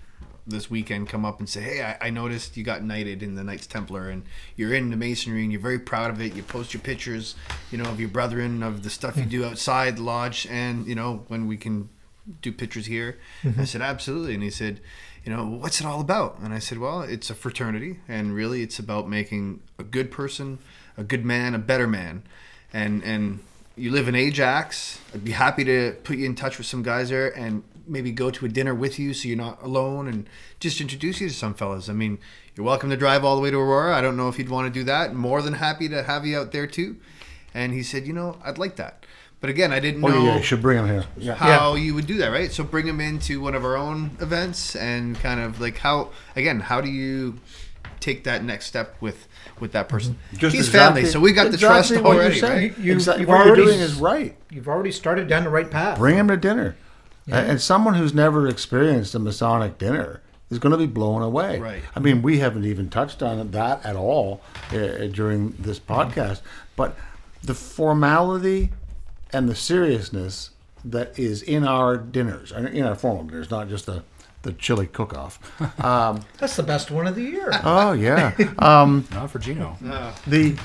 this 0.46 0.70
weekend 0.70 1.10
come 1.10 1.26
up 1.26 1.40
and 1.40 1.48
say, 1.48 1.62
"Hey, 1.62 1.84
I, 1.84 2.08
I 2.08 2.10
noticed 2.10 2.58
you 2.58 2.64
got 2.64 2.84
knighted 2.84 3.24
in 3.24 3.36
the 3.36 3.44
Knights 3.44 3.68
Templar, 3.68 4.10
and 4.10 4.24
you're 4.56 4.74
into 4.74 4.98
masonry, 4.98 5.44
and 5.44 5.52
you're 5.52 5.62
very 5.62 5.80
proud 5.80 6.12
of 6.12 6.22
it. 6.22 6.36
You 6.36 6.44
post 6.44 6.74
your 6.74 6.82
pictures, 6.82 7.36
you 7.72 7.78
know, 7.78 7.90
of 7.90 8.00
your 8.00 8.10
brethren, 8.10 8.62
of 8.62 8.84
the 8.84 8.90
stuff 8.90 9.18
you 9.18 9.24
hmm. 9.24 9.30
do 9.30 9.46
outside 9.46 9.98
the 9.98 10.04
lodge, 10.04 10.48
and 10.50 10.86
you 10.86 10.96
know 10.96 11.24
when 11.28 11.48
we 11.48 11.58
can 11.58 11.90
do 12.42 12.52
pictures 12.52 12.86
here." 12.86 13.18
Mm-hmm. 13.44 13.62
I 13.62 13.66
said, 13.66 13.82
"Absolutely," 13.82 14.34
and 14.34 14.44
he 14.44 14.50
said, 14.50 14.82
"You 15.26 15.36
know, 15.36 15.46
what's 15.46 15.80
it 15.80 15.88
all 15.88 16.02
about?" 16.02 16.40
And 16.40 16.54
I 16.54 16.60
said, 16.60 16.78
"Well, 16.78 17.02
it's 17.02 17.30
a 17.30 17.36
fraternity, 17.36 18.00
and 18.08 18.36
really, 18.36 18.62
it's 18.62 18.80
about 18.80 19.10
making 19.10 19.62
a 19.80 19.84
good 19.84 20.12
person, 20.12 20.60
a 20.98 21.04
good 21.04 21.26
man, 21.26 21.56
a 21.56 21.60
better 21.60 21.88
man, 21.88 22.24
and 22.74 23.04
and." 23.04 23.40
you 23.78 23.90
live 23.90 24.08
in 24.10 24.16
Ajax, 24.16 25.00
I'd 25.14 25.24
be 25.24 25.32
happy 25.32 25.64
to 25.64 25.96
put 26.04 26.18
you 26.18 26.26
in 26.26 26.36
touch 26.36 26.58
with 26.58 26.68
some 26.68 26.84
guys 26.84 27.10
there 27.10 27.30
and 27.36 27.64
maybe 27.88 28.12
go 28.12 28.30
to 28.30 28.46
a 28.46 28.50
dinner 28.50 28.76
with 28.76 29.00
you 29.00 29.14
so 29.14 29.28
you're 29.28 29.38
not 29.38 29.62
alone 29.64 30.08
and 30.08 30.28
just 30.60 30.82
introduce 30.82 31.22
you 31.22 31.30
to 31.30 31.34
some 31.34 31.54
fellas. 31.54 31.90
I 31.90 31.94
mean, 31.94 32.20
you're 32.56 32.66
welcome 32.66 32.90
to 32.90 32.98
drive 32.98 33.24
all 33.24 33.36
the 33.36 33.42
way 33.42 33.50
to 33.50 33.58
Aurora. 33.58 33.96
I 33.96 34.02
don't 34.02 34.18
know 34.18 34.28
if 34.28 34.38
you'd 34.38 34.50
want 34.50 34.72
to 34.72 34.80
do 34.80 34.84
that. 34.84 35.16
More 35.16 35.42
than 35.42 35.54
happy 35.54 35.88
to 35.90 36.04
have 36.04 36.26
you 36.26 36.38
out 36.38 36.52
there 36.52 36.68
too. 36.68 36.98
And 37.54 37.74
he 37.74 37.82
said, 37.82 38.06
you 38.06 38.14
know, 38.14 38.38
I'd 38.44 38.58
like 38.58 38.76
that. 38.76 39.06
But 39.40 39.50
again, 39.50 39.72
I 39.72 39.80
didn't 39.80 40.04
Oh 40.04 40.10
know 40.10 40.26
yeah, 40.26 40.38
you 40.38 40.44
should 40.44 40.62
bring 40.62 40.78
him 40.78 40.88
here. 40.88 41.06
Yeah. 41.18 41.34
how 41.34 41.76
you 41.76 41.96
would 41.96 42.06
do 42.06 42.18
that, 42.18 42.30
right? 42.30 42.52
So 42.52 42.64
bring 42.64 42.86
him 42.86 43.02
into 43.02 43.42
one 43.42 43.56
of 43.56 43.66
our 43.66 43.76
own 43.78 44.12
events 44.20 44.76
and 44.76 45.18
kind 45.20 45.40
of 45.40 45.60
like 45.60 45.78
how 45.78 46.12
again, 46.36 46.60
how 46.60 46.82
do 46.82 46.90
you 46.90 47.40
take 48.02 48.24
that 48.26 48.44
next 48.44 48.66
step 48.66 48.96
with 49.00 49.28
with 49.60 49.72
that 49.74 49.88
person? 49.88 50.18
Just 50.34 50.56
He's 50.56 50.68
exactly- 50.68 51.02
family, 51.04 51.12
so 51.12 51.20
we 51.20 51.32
got 51.34 51.44
the 51.50 51.54
exactly 51.54 51.96
trust 51.98 52.04
what 52.04 52.14
you 52.14 52.20
already, 52.20 52.40
said. 52.40 52.50
right? 52.50 52.78
You- 52.80 52.94
Exactly 52.94 53.22
you've 53.22 53.30
what 53.30 53.38
already 53.48 53.62
you're 53.62 53.66
doing 53.72 53.80
is 53.80 53.94
right. 53.96 54.36
You've 54.50 54.68
already 54.68 54.92
started 54.92 55.28
down 55.28 55.44
the 55.44 55.50
right 55.50 55.70
path. 55.70 55.98
Bring 55.98 56.18
him 56.18 56.28
to 56.28 56.38
dinner. 56.38 56.76
And 57.28 57.62
someone 57.62 57.94
who's 57.94 58.14
never 58.14 58.48
experienced 58.48 59.16
a 59.16 59.20
Masonic 59.20 59.78
dinner 59.78 60.22
is 60.50 60.60
going 60.60 60.72
to 60.74 60.78
be 60.78 60.86
blown 60.88 61.22
away. 61.22 61.60
Right. 61.60 61.82
I 61.96 62.00
mean, 62.02 62.22
we 62.22 62.40
haven't 62.40 62.66
even 62.66 62.90
touched 62.90 63.24
on 63.24 63.52
that 63.52 63.86
at 63.86 63.96
all 63.96 64.42
uh, 64.74 65.06
during 65.08 65.52
this 65.58 65.80
podcast, 65.80 66.42
but 66.76 66.98
the 67.42 67.54
formality 67.54 68.72
and 69.32 69.48
the 69.48 69.56
seriousness 69.56 70.50
that 70.84 71.18
is 71.18 71.42
in 71.42 71.64
our 71.66 71.96
dinners, 71.96 72.52
uh, 72.52 72.58
in 72.74 72.84
our 72.84 72.96
formal 72.96 73.24
dinners, 73.24 73.50
not 73.50 73.70
just 73.70 73.86
the 73.86 74.04
the 74.44 74.54
chili 74.54 74.88
cook-off. 74.88 75.40
Um, 75.84 76.22
That's 76.38 76.56
the 76.56 76.64
best 76.64 76.92
one 76.92 77.08
of 77.08 77.16
the 77.16 77.24
year. 77.24 77.50
oh 77.64 77.94
yeah, 77.94 78.36
um, 78.60 79.08
Not 79.12 79.32
for 79.32 79.40
Gino. 79.40 79.78
the 80.28 80.58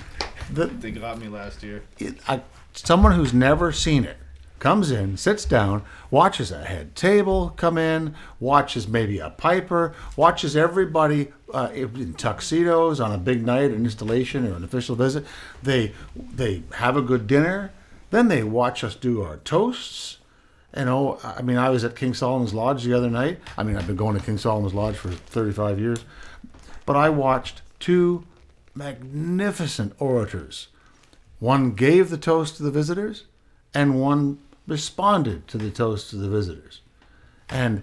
the 0.52 0.66
They 0.66 0.90
got 0.90 1.18
me 1.18 1.28
last 1.28 1.62
year. 1.62 1.82
it, 1.98 2.18
I, 2.28 2.42
someone 2.72 3.12
who's 3.12 3.32
never 3.34 3.72
seen 3.72 4.04
it 4.04 4.16
comes 4.58 4.90
in, 4.90 5.16
sits 5.16 5.44
down, 5.44 5.82
watches 6.10 6.50
a 6.50 6.64
head 6.64 6.94
table 6.96 7.50
come 7.56 7.76
in, 7.76 8.14
watches 8.40 8.88
maybe 8.88 9.18
a 9.18 9.28
piper, 9.30 9.94
watches 10.16 10.56
everybody 10.56 11.28
uh, 11.52 11.68
in 11.74 12.14
tuxedos 12.14 12.98
on 13.00 13.12
a 13.12 13.18
big 13.18 13.44
night, 13.44 13.70
an 13.70 13.84
installation 13.84 14.46
or 14.46 14.54
an 14.56 14.64
official 14.64 14.96
visit. 14.96 15.24
They 15.62 15.92
they 16.16 16.62
have 16.76 16.96
a 16.96 17.02
good 17.02 17.26
dinner, 17.26 17.70
then 18.10 18.28
they 18.28 18.42
watch 18.42 18.82
us 18.84 18.94
do 18.94 19.22
our 19.22 19.36
toasts. 19.38 20.18
You 20.76 20.84
know, 20.84 21.18
I 21.22 21.42
mean, 21.42 21.56
I 21.56 21.70
was 21.70 21.84
at 21.84 21.96
King 21.96 22.12
Solomon's 22.14 22.52
Lodge 22.52 22.84
the 22.84 22.92
other 22.92 23.10
night. 23.10 23.38
I 23.56 23.62
mean, 23.62 23.76
I've 23.76 23.86
been 23.86 23.96
going 23.96 24.16
to 24.18 24.22
King 24.22 24.38
Solomon's 24.38 24.74
Lodge 24.74 24.96
for 24.96 25.10
35 25.10 25.80
years, 25.80 26.04
but 26.84 26.96
I 26.96 27.08
watched 27.08 27.62
two 27.80 28.24
magnificent 28.74 29.94
orators 29.98 30.68
one 31.38 31.72
gave 31.72 32.10
the 32.10 32.16
toast 32.16 32.56
to 32.56 32.62
the 32.62 32.70
visitors, 32.70 33.24
and 33.74 34.00
one 34.00 34.38
responded 34.66 35.46
to 35.48 35.58
the 35.58 35.70
toast 35.70 36.10
to 36.10 36.16
the 36.16 36.28
visitors. 36.28 36.80
And 37.48 37.82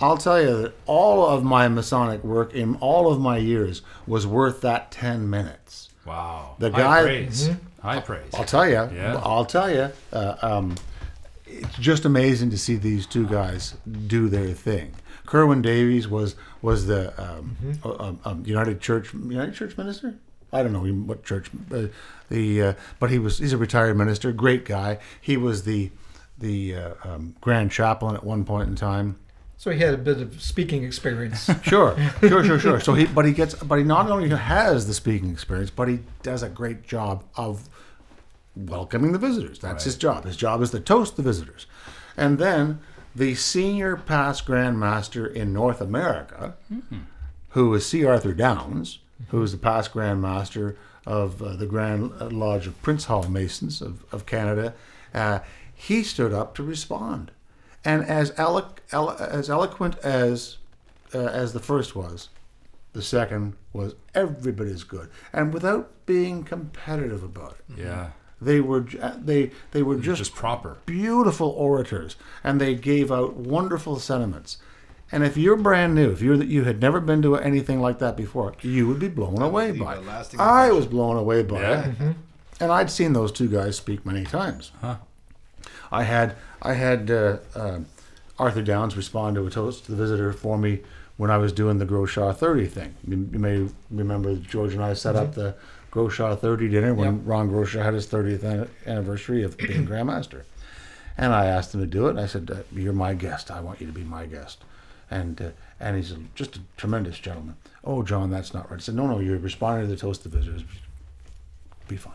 I'll 0.00 0.16
tell 0.16 0.40
you 0.40 0.62
that 0.62 0.74
all 0.86 1.24
of 1.26 1.44
my 1.44 1.68
Masonic 1.68 2.24
work 2.24 2.52
in 2.52 2.74
all 2.76 3.12
of 3.12 3.20
my 3.20 3.36
years 3.36 3.82
was 4.06 4.26
worth 4.26 4.62
that 4.62 4.90
10 4.90 5.30
minutes. 5.30 5.90
Wow. 6.04 6.56
The 6.58 6.70
High 6.72 6.78
guy- 6.78 7.02
praise. 7.02 7.50
High 7.82 8.00
praise. 8.00 8.34
I'll 8.34 8.44
tell 8.44 8.66
you. 8.66 8.90
Yeah. 8.94 9.20
I'll 9.22 9.44
tell 9.44 9.70
you. 9.70 9.90
Uh, 10.12 10.36
um, 10.42 10.74
it's 11.50 11.76
just 11.78 12.04
amazing 12.04 12.50
to 12.50 12.58
see 12.58 12.76
these 12.76 13.06
two 13.06 13.26
guys 13.26 13.74
do 14.06 14.28
their 14.28 14.52
thing. 14.52 14.94
Kerwin 15.26 15.62
Davies 15.62 16.08
was 16.08 16.36
was 16.62 16.86
the 16.86 17.12
um, 17.20 17.56
uh, 17.84 17.94
um, 17.94 18.20
um, 18.24 18.42
United 18.46 18.80
Church 18.80 19.12
United 19.14 19.54
Church 19.54 19.76
minister. 19.76 20.14
I 20.52 20.62
don't 20.62 20.72
know 20.72 20.84
what 20.84 21.24
church. 21.24 21.50
Uh, 21.72 21.86
the 22.28 22.62
uh, 22.62 22.72
but 22.98 23.10
he 23.10 23.18
was 23.18 23.38
he's 23.38 23.52
a 23.52 23.58
retired 23.58 23.96
minister, 23.96 24.32
great 24.32 24.64
guy. 24.64 24.98
He 25.20 25.36
was 25.36 25.64
the 25.64 25.90
the 26.38 26.74
uh, 26.74 26.94
um, 27.04 27.36
grand 27.40 27.70
chaplain 27.70 28.16
at 28.16 28.24
one 28.24 28.44
point 28.44 28.68
in 28.68 28.74
time. 28.74 29.16
So 29.56 29.70
he 29.70 29.78
had 29.78 29.92
a 29.92 29.98
bit 29.98 30.22
of 30.22 30.40
speaking 30.40 30.84
experience. 30.84 31.50
Sure, 31.62 31.94
sure, 32.20 32.42
sure, 32.42 32.58
sure. 32.58 32.80
So 32.80 32.94
he, 32.94 33.04
but 33.14 33.26
he 33.26 33.32
gets, 33.32 33.54
but 33.54 33.76
he 33.76 33.84
not 33.84 34.10
only 34.10 34.30
has 34.30 34.86
the 34.86 34.94
speaking 34.94 35.30
experience, 35.30 35.68
but 35.68 35.86
he 35.86 36.00
does 36.22 36.42
a 36.42 36.48
great 36.48 36.82
job 36.82 37.24
of 37.36 37.68
welcoming 38.68 39.12
the 39.12 39.18
visitors. 39.18 39.58
That's 39.58 39.84
his 39.84 39.96
job. 39.96 40.24
His 40.24 40.36
job 40.36 40.62
is 40.62 40.70
to 40.70 40.80
toast 40.80 41.16
the 41.16 41.22
visitors. 41.22 41.66
And 42.16 42.38
then 42.38 42.80
the 43.14 43.34
senior 43.34 43.96
past 43.96 44.46
Grand 44.46 44.78
Master 44.78 45.26
in 45.26 45.52
North 45.52 45.80
America, 45.80 46.54
who 47.50 47.74
is 47.74 47.86
C. 47.86 48.04
Arthur 48.04 48.32
Downs, 48.34 48.98
who 49.28 49.42
is 49.42 49.52
the 49.52 49.58
past 49.58 49.92
Grand 49.92 50.20
Master 50.22 50.76
of 51.06 51.42
uh, 51.42 51.56
the 51.56 51.66
Grand 51.66 52.10
Lodge 52.32 52.66
of 52.66 52.80
Prince 52.82 53.06
Hall 53.06 53.26
Masons 53.28 53.80
of, 53.80 54.04
of 54.12 54.26
Canada, 54.26 54.74
uh, 55.14 55.40
he 55.74 56.02
stood 56.02 56.32
up 56.32 56.54
to 56.56 56.62
respond. 56.62 57.30
And 57.84 58.04
as, 58.04 58.32
elo- 58.36 58.74
elo- 58.92 59.16
as 59.16 59.48
eloquent 59.48 59.96
as, 60.00 60.58
uh, 61.14 61.18
as 61.18 61.52
the 61.54 61.60
first 61.60 61.96
was, 61.96 62.28
the 62.92 63.02
second 63.02 63.54
was 63.72 63.94
everybody's 64.14 64.84
good. 64.84 65.08
And 65.32 65.54
without 65.54 65.90
being 66.06 66.42
competitive 66.44 67.22
about 67.22 67.56
it. 67.68 67.78
Yeah. 67.78 68.10
They 68.40 68.60
were 68.60 68.86
uh, 69.00 69.14
they 69.22 69.50
they 69.72 69.82
were 69.82 69.96
just, 69.96 70.18
Just 70.18 70.34
proper. 70.34 70.78
beautiful 70.86 71.48
orators, 71.50 72.16
and 72.42 72.60
they 72.60 72.74
gave 72.74 73.12
out 73.12 73.36
wonderful 73.36 73.98
sentiments. 73.98 74.56
And 75.12 75.24
if 75.24 75.36
you're 75.36 75.56
brand 75.56 75.94
new, 75.94 76.10
if 76.12 76.22
you're 76.22 76.36
that 76.36 76.46
you 76.48 76.64
had 76.64 76.80
never 76.80 77.00
been 77.00 77.20
to 77.22 77.34
anything 77.36 77.80
like 77.80 77.98
that 77.98 78.16
before, 78.16 78.54
you 78.62 78.86
would 78.86 78.98
be 79.00 79.08
blown 79.08 79.42
away 79.42 79.72
by 79.72 79.96
it. 79.96 80.04
I 80.38 80.70
was 80.70 80.86
blown 80.86 81.16
away 81.16 81.42
by 81.42 81.60
Yeah. 81.60 81.86
it, 81.88 82.16
and 82.60 82.70
I'd 82.72 82.90
seen 82.90 83.12
those 83.12 83.32
two 83.32 83.48
guys 83.48 83.76
speak 83.76 84.06
many 84.06 84.24
times. 84.24 84.70
I 85.92 86.04
had 86.04 86.36
I 86.62 86.74
had 86.74 87.10
uh, 87.10 87.38
uh, 87.54 87.80
Arthur 88.38 88.62
Downs 88.62 88.96
respond 88.96 89.34
to 89.36 89.46
a 89.46 89.50
toast 89.50 89.84
to 89.86 89.90
the 89.92 89.96
visitor 89.96 90.32
for 90.32 90.56
me 90.56 90.80
when 91.16 91.30
I 91.30 91.36
was 91.38 91.52
doing 91.52 91.78
the 91.78 91.84
Groshaw 91.86 92.34
30 92.34 92.66
thing. 92.66 92.94
You, 93.06 93.28
you 93.32 93.38
may 93.38 93.68
remember 93.90 94.36
George 94.36 94.72
and 94.74 94.82
I 94.82 94.94
set 94.94 95.16
up 95.16 95.34
the 95.34 95.54
Groshaw 95.90 96.38
30 96.38 96.68
dinner 96.68 96.94
when 96.94 97.24
Ron 97.24 97.50
Groshaw 97.50 97.82
had 97.82 97.94
his 97.94 98.06
30th 98.06 98.68
anniversary 98.86 99.42
of 99.42 99.56
being 99.56 99.84
Grand 99.84 100.06
Master. 100.06 100.44
And 101.16 101.34
I 101.34 101.46
asked 101.46 101.74
him 101.74 101.80
to 101.80 101.86
do 101.86 102.06
it, 102.06 102.10
and 102.10 102.20
I 102.20 102.26
said, 102.26 102.50
uh, 102.50 102.62
"You're 102.72 102.92
my 102.92 103.14
guest. 103.14 103.50
I 103.50 103.60
want 103.60 103.80
you 103.80 103.86
to 103.86 103.92
be 103.92 104.04
my 104.04 104.26
guest." 104.26 104.64
And 105.10 105.40
uh, 105.42 105.50
and 105.78 105.96
he's 105.96 106.12
a, 106.12 106.18
just 106.34 106.56
a 106.56 106.60
tremendous 106.76 107.18
gentleman. 107.18 107.56
Oh, 107.84 108.02
John, 108.02 108.30
that's 108.30 108.54
not 108.54 108.70
right. 108.70 108.78
I 108.78 108.82
said, 108.82 108.94
"No, 108.94 109.06
no, 109.06 109.18
you're 109.18 109.38
responding 109.38 109.86
to 109.86 109.94
the 109.94 110.00
toast 110.00 110.24
of 110.24 110.32
the 110.32 110.38
visitors. 110.38 110.62
Be 111.88 111.96
fine. 111.96 112.14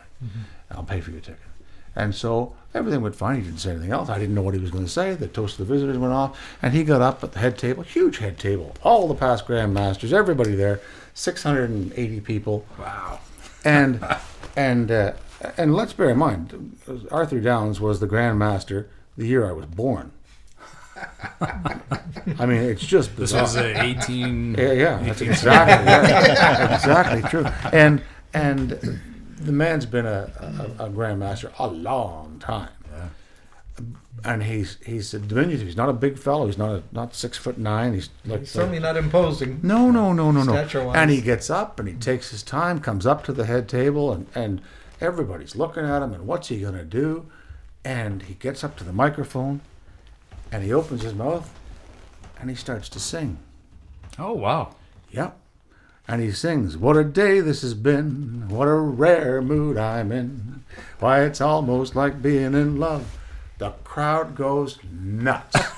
I'll 0.70 0.82
pay 0.82 1.00
for 1.00 1.12
your 1.12 1.20
ticket." 1.20 1.40
And 1.94 2.14
so 2.14 2.54
everything 2.74 3.00
went 3.00 3.14
fine. 3.14 3.36
He 3.36 3.42
didn't 3.42 3.60
say 3.60 3.70
anything 3.70 3.90
else. 3.90 4.10
I 4.10 4.18
didn't 4.18 4.34
know 4.34 4.42
what 4.42 4.54
he 4.54 4.60
was 4.60 4.70
going 4.70 4.84
to 4.84 4.90
say. 4.90 5.14
The 5.14 5.28
toast 5.28 5.58
of 5.58 5.66
the 5.66 5.72
visitors 5.72 5.96
went 5.96 6.12
off, 6.12 6.38
and 6.60 6.74
he 6.74 6.84
got 6.84 7.00
up 7.00 7.24
at 7.24 7.32
the 7.32 7.38
head 7.38 7.56
table, 7.56 7.82
huge 7.82 8.18
head 8.18 8.38
table, 8.38 8.74
all 8.82 9.08
the 9.08 9.14
past 9.14 9.46
Grand 9.46 9.72
Masters, 9.72 10.12
everybody 10.12 10.54
there, 10.54 10.80
680 11.14 12.20
people. 12.20 12.66
Wow. 12.78 13.20
And 13.66 14.04
and 14.56 14.90
uh, 14.90 15.12
and 15.56 15.74
let's 15.74 15.92
bear 15.92 16.10
in 16.10 16.18
mind, 16.18 16.78
Arthur 17.10 17.40
Downs 17.40 17.80
was 17.80 18.00
the 18.00 18.06
Grand 18.06 18.38
Master 18.38 18.88
the 19.16 19.26
year 19.26 19.48
I 19.48 19.52
was 19.52 19.66
born. 19.66 20.12
I 22.38 22.46
mean, 22.46 22.62
it's 22.62 22.84
just 22.86 23.16
This 23.16 23.32
was 23.32 23.56
a 23.56 23.82
18. 23.82 24.54
Yeah, 24.54 24.72
yeah, 24.72 25.02
that's 25.02 25.20
exactly 25.20 25.86
right. 25.86 26.72
exactly 26.74 27.22
true. 27.28 27.44
And 27.72 28.02
and 28.32 28.70
the 29.38 29.52
man's 29.52 29.84
been 29.84 30.06
a, 30.06 30.30
a, 30.78 30.84
a 30.86 30.88
grandmaster 30.90 31.52
a 31.58 31.66
long 31.66 32.38
time. 32.38 32.70
And 34.24 34.42
he's 34.42 34.78
he's 34.84 35.12
a 35.14 35.18
diminutive. 35.18 35.66
He's 35.66 35.76
not 35.76 35.88
a 35.88 35.92
big 35.92 36.18
fellow. 36.18 36.46
He's 36.46 36.58
not 36.58 36.70
a, 36.70 36.82
not 36.90 37.14
six 37.14 37.36
foot 37.36 37.58
nine. 37.58 37.94
He's 37.94 38.08
like 38.24 38.40
He's 38.40 38.50
certainly 38.50 38.78
not 38.80 38.96
imposing. 38.96 39.60
no, 39.62 39.90
no, 39.90 40.12
no, 40.12 40.30
no, 40.32 40.42
no. 40.42 40.92
And 40.92 41.10
he 41.10 41.20
gets 41.20 41.50
up 41.50 41.78
and 41.78 41.88
he 41.88 41.94
takes 41.94 42.30
his 42.30 42.42
time, 42.42 42.80
comes 42.80 43.06
up 43.06 43.24
to 43.24 43.32
the 43.32 43.44
head 43.44 43.68
table, 43.68 44.12
and, 44.12 44.26
and 44.34 44.62
everybody's 45.00 45.54
looking 45.54 45.84
at 45.84 46.02
him 46.02 46.12
and 46.12 46.26
what's 46.26 46.48
he 46.48 46.60
going 46.60 46.74
to 46.74 46.84
do? 46.84 47.26
And 47.84 48.22
he 48.22 48.34
gets 48.34 48.64
up 48.64 48.76
to 48.78 48.84
the 48.84 48.92
microphone 48.92 49.60
and 50.50 50.64
he 50.64 50.72
opens 50.72 51.02
his 51.02 51.14
mouth 51.14 51.52
and 52.40 52.50
he 52.50 52.56
starts 52.56 52.88
to 52.90 53.00
sing. 53.00 53.38
Oh, 54.18 54.32
wow. 54.32 54.74
Yep. 55.10 55.36
And 56.08 56.22
he 56.22 56.30
sings, 56.32 56.76
What 56.76 56.96
a 56.96 57.04
day 57.04 57.40
this 57.40 57.62
has 57.62 57.74
been. 57.74 58.48
What 58.48 58.66
a 58.68 58.74
rare 58.74 59.42
mood 59.42 59.76
I'm 59.76 60.10
in. 60.12 60.64
Why, 61.00 61.22
it's 61.24 61.40
almost 61.40 61.94
like 61.94 62.22
being 62.22 62.54
in 62.54 62.78
love. 62.78 63.18
The 63.58 63.70
crowd 63.84 64.34
goes 64.34 64.78
nuts. 64.92 65.54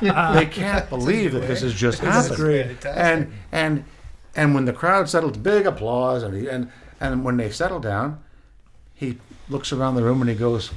they 0.00 0.46
can't 0.50 0.88
believe 0.88 1.32
that 1.32 1.46
this 1.46 1.60
has 1.60 1.74
just 1.74 2.00
happened. 2.00 2.36
And 2.86 3.32
and 3.52 3.84
and 4.34 4.54
when 4.54 4.64
the 4.64 4.72
crowd 4.72 5.08
settles, 5.10 5.36
big 5.36 5.66
applause, 5.66 6.22
and 6.22 6.34
he, 6.34 6.48
and 6.48 6.70
and 7.00 7.22
when 7.24 7.36
they 7.36 7.50
settle 7.50 7.80
down, 7.80 8.22
he 8.94 9.18
looks 9.50 9.72
around 9.72 9.96
the 9.96 10.02
room 10.02 10.22
and 10.22 10.30
he 10.30 10.36
goes, 10.36 10.70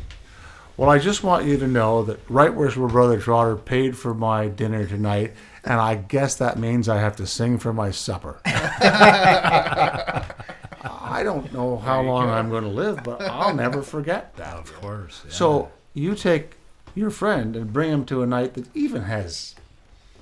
"Well, 0.76 0.90
I 0.90 1.00
just 1.00 1.24
want 1.24 1.46
you 1.46 1.58
to 1.58 1.68
know 1.68 2.04
that 2.04 2.20
Right 2.28 2.54
Worshipful 2.54 2.90
Brother 2.90 3.18
Trotter 3.20 3.56
paid 3.56 3.98
for 3.98 4.14
my 4.14 4.50
dinner 4.50 4.86
tonight, 4.86 5.34
and 5.64 5.80
I 5.80 5.96
guess 5.96 6.36
that 6.36 6.60
means 6.60 6.90
I 6.90 6.98
have 6.98 7.16
to 7.18 7.26
sing 7.28 7.58
for 7.60 7.72
my 7.72 7.92
supper." 7.92 8.42
I 11.08 11.24
don't 11.24 11.52
know 11.54 11.78
how 11.78 12.02
long 12.02 12.30
I'm 12.30 12.50
going 12.50 12.64
to 12.64 12.70
live, 12.70 13.04
but 13.04 13.22
I'll 13.22 13.56
never 13.56 13.82
forget 13.82 14.36
that. 14.36 14.56
Of 14.56 14.74
course. 14.74 15.22
yeah. 15.26 15.32
So 15.32 15.72
you 15.96 16.14
take 16.14 16.52
your 16.94 17.10
friend 17.10 17.56
and 17.56 17.74
bring 17.74 17.90
him 17.90 18.06
to 18.06 18.22
a 18.22 18.28
night 18.28 18.54
that 18.54 18.68
even 18.76 19.04
has 19.04 19.56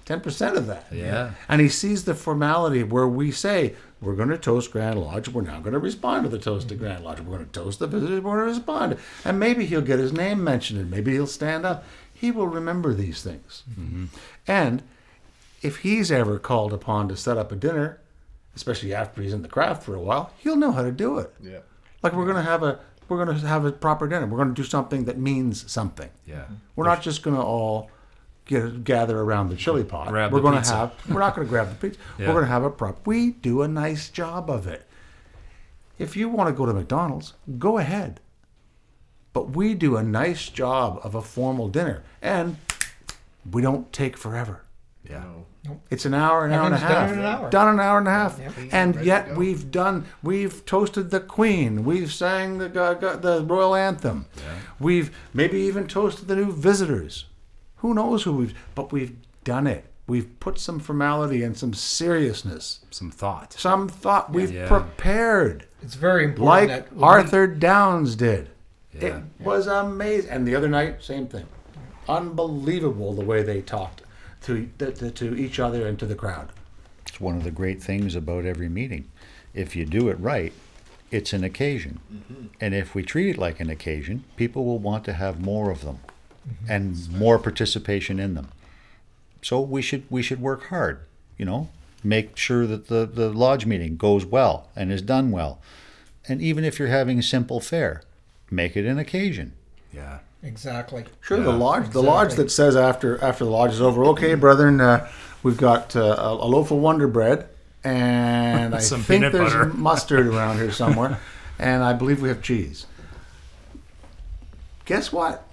10% 0.05 0.55
of 0.55 0.67
that. 0.67 0.85
Yeah. 0.91 1.31
And 1.49 1.59
he 1.59 1.67
sees 1.67 2.05
the 2.05 2.15
formality 2.15 2.83
where 2.83 3.07
we 3.07 3.31
say, 3.31 3.75
we're 4.01 4.15
going 4.15 4.29
to 4.29 4.37
toast 4.37 4.71
Grand 4.71 4.99
Lodge. 4.99 5.29
We're 5.29 5.41
now 5.41 5.59
going 5.59 5.73
to 5.73 5.79
respond 5.79 6.23
to 6.23 6.29
the 6.29 6.39
toast 6.39 6.69
to 6.69 6.75
Grand 6.75 7.03
Lodge. 7.03 7.19
We're 7.19 7.37
going 7.37 7.45
to 7.45 7.51
toast 7.51 7.79
the 7.79 7.87
visitors. 7.87 8.21
We're 8.21 8.35
going 8.35 8.47
to 8.47 8.53
respond. 8.53 8.97
And 9.25 9.39
maybe 9.39 9.65
he'll 9.65 9.81
get 9.81 9.99
his 9.99 10.13
name 10.13 10.43
mentioned 10.43 10.79
and 10.79 10.91
maybe 10.91 11.13
he'll 11.13 11.27
stand 11.27 11.65
up. 11.65 11.85
He 12.13 12.31
will 12.31 12.47
remember 12.47 12.93
these 12.93 13.23
things. 13.23 13.63
Mm-hmm. 13.71 14.05
And 14.47 14.83
if 15.61 15.77
he's 15.77 16.11
ever 16.11 16.37
called 16.37 16.73
upon 16.73 17.07
to 17.09 17.17
set 17.17 17.37
up 17.37 17.51
a 17.51 17.55
dinner, 17.55 17.99
especially 18.55 18.93
after 18.93 19.21
he's 19.21 19.33
in 19.33 19.41
the 19.41 19.47
craft 19.47 19.83
for 19.83 19.95
a 19.95 20.01
while, 20.01 20.33
he'll 20.37 20.57
know 20.57 20.71
how 20.71 20.83
to 20.83 20.91
do 20.91 21.17
it. 21.19 21.33
Yeah. 21.41 21.59
Like 22.01 22.13
we're 22.13 22.25
going 22.25 22.35
to 22.35 22.43
have 22.43 22.63
a 22.63 22.79
we're 23.07 23.23
going 23.23 23.37
to 23.39 23.47
have 23.47 23.65
a 23.65 23.71
proper 23.71 24.07
dinner. 24.07 24.25
We're 24.25 24.37
going 24.37 24.53
to 24.53 24.61
do 24.61 24.67
something 24.67 25.05
that 25.05 25.17
means 25.17 25.69
something. 25.71 26.09
Yeah. 26.25 26.45
We're 26.75 26.85
not 26.85 27.01
just 27.01 27.23
going 27.23 27.35
to 27.35 27.41
all 27.41 27.89
get 28.45 28.83
gather 28.83 29.19
around 29.19 29.49
the 29.49 29.55
chili 29.55 29.83
pot. 29.83 30.09
Grab 30.09 30.31
we're 30.31 30.39
the 30.39 30.43
going 30.43 30.53
to 30.55 30.59
pizza. 30.61 30.75
have. 30.75 30.93
We're 31.09 31.19
not 31.19 31.35
going 31.35 31.47
to 31.47 31.49
grab 31.49 31.69
the 31.69 31.75
pizza. 31.75 31.99
Yeah. 32.19 32.27
We're 32.27 32.33
going 32.33 32.45
to 32.45 32.51
have 32.51 32.63
a 32.63 32.69
prop. 32.69 33.05
We 33.07 33.31
do 33.31 33.61
a 33.61 33.67
nice 33.67 34.09
job 34.09 34.49
of 34.49 34.67
it. 34.67 34.87
If 35.97 36.15
you 36.17 36.27
want 36.29 36.49
to 36.49 36.53
go 36.53 36.65
to 36.65 36.73
McDonald's, 36.73 37.33
go 37.59 37.77
ahead. 37.77 38.19
But 39.31 39.51
we 39.55 39.73
do 39.73 39.97
a 39.97 40.03
nice 40.03 40.49
job 40.49 40.99
of 41.03 41.15
a 41.15 41.21
formal 41.21 41.67
dinner, 41.67 42.03
and 42.21 42.57
we 43.49 43.61
don't 43.61 43.91
take 43.91 44.15
forever. 44.17 44.63
Yeah. 45.09 45.23
It's 45.89 46.05
an 46.05 46.13
hour, 46.13 46.45
an 46.45 46.51
hour 46.51 46.65
and 46.65 46.75
a 46.75 46.77
half. 46.77 46.89
done 46.91 47.13
in 47.13 47.19
an 47.19 47.25
hour. 47.25 47.49
Done 47.49 47.67
an 47.75 47.79
hour 47.79 47.97
and 47.99 48.07
a 48.07 48.11
half. 48.11 48.73
And 48.73 49.03
yet 49.05 49.35
we've 49.37 49.71
done, 49.71 50.05
we've 50.21 50.65
toasted 50.65 51.09
the 51.09 51.19
Queen. 51.21 51.85
We've 51.85 52.11
sang 52.11 52.57
the 52.57 52.67
g- 52.67 52.73
g- 52.99 53.17
the 53.21 53.43
royal 53.47 53.73
anthem. 53.75 54.25
We've 54.79 55.15
maybe 55.33 55.59
even 55.61 55.87
toasted 55.87 56.27
the 56.27 56.35
new 56.35 56.51
visitors. 56.51 57.25
Who 57.77 57.93
knows 57.93 58.23
who 58.23 58.33
we've, 58.33 58.53
but 58.75 58.91
we've 58.91 59.15
done 59.43 59.67
it. 59.67 59.85
We've 60.05 60.37
put 60.41 60.59
some 60.59 60.79
formality 60.81 61.43
and 61.43 61.57
some 61.57 61.73
seriousness, 61.73 62.79
Some 62.91 63.09
thought. 63.09 63.53
some 63.53 63.87
thought. 63.87 64.33
We've 64.33 64.51
Yeah. 64.51 64.67
prepared, 64.67 65.65
It's 65.81 65.95
very 65.95 66.25
important 66.25 66.45
like 66.45 66.67
that 66.67 66.93
we- 66.93 67.03
Arthur 67.03 67.47
Downs 67.47 68.17
did. 68.17 68.49
Yeah. 68.93 69.07
It 69.07 69.23
was 69.39 69.67
amazing. 69.67 70.29
And 70.29 70.45
the 70.47 70.55
other 70.55 70.67
night, 70.67 71.01
same 71.01 71.27
thing. 71.27 71.45
Unbelievable 72.09 73.13
the 73.13 73.23
way 73.25 73.43
they 73.43 73.61
talked 73.61 74.02
to 74.43 74.69
to, 74.77 75.11
to 75.11 75.35
each 75.35 75.59
other 75.59 75.87
and 75.87 75.97
to 75.99 76.05
the 76.05 76.15
crowd. 76.15 76.49
It's 77.07 77.19
one 77.19 77.35
of 77.37 77.43
the 77.43 77.51
great 77.51 77.81
things 77.81 78.15
about 78.15 78.45
every 78.45 78.69
meeting. 78.69 79.09
If 79.53 79.75
you 79.75 79.85
do 79.85 80.09
it 80.09 80.19
right, 80.19 80.53
it's 81.11 81.33
an 81.33 81.43
occasion. 81.43 81.99
Mm-hmm. 82.11 82.45
And 82.59 82.73
if 82.73 82.95
we 82.95 83.03
treat 83.03 83.29
it 83.29 83.37
like 83.37 83.59
an 83.59 83.69
occasion, 83.69 84.23
people 84.35 84.65
will 84.65 84.79
want 84.79 85.05
to 85.05 85.13
have 85.13 85.39
more 85.39 85.69
of 85.69 85.81
them 85.81 85.99
mm-hmm. 86.47 86.71
and 86.71 87.11
more 87.11 87.37
participation 87.37 88.19
in 88.19 88.33
them. 88.33 88.49
So 89.41 89.61
we 89.61 89.81
should 89.81 90.05
we 90.09 90.23
should 90.23 90.41
work 90.41 90.67
hard, 90.67 91.01
you 91.37 91.45
know, 91.45 91.69
make 92.03 92.37
sure 92.37 92.65
that 92.65 92.87
the, 92.87 93.05
the 93.05 93.29
lodge 93.29 93.65
meeting 93.65 93.97
goes 93.97 94.25
well 94.25 94.69
and 94.75 94.91
is 94.91 95.01
done 95.01 95.31
well. 95.31 95.59
And 96.27 96.41
even 96.41 96.63
if 96.63 96.79
you're 96.79 96.87
having 96.87 97.21
simple 97.21 97.59
fare, 97.59 98.01
make 98.49 98.77
it 98.77 98.85
an 98.85 98.97
occasion. 98.97 99.53
Yeah. 99.93 100.19
Exactly. 100.43 101.05
Sure, 101.21 101.39
the 101.39 101.51
lodge, 101.51 101.89
the 101.89 102.03
lodge 102.03 102.33
that 102.35 102.51
says 102.51 102.75
after 102.75 103.21
after 103.23 103.45
the 103.45 103.51
lodge 103.51 103.71
is 103.71 103.81
over, 103.81 104.03
okay, 104.05 104.35
brethren, 104.35 104.79
uh, 104.81 105.09
we've 105.41 105.57
got 105.57 105.95
uh, 105.95 106.01
a, 106.17 106.33
a 106.33 106.47
loaf 106.47 106.71
of 106.71 106.77
Wonder 106.77 107.07
Bread, 107.07 107.47
and 107.83 108.75
I 108.79 108.79
Some 108.79 109.01
think 109.01 109.21
there's 109.31 109.53
butter. 109.53 109.65
mustard 109.65 110.27
around 110.33 110.57
here 110.57 110.71
somewhere, 110.71 111.19
and 111.59 111.83
I 111.83 111.93
believe 111.93 112.21
we 112.21 112.29
have 112.29 112.41
cheese. 112.41 112.85
Guess 114.85 115.13
what? 115.13 115.47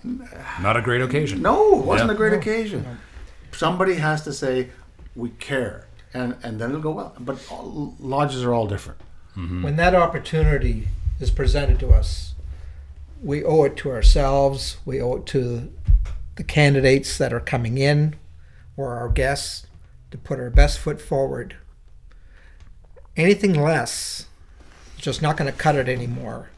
Not 0.60 0.76
a 0.76 0.82
great 0.82 1.00
occasion. 1.02 1.40
No, 1.40 1.78
it 1.78 1.84
wasn't 1.84 2.08
Yeah. 2.10 2.14
a 2.14 2.16
great 2.16 2.32
occasion. 2.32 2.98
Somebody 3.52 3.94
has 3.94 4.22
to 4.24 4.32
say 4.32 4.70
we 5.14 5.30
care, 5.30 5.86
and 6.12 6.36
and 6.42 6.60
then 6.60 6.70
it'll 6.70 6.82
go 6.82 6.90
well. 6.90 7.14
But 7.18 7.38
all, 7.50 7.94
lodges 8.00 8.42
are 8.44 8.52
all 8.52 8.66
different. 8.66 9.00
When 9.36 9.76
that 9.76 9.94
opportunity 9.94 10.88
is 11.18 11.30
presented 11.30 11.78
to 11.80 11.90
us, 11.92 12.34
we 13.22 13.44
owe 13.44 13.64
it 13.64 13.76
to 13.78 13.90
ourselves. 13.90 14.78
We 14.84 15.00
owe 15.00 15.16
it 15.16 15.26
to 15.26 15.72
the 16.36 16.44
candidates 16.44 17.18
that 17.18 17.32
are 17.32 17.40
coming 17.40 17.78
in 17.78 18.16
or 18.76 18.94
our 18.94 19.08
guests 19.08 19.66
to 20.10 20.18
put 20.18 20.40
our 20.40 20.50
best 20.50 20.78
foot 20.78 21.00
forward. 21.00 21.56
Anything 23.16 23.54
less 23.60 24.26
is 24.96 25.02
just 25.02 25.22
not 25.22 25.36
going 25.36 25.50
to 25.50 25.56
cut 25.56 25.76
it 25.76 25.88
anymore. 25.88 26.48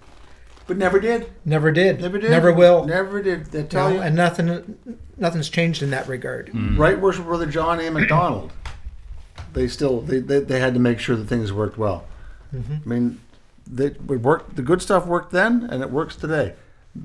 But 0.67 0.77
never 0.77 1.01
did. 1.01 1.31
Never 1.45 1.73
did. 1.73 2.01
Never 2.01 2.19
did. 2.19 2.31
Never 2.31 2.53
will. 2.53 2.85
Never 2.85 3.21
did. 3.21 3.47
They 3.47 3.63
No, 3.63 3.69
tell 3.69 3.93
you. 3.93 4.01
and 4.01 4.15
nothing, 4.15 4.79
nothing's 5.17 5.49
changed 5.49 5.83
in 5.83 5.91
that 5.91 6.07
regard. 6.07 6.53
Mm. 6.53 6.79
Right, 6.79 6.99
worship 7.01 7.25
brother 7.25 7.47
John 7.47 7.81
A. 7.81 7.91
Macdonald. 7.91 8.53
They 9.55 9.67
still 9.69 10.01
they, 10.01 10.21
they, 10.21 10.41
they 10.41 10.61
had 10.61 10.75
to 10.75 10.81
make 10.81 10.99
sure 11.01 11.17
that 11.17 11.27
things 11.27 11.53
worked 11.53 11.77
well. 11.77 12.07
Mm-hmm. 12.55 12.75
I 12.75 12.89
mean, 12.89 13.21
they 13.67 13.87
it 13.87 14.01
worked. 14.07 14.57
The 14.57 14.63
good 14.63 14.83
stuff 14.83 15.07
worked 15.07 15.33
then, 15.33 15.69
and 15.71 15.83
it 15.83 15.91
works 15.91 16.17
today. 16.17 16.55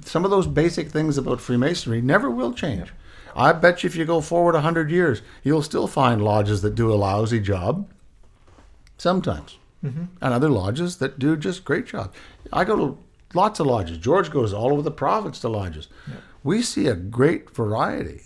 Some 0.04 0.26
of 0.26 0.32
those 0.32 0.48
basic 0.48 0.90
things 0.90 1.18
about 1.18 1.40
Freemasonry 1.40 2.02
never 2.02 2.30
will 2.30 2.54
change. 2.54 2.92
I 3.36 3.54
bet 3.54 3.84
you, 3.84 3.88
if 3.88 3.96
you 3.96 4.04
go 4.06 4.20
forward 4.22 4.56
a 4.56 4.62
hundred 4.62 4.90
years, 4.92 5.22
you'll 5.44 5.62
still 5.62 5.88
find 5.88 6.24
lodges 6.24 6.62
that 6.64 6.76
do 6.76 6.92
a 6.92 6.96
lousy 6.96 7.40
job. 7.40 7.88
Sometimes, 8.98 9.58
and 10.22 10.34
other 10.34 10.50
lodges 10.50 10.98
that 10.98 11.20
do 11.20 11.38
just 11.38 11.64
great 11.64 11.86
jobs. 11.86 12.18
I 12.52 12.64
go 12.64 12.76
to 12.76 12.98
lots 13.34 13.60
of 13.60 13.68
lodges. 13.68 13.98
George 14.00 14.32
goes 14.32 14.54
all 14.54 14.74
over 14.74 14.82
the 14.82 14.92
province 14.92 15.40
to 15.42 15.50
lodges. 15.50 15.88
We 16.44 16.62
see 16.64 16.88
a 16.88 16.96
great 16.96 17.50
variety. 17.52 18.24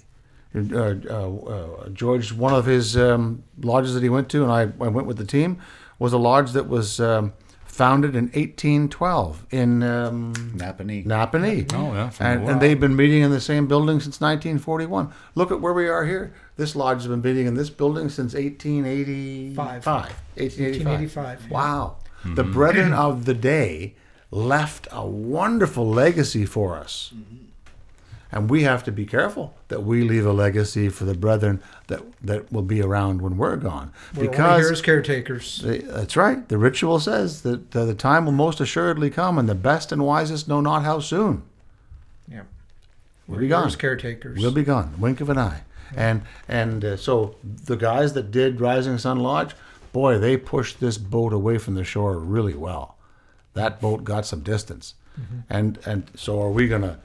Uh, 0.56 0.96
uh, 1.10 1.36
uh, 1.36 1.90
George, 1.90 2.32
one 2.34 2.54
of 2.54 2.66
his 2.66 2.96
um, 2.98 3.44
lodges 3.62 3.94
that 3.94 4.04
he 4.04 4.10
went 4.10 4.30
to, 4.30 4.44
and 4.44 4.52
I, 4.52 4.62
I 4.84 4.88
went 4.90 5.08
with 5.08 5.18
the 5.18 5.26
team, 5.26 5.60
was 6.00 6.14
a 6.14 6.18
lodge 6.18 6.52
that 6.52 6.68
was 6.68 7.00
um, 7.00 7.34
founded 7.72 8.16
in 8.16 8.26
1812 8.26 9.46
in 9.50 9.82
um, 9.82 10.34
Napanee. 10.56 11.06
Napanee. 11.06 11.72
Oh, 11.74 11.94
yeah, 11.94 12.12
And, 12.20 12.50
and 12.50 12.62
they've 12.62 12.80
been 12.80 12.98
meeting 12.98 13.22
in 13.22 13.32
the 13.32 13.40
same 13.40 13.66
building 13.66 14.02
since 14.02 14.20
1941. 14.20 15.14
Look 15.36 15.52
at 15.52 15.62
where 15.62 15.72
we 15.72 15.88
are 15.88 16.06
here. 16.06 16.34
This 16.58 16.76
lodge 16.76 16.98
has 16.98 17.08
been 17.08 17.22
meeting 17.22 17.48
in 17.48 17.54
this 17.54 17.70
building 17.70 18.10
since 18.10 18.34
1885. 18.34 19.84
Five. 19.84 19.84
1885. 20.36 20.86
1885, 20.86 21.42
yeah. 21.44 21.54
Wow. 21.54 21.98
The 22.24 22.44
brethren 22.44 22.94
of 22.94 23.26
the 23.26 23.34
day 23.34 23.96
left 24.30 24.88
a 24.92 25.08
wonderful 25.08 25.90
legacy 25.90 26.46
for 26.46 26.76
us. 26.78 27.14
And 28.32 28.50
we 28.50 28.64
have 28.64 28.84
to 28.86 28.92
be 28.92 29.06
careful 29.06 29.54
that 29.68 29.84
we 29.84 30.04
leave 30.04 30.26
a 30.26 30.32
legacy 30.32 30.88
for 30.88 31.04
the 31.04 31.14
brethren 31.14 31.62
that, 31.88 32.02
that 32.24 32.52
will 32.52 32.62
be 32.62 32.82
around 32.82 33.22
when 33.22 33.38
we're 33.38 33.58
gone. 33.58 33.92
We're 34.16 34.22
only 34.22 34.30
because 34.30 34.62
here 34.62 34.72
as 34.72 34.82
caretakers. 34.82 35.62
That's 35.64 36.16
right. 36.16 36.48
The 36.48 36.58
ritual 36.58 37.00
says 37.00 37.42
that 37.42 37.76
uh, 37.76 37.86
the 37.86 37.94
time 37.94 38.26
will 38.26 38.32
most 38.32 38.62
assuredly 38.62 39.10
come, 39.10 39.38
and 39.38 39.50
the 39.50 39.56
best 39.56 39.92
and 39.92 40.06
wisest 40.06 40.48
know 40.48 40.62
not 40.62 40.84
how 40.84 41.00
soon. 41.00 41.44
Yeah. 42.30 42.44
We'll 43.28 43.40
be 43.40 43.46
Here 43.46 43.58
gone. 43.58 43.68
as 43.68 43.76
caretakers. 43.76 44.40
We'll 44.40 44.52
be 44.52 44.64
gone. 44.64 44.96
Wink 45.00 45.20
of 45.20 45.30
an 45.30 45.38
eye. 45.38 45.64
And 45.96 46.22
and 46.48 46.86
uh, 46.86 46.98
so 46.98 47.36
the 47.44 47.76
guys 47.76 48.14
that 48.14 48.32
did 48.32 48.62
Rising 48.62 48.98
Sun 48.98 49.20
Lodge, 49.20 49.54
boy, 49.92 50.18
they 50.20 50.38
pushed 50.38 50.80
this 50.80 50.98
boat 50.98 51.34
away 51.34 51.58
from 51.58 51.76
the 51.76 51.84
shore 51.84 52.18
really 52.18 52.56
well. 52.56 52.96
That 53.56 53.82
boat 53.82 54.06
got 54.06 54.26
some 54.26 54.40
distance. 54.42 54.96
And 55.50 55.78
and 55.86 56.10
so 56.16 56.42
are 56.42 56.50
we 56.50 56.68
gonna 56.70 57.00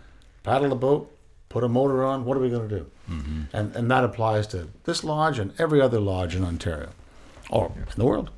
paddle 0.45 0.69
the 0.69 0.77
boat, 0.77 1.13
put 1.57 1.65
a 1.65 1.69
motor 1.69 2.05
on? 2.05 2.27
What 2.27 2.37
are 2.37 2.41
we 2.41 2.51
gonna 2.51 2.69
do? 2.69 2.87
Mm-hmm. 3.11 3.43
And 3.55 3.75
and 3.75 3.91
that 3.91 4.05
applies 4.05 4.47
to 4.49 4.69
this 4.85 5.03
lodge 5.03 5.39
and 5.39 5.59
every 5.59 5.81
other 5.81 5.99
lodge 5.99 6.37
in 6.37 6.45
Ontario, 6.45 6.91
or 7.49 7.73
in 7.75 7.97
the 7.97 8.05
world. 8.05 8.29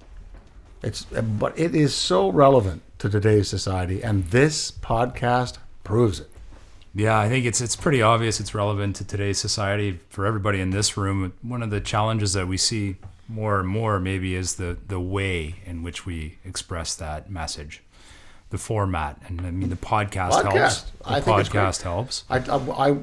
It's 0.85 1.05
but 1.41 1.59
it 1.59 1.75
is 1.75 1.93
so 1.93 2.31
relevant 2.31 2.83
to 3.01 3.09
today's 3.09 3.49
society, 3.49 4.05
and 4.05 4.27
this 4.27 4.71
podcast 4.71 5.59
proves 5.83 6.21
it. 6.21 6.31
Yeah, 6.95 7.19
I 7.19 7.29
think 7.29 7.45
it's 7.45 7.61
it's 7.61 7.75
pretty 7.75 8.01
obvious 8.01 8.39
it's 8.39 8.55
relevant 8.55 8.95
to 8.97 9.05
today's 9.05 9.39
society 9.39 9.99
for 10.11 10.25
everybody 10.25 10.61
in 10.61 10.71
this 10.71 10.97
room. 10.97 11.33
One 11.43 11.65
of 11.65 11.71
the 11.71 11.81
challenges 11.81 12.35
that 12.35 12.47
we 12.47 12.57
see 12.57 12.99
more 13.27 13.59
and 13.59 13.69
more 13.69 13.99
maybe 13.99 14.37
is 14.37 14.55
the 14.55 14.77
the 14.87 15.01
way 15.01 15.57
in 15.67 15.83
which 15.83 16.07
we 16.07 16.39
express 16.45 16.95
that 16.95 17.29
message, 17.29 17.83
the 18.51 18.59
format, 18.59 19.21
and 19.27 19.41
I 19.43 19.51
mean 19.51 19.69
the 19.71 19.77
podcast, 19.77 20.31
Podcast. 20.31 20.53
helps. 20.53 20.81
The 20.83 21.11
I 21.11 21.21
think 21.21 21.37
podcast 21.37 21.83
helps. 21.83 22.25
I, 22.31 22.39
I, 22.39 22.91
I- 22.91 22.97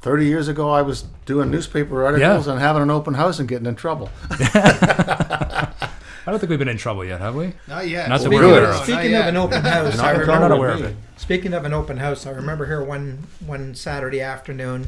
30 0.00 0.26
years 0.26 0.46
ago, 0.46 0.70
I 0.70 0.82
was 0.82 1.02
doing 1.26 1.50
newspaper 1.50 2.04
articles 2.04 2.46
Yeah. 2.46 2.52
and 2.52 2.60
having 2.62 2.82
an 2.82 2.90
open 2.90 3.14
house 3.14 3.40
and 3.40 3.48
getting 3.48 3.66
in 3.66 3.74
trouble. 3.74 4.08
I 4.30 6.30
don't 6.30 6.38
think 6.38 6.50
we've 6.50 6.58
been 6.58 6.68
in 6.68 6.76
trouble 6.76 7.04
yet, 7.04 7.20
have 7.20 7.34
we? 7.34 7.54
Not 7.66 7.88
yet. 7.88 8.08
Not 8.08 8.20
that 8.20 8.26
Speaking, 8.26 8.38
we're 8.38 8.44
aware 8.58 8.70
of, 8.70 8.76
of. 8.76 8.82
speaking 8.84 9.14
of 9.14 9.26
an 9.26 9.36
open 9.36 9.62
house, 9.62 9.96
Not 9.96 10.06
I 10.06 10.12
in 10.12 10.18
not 10.18 10.26
remember. 10.34 10.54
aware 10.56 10.70
of 10.70 10.82
it. 10.84 10.96
Speaking 11.16 11.54
of 11.54 11.64
an 11.64 11.72
open 11.72 11.96
house, 11.96 12.26
I 12.26 12.30
remember 12.30 12.66
here 12.66 12.82
one 12.82 13.24
one 13.44 13.74
Saturday 13.74 14.20
afternoon. 14.20 14.86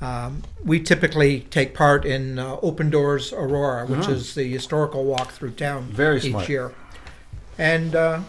Um, 0.00 0.42
we 0.64 0.80
typically 0.80 1.40
take 1.50 1.74
part 1.74 2.06
in 2.06 2.38
uh, 2.38 2.56
Open 2.62 2.88
Doors 2.88 3.34
Aurora, 3.34 3.84
which 3.86 4.08
is 4.08 4.34
the 4.34 4.50
historical 4.50 5.04
walk 5.04 5.30
through 5.32 5.50
town 5.52 5.82
Uh-huh. 5.84 5.92
Very 5.92 6.16
each 6.16 6.30
smart. 6.30 6.48
year. 6.48 6.72
And 7.58 7.94
uh, 7.94 8.20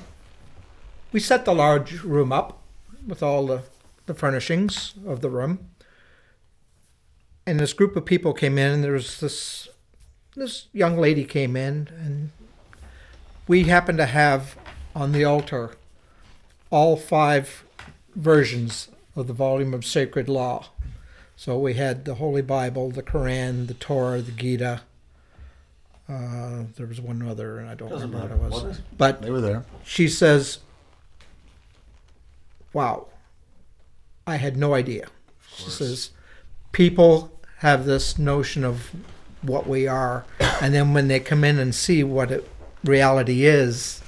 we 1.12 1.20
set 1.20 1.46
the 1.46 1.54
large 1.54 2.04
room 2.04 2.32
up 2.32 2.62
with 3.08 3.22
all 3.24 3.46
the, 3.48 3.64
the 4.06 4.14
furnishings 4.14 4.94
of 5.06 5.22
the 5.22 5.30
room. 5.30 5.68
And 7.46 7.60
this 7.60 7.74
group 7.74 7.96
of 7.96 8.06
people 8.06 8.34
came 8.34 8.58
in, 8.58 8.72
and 8.72 8.84
there 8.84 8.92
was 8.94 9.20
this 9.20 9.68
this 10.36 10.68
young 10.72 10.98
lady 10.98 11.26
came 11.26 11.56
in, 11.58 11.90
and 12.00 12.32
we 13.48 13.64
happened 13.64 13.98
to 13.98 14.06
have 14.06 14.56
on 14.96 15.12
the 15.12 15.26
altar 15.26 15.76
all 16.70 16.96
five 16.96 17.66
versions 18.16 18.88
of 19.16 19.28
the 19.28 19.34
volume 19.34 19.74
of 19.74 19.84
sacred 19.84 20.30
law. 20.30 20.68
So 21.36 21.58
we 21.58 21.74
had 21.74 22.06
the 22.06 22.16
Holy 22.16 22.42
Bible, 22.44 22.92
the 22.92 23.04
Quran, 23.04 23.68
the 23.68 23.74
Torah, 23.74 24.22
the 24.22 24.32
Gita. 24.32 24.82
Uh, 26.08 26.64
there 26.78 26.86
was 26.88 27.02
one 27.02 27.22
other, 27.28 27.58
and 27.58 27.70
I 27.70 27.74
don't 27.76 27.90
Doesn't 27.90 28.12
remember 28.12 28.36
matter. 28.36 28.42
what 28.50 28.64
it 28.64 28.68
was. 28.68 28.78
What? 28.78 28.98
But 28.98 29.22
They 29.24 29.32
were 29.32 29.42
there. 29.42 29.66
she 29.84 30.08
says, 30.08 30.60
Wow, 32.74 33.08
I 34.26 34.38
had 34.38 34.58
no 34.58 34.74
idea. 34.74 35.08
She 35.56 35.70
says, 35.70 36.12
People 36.72 37.40
have 37.58 37.86
this 37.86 38.18
notion 38.18 38.64
of 38.64 38.92
what 39.42 39.68
we 39.68 39.88
are, 39.88 40.26
and 40.62 40.74
then 40.74 40.94
when 40.94 41.08
they 41.08 41.20
come 41.20 41.44
in 41.44 41.60
and 41.60 41.76
see 41.76 42.04
what 42.04 42.32
it, 42.32 42.48
reality 42.84 43.46
is, 43.46 44.02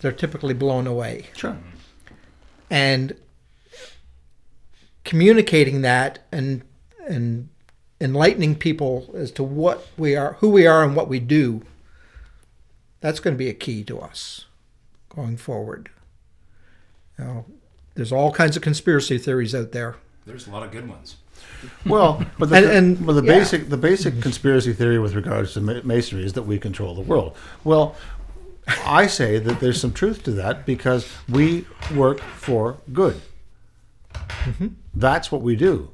they're 0.00 0.12
typically 0.12 0.54
blown 0.54 0.86
away. 0.86 1.26
Sure. 1.36 1.56
And 2.70 3.14
communicating 5.04 5.82
that 5.82 6.20
and 6.30 6.62
and 7.06 7.48
enlightening 8.00 8.56
people 8.56 9.10
as 9.14 9.30
to 9.32 9.42
what 9.42 9.86
we 9.96 10.16
are, 10.16 10.34
who 10.34 10.50
we 10.50 10.66
are, 10.66 10.82
and 10.82 10.96
what 10.96 11.08
we 11.08 11.20
do, 11.20 11.62
that's 13.00 13.20
going 13.20 13.34
to 13.34 13.38
be 13.38 13.48
a 13.48 13.54
key 13.54 13.84
to 13.84 14.00
us 14.00 14.46
going 15.08 15.36
forward. 15.36 15.90
You 17.18 17.24
know, 17.24 17.44
there's 17.94 18.12
all 18.12 18.32
kinds 18.32 18.56
of 18.56 18.62
conspiracy 18.62 19.18
theories 19.18 19.54
out 19.54 19.72
there. 19.72 19.96
There's 20.26 20.46
a 20.46 20.50
lot 20.50 20.62
of 20.62 20.70
good 20.70 20.88
ones. 20.88 21.16
Well, 21.86 22.24
but 22.38 22.48
the, 22.50 22.56
And- 22.56 22.66
and- 22.66 23.06
but 23.06 23.12
the 23.14 23.24
yeah. 23.24 23.38
basic 23.38 23.68
the 23.68 23.76
basic 23.76 24.20
conspiracy 24.20 24.72
theory 24.72 24.98
with 24.98 25.14
regards 25.14 25.54
to 25.54 25.60
ma- 25.60 25.80
masonry 25.84 26.24
is 26.24 26.32
that 26.34 26.42
we 26.42 26.58
control 26.58 26.94
the 26.94 27.00
world. 27.02 27.36
Well, 27.64 27.94
I 28.86 29.06
say 29.08 29.38
that 29.38 29.60
there's 29.60 29.80
some 29.80 29.92
truth 29.92 30.22
to 30.24 30.30
that 30.32 30.64
because 30.66 31.08
we 31.28 31.66
work 31.94 32.20
for 32.20 32.78
good. 32.92 33.20
Mm-hmm. 34.14 34.68
That's 34.94 35.32
what 35.32 35.42
we 35.42 35.56
do. 35.56 35.90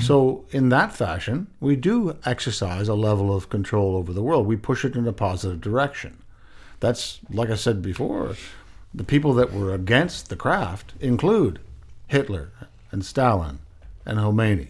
So, 0.00 0.46
in 0.50 0.70
that 0.70 0.94
fashion, 0.94 1.48
we 1.60 1.76
do 1.76 2.16
exercise 2.24 2.88
a 2.88 2.94
level 2.94 3.34
of 3.36 3.50
control 3.50 3.96
over 3.96 4.14
the 4.14 4.22
world. 4.22 4.46
We 4.46 4.56
push 4.56 4.82
it 4.82 4.96
in 4.96 5.06
a 5.06 5.12
positive 5.12 5.60
direction. 5.60 6.16
That's, 6.80 7.18
like 7.28 7.50
I 7.50 7.54
said 7.54 7.82
before, 7.82 8.34
the 8.94 9.04
people 9.04 9.34
that 9.34 9.52
were 9.52 9.74
against 9.74 10.28
the 10.28 10.36
craft 10.36 10.94
include 11.00 11.58
Hitler 12.06 12.52
and 12.92 13.04
Stalin 13.04 13.58
and 14.06 14.18
Khomeini. 14.18 14.68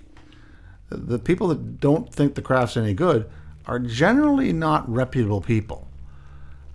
The 0.89 1.19
people 1.19 1.49
that 1.49 1.81
don't 1.81 2.13
think 2.13 2.35
the 2.35 2.43
craft's 2.43 2.77
any 2.77 2.95
good 2.95 3.29
are 3.67 3.79
generally 3.79 4.53
not 4.53 4.89
reputable 4.91 5.41
people. 5.41 5.89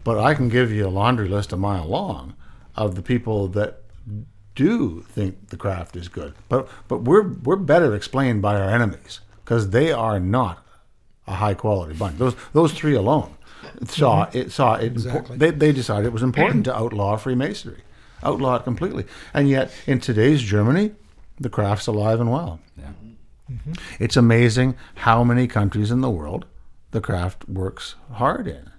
But 0.03 0.19
I 0.19 0.33
can 0.33 0.49
give 0.49 0.71
you 0.71 0.87
a 0.87 0.89
laundry 0.89 1.27
list 1.27 1.51
a 1.51 1.57
mile 1.57 1.85
long 1.85 2.35
of 2.75 2.95
the 2.95 3.01
people 3.01 3.47
that 3.49 3.81
do 4.55 5.01
think 5.01 5.49
the 5.49 5.57
craft 5.57 5.95
is 5.95 6.07
good. 6.07 6.33
But 6.49 6.67
but 6.87 7.03
we're 7.03 7.29
we're 7.29 7.55
better 7.55 7.95
explained 7.95 8.41
by 8.41 8.59
our 8.59 8.69
enemies 8.69 9.21
because 9.43 9.69
they 9.69 9.91
are 9.91 10.19
not 10.19 10.65
a 11.27 11.35
high 11.35 11.53
quality 11.53 11.93
bunch. 11.93 12.17
Those 12.17 12.35
those 12.53 12.73
three 12.73 12.95
alone 12.95 13.35
saw 13.85 14.29
it 14.33 14.51
saw 14.51 14.75
it. 14.75 14.81
impor- 14.93 14.95
Exactly. 14.95 15.37
They 15.37 15.51
they 15.51 15.71
decided 15.71 16.05
it 16.05 16.13
was 16.13 16.23
important 16.23 16.65
to 16.65 16.75
outlaw 16.75 17.17
Freemasonry, 17.17 17.81
outlaw 18.23 18.55
it 18.55 18.63
completely. 18.63 19.05
And 19.33 19.49
yet 19.49 19.71
in 19.87 19.99
today's 19.99 20.41
Germany, 20.41 20.91
the 21.39 21.49
craft's 21.49 21.87
alive 21.87 22.19
and 22.19 22.31
well. 22.31 22.59
Yeah. 22.77 22.91
Mm-hmm. 23.51 23.73
It's 23.99 24.15
amazing 24.17 24.75
how 24.95 25.23
many 25.23 25.47
countries 25.47 25.91
in 25.91 26.01
the 26.01 26.09
world 26.09 26.45
the 26.91 27.01
craft 27.01 27.47
works 27.49 27.95
hard 28.13 28.47
in. 28.47 28.69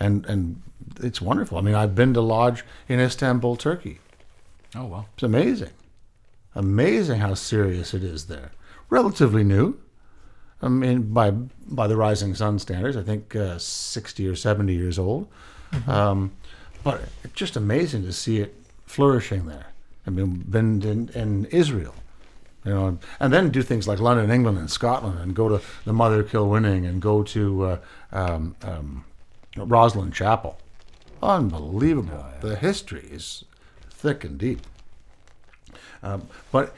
And 0.00 0.24
and 0.26 0.62
it's 1.00 1.20
wonderful. 1.20 1.58
I 1.58 1.60
mean, 1.60 1.74
I've 1.74 1.94
been 1.94 2.12
to 2.14 2.20
lodge 2.20 2.64
in 2.88 3.00
Istanbul, 3.00 3.56
Turkey. 3.56 4.00
Oh 4.74 4.86
well. 4.86 5.08
It's 5.14 5.22
amazing. 5.22 5.70
Amazing 6.54 7.20
how 7.20 7.34
serious 7.34 7.94
it 7.94 8.02
is 8.04 8.26
there. 8.26 8.52
Relatively 8.90 9.42
new. 9.44 9.76
I 10.62 10.68
mean, 10.68 11.12
by 11.12 11.30
by 11.30 11.86
the 11.86 11.96
Rising 11.96 12.34
Sun 12.34 12.58
standards, 12.58 12.96
I 12.96 13.02
think 13.02 13.34
uh, 13.36 13.58
60 13.58 14.28
or 14.28 14.36
70 14.36 14.74
years 14.74 14.98
old. 14.98 15.28
Um, 15.88 16.32
but 16.84 17.00
it's 17.24 17.34
just 17.34 17.56
amazing 17.56 18.04
to 18.04 18.12
see 18.12 18.38
it 18.38 18.54
flourishing 18.86 19.46
there. 19.46 19.66
I 20.06 20.10
mean, 20.10 20.44
been 20.48 20.82
in, 20.82 21.08
in 21.08 21.46
Israel, 21.46 21.94
you 22.64 22.72
know, 22.72 22.98
and 23.18 23.32
then 23.32 23.50
do 23.50 23.62
things 23.62 23.88
like 23.88 23.98
London, 23.98 24.30
England, 24.30 24.58
and 24.58 24.70
Scotland, 24.70 25.18
and 25.18 25.34
go 25.34 25.48
to 25.48 25.64
the 25.84 25.92
Mother 25.92 26.22
Kilwinning, 26.22 26.86
and 26.86 27.00
go 27.00 27.22
to 27.22 27.64
uh, 27.64 27.78
um, 28.12 28.54
um, 28.62 29.04
Rosslyn 29.56 30.12
Chapel. 30.12 30.58
Unbelievable. 31.22 32.26
The 32.42 32.56
history 32.56 33.08
is 33.10 33.44
thick 33.90 34.24
and 34.24 34.36
deep. 34.36 34.60
Um, 36.02 36.28
but 36.52 36.74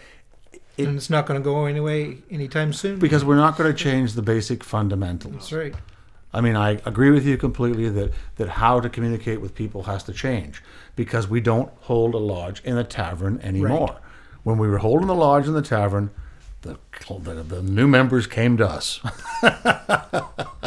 It- 0.77 0.87
and 0.89 0.97
it's 0.97 1.09
not 1.11 1.27
going 1.27 1.41
to 1.41 1.45
go 1.45 1.65
anyway 1.67 2.19
anytime 2.31 2.73
soon. 2.73 2.99
because 2.99 3.25
we're 3.25 3.37
not 3.37 3.57
going 3.57 3.71
to 3.71 3.77
change 3.77 4.13
the 4.15 4.23
basic 4.23 4.63
fundamentals. 4.65 5.33
That's 5.35 5.53
right. 5.53 5.75
I 6.35 6.41
mean, 6.43 6.55
I 6.57 6.73
agree 6.85 7.11
with 7.11 7.25
you 7.25 7.39
completely 7.39 7.89
that, 7.89 8.13
that 8.37 8.49
how 8.49 8.81
to 8.81 8.91
communicate 8.91 9.41
with 9.41 9.55
people 9.55 9.85
has 9.85 10.03
to 10.05 10.13
change 10.13 10.63
because 10.95 11.29
we 11.29 11.41
don't 11.41 11.71
hold 11.83 12.15
a 12.15 12.19
lodge 12.19 12.61
in 12.65 12.77
a 12.77 12.85
tavern 12.85 13.41
anymore. 13.43 13.97
When 14.43 14.59
we 14.59 14.69
were 14.69 14.79
holding 14.79 15.07
the 15.07 15.15
lodge 15.15 15.47
in 15.47 15.55
the 15.55 15.63
tavern, 15.63 16.11
the, 16.67 16.79
the, 17.21 17.43
the 17.43 17.63
new 17.63 17.89
members 17.89 18.27
came 18.27 18.57
to 18.59 18.69
us. 18.69 19.01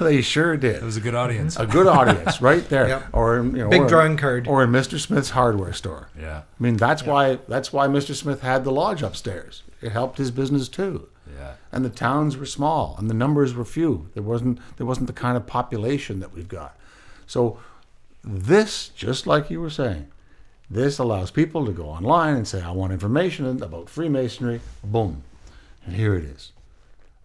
they 0.00 0.20
sure 0.22 0.56
did. 0.56 0.76
It 0.76 0.82
was 0.82 0.96
a 0.96 1.00
good 1.00 1.14
audience. 1.14 1.58
a 1.58 1.66
good 1.66 1.86
audience 1.86 2.40
right 2.40 2.66
there, 2.68 2.88
Yep. 2.88 3.04
or 3.12 3.38
in, 3.38 3.56
you 3.56 3.64
know, 3.64 3.70
Big 3.70 3.80
or 3.80 3.84
in- 3.84 3.88
drawing 3.88 4.16
card. 4.16 4.48
or 4.48 4.62
in 4.64 4.70
Mr. 4.70 4.98
Smith's 4.98 5.30
hardware 5.30 5.72
store. 5.72 6.08
Yeah. 6.18 6.38
I 6.38 6.62
mean, 6.62 6.76
that's 6.76 7.04
why 7.04 7.38
that's 7.48 7.72
why 7.72 7.86
Mr. 7.86 8.14
Smith 8.14 8.40
had 8.42 8.64
the 8.64 8.72
lodge 8.72 9.02
upstairs. 9.02 9.62
It 9.82 9.92
helped 9.92 10.18
his 10.18 10.30
business 10.30 10.68
too. 10.68 11.08
Yeah. 11.38 11.52
And 11.72 11.84
the 11.84 11.90
towns 11.90 12.36
were 12.36 12.46
small, 12.46 12.96
and 12.98 13.08
the 13.08 13.14
numbers 13.14 13.54
were 13.54 13.64
few. 13.64 14.08
There 14.14 14.22
wasn't 14.22 14.58
there 14.76 14.86
wasn't 14.86 15.06
the 15.06 15.12
kind 15.12 15.36
of 15.36 15.46
population 15.46 16.20
that 16.20 16.32
we've 16.34 16.48
got. 16.48 16.76
So 17.26 17.58
this, 18.24 18.88
just 18.88 19.26
like 19.26 19.50
you 19.50 19.60
were 19.60 19.70
saying, 19.70 20.08
this 20.70 20.98
allows 20.98 21.30
people 21.30 21.66
to 21.66 21.72
go 21.72 21.86
online 21.86 22.36
and 22.36 22.46
say, 22.46 22.62
"I 22.62 22.70
want 22.70 22.92
information 22.92 23.62
about 23.62 23.88
Freemasonry." 23.90 24.60
Boom, 24.84 25.22
and 25.84 25.96
here 25.96 26.14
it 26.14 26.24
is. 26.24 26.52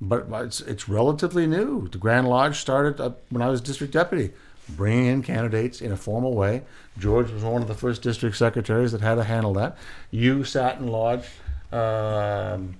But 0.01 0.27
it's 0.31 0.61
it's 0.61 0.89
relatively 0.89 1.45
new. 1.47 1.87
The 1.87 1.97
Grand 1.97 2.27
Lodge 2.27 2.57
started 2.59 2.99
uh, 2.99 3.11
when 3.29 3.41
I 3.41 3.49
was 3.49 3.61
district 3.61 3.93
deputy, 3.93 4.33
bringing 4.69 5.05
in 5.05 5.21
candidates 5.23 5.79
in 5.81 5.91
a 5.91 5.97
formal 5.97 6.33
way. 6.33 6.63
George 6.97 7.31
was 7.31 7.43
one 7.43 7.61
of 7.61 7.67
the 7.67 7.73
first 7.75 8.01
district 8.01 8.35
secretaries 8.37 8.91
that 8.91 9.01
had 9.01 9.15
to 9.15 9.23
handle 9.23 9.53
that. 9.53 9.77
You 10.11 10.43
sat 10.43 10.79
in 10.79 10.87
lodge 10.87 11.25
um, 11.71 12.75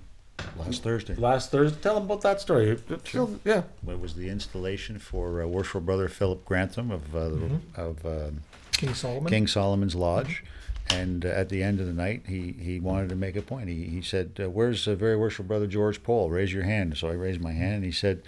Last 0.58 0.84
Thursday. 0.84 1.16
last 1.16 1.52
Thursday. 1.52 1.78
Tell 1.82 1.96
them 1.96 2.04
about 2.04 2.22
that 2.22 2.42
story. 2.42 2.78
Tell- 3.06 3.40
Yeah, 3.46 3.64
It 3.88 4.00
was 4.00 4.14
the 4.16 4.30
installation 4.30 5.00
for 5.00 5.42
uh, 5.42 5.48
worshipful 5.48 5.82
brother 5.82 6.08
Philip 6.10 6.44
Grantham 6.46 6.92
of 6.92 7.16
uh, 7.16 7.20
Mm-hmm. 7.20 7.82
of 7.82 8.06
um, 8.06 8.42
King 8.74 8.94
Solomon. 8.94 9.30
King 9.32 9.48
Solomon's 9.48 9.96
Lodge. 9.96 10.44
And 10.90 11.26
uh, 11.26 11.30
at 11.30 11.50
the 11.50 11.64
end 11.64 11.80
of 11.80 11.88
the 11.88 11.94
night, 11.94 12.24
he, 12.28 12.54
he 12.60 12.80
wanted 12.80 13.10
to 13.10 13.16
make 13.16 13.36
a 13.36 13.42
point. 13.42 13.70
He, 13.70 13.86
he 13.86 14.02
said, 14.02 14.40
uh, 14.42 14.50
Where's 14.50 14.86
the 14.86 14.96
very 14.96 15.18
worshipful 15.18 15.46
brother 15.46 15.68
George 15.68 16.04
Paul? 16.04 16.30
Raise 16.30 16.54
your 16.54 16.64
hand. 16.64 16.98
So 16.98 17.08
I 17.08 17.14
raised 17.14 17.42
my 17.42 17.54
hand, 17.54 17.76
and 17.76 17.84
he 17.86 17.92
said, 17.92 18.22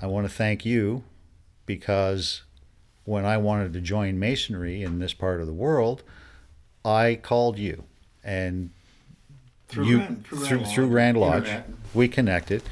I 0.00 0.06
want 0.06 0.26
to 0.28 0.32
thank 0.34 0.64
you 0.66 1.04
because 1.64 2.42
when 3.04 3.24
I 3.24 3.36
wanted 3.36 3.72
to 3.74 3.80
join 3.80 4.18
Masonry 4.18 4.82
in 4.82 4.98
this 4.98 5.14
part 5.14 5.40
of 5.40 5.46
the 5.46 5.52
world, 5.52 6.02
I 6.84 7.14
called 7.22 7.58
you. 7.58 7.84
And 8.24 8.70
Through 9.68 9.86
you 9.86 9.98
Rand- 9.98 10.26
through 10.26 10.38
through, 10.38 10.58
Rand 10.58 10.68
through 10.74 10.86
Lodge, 10.86 10.92
Rand 10.92 11.16
Lodge, 11.18 11.46
internet. 11.48 11.70
we 11.94 12.08
connected, 12.08 12.62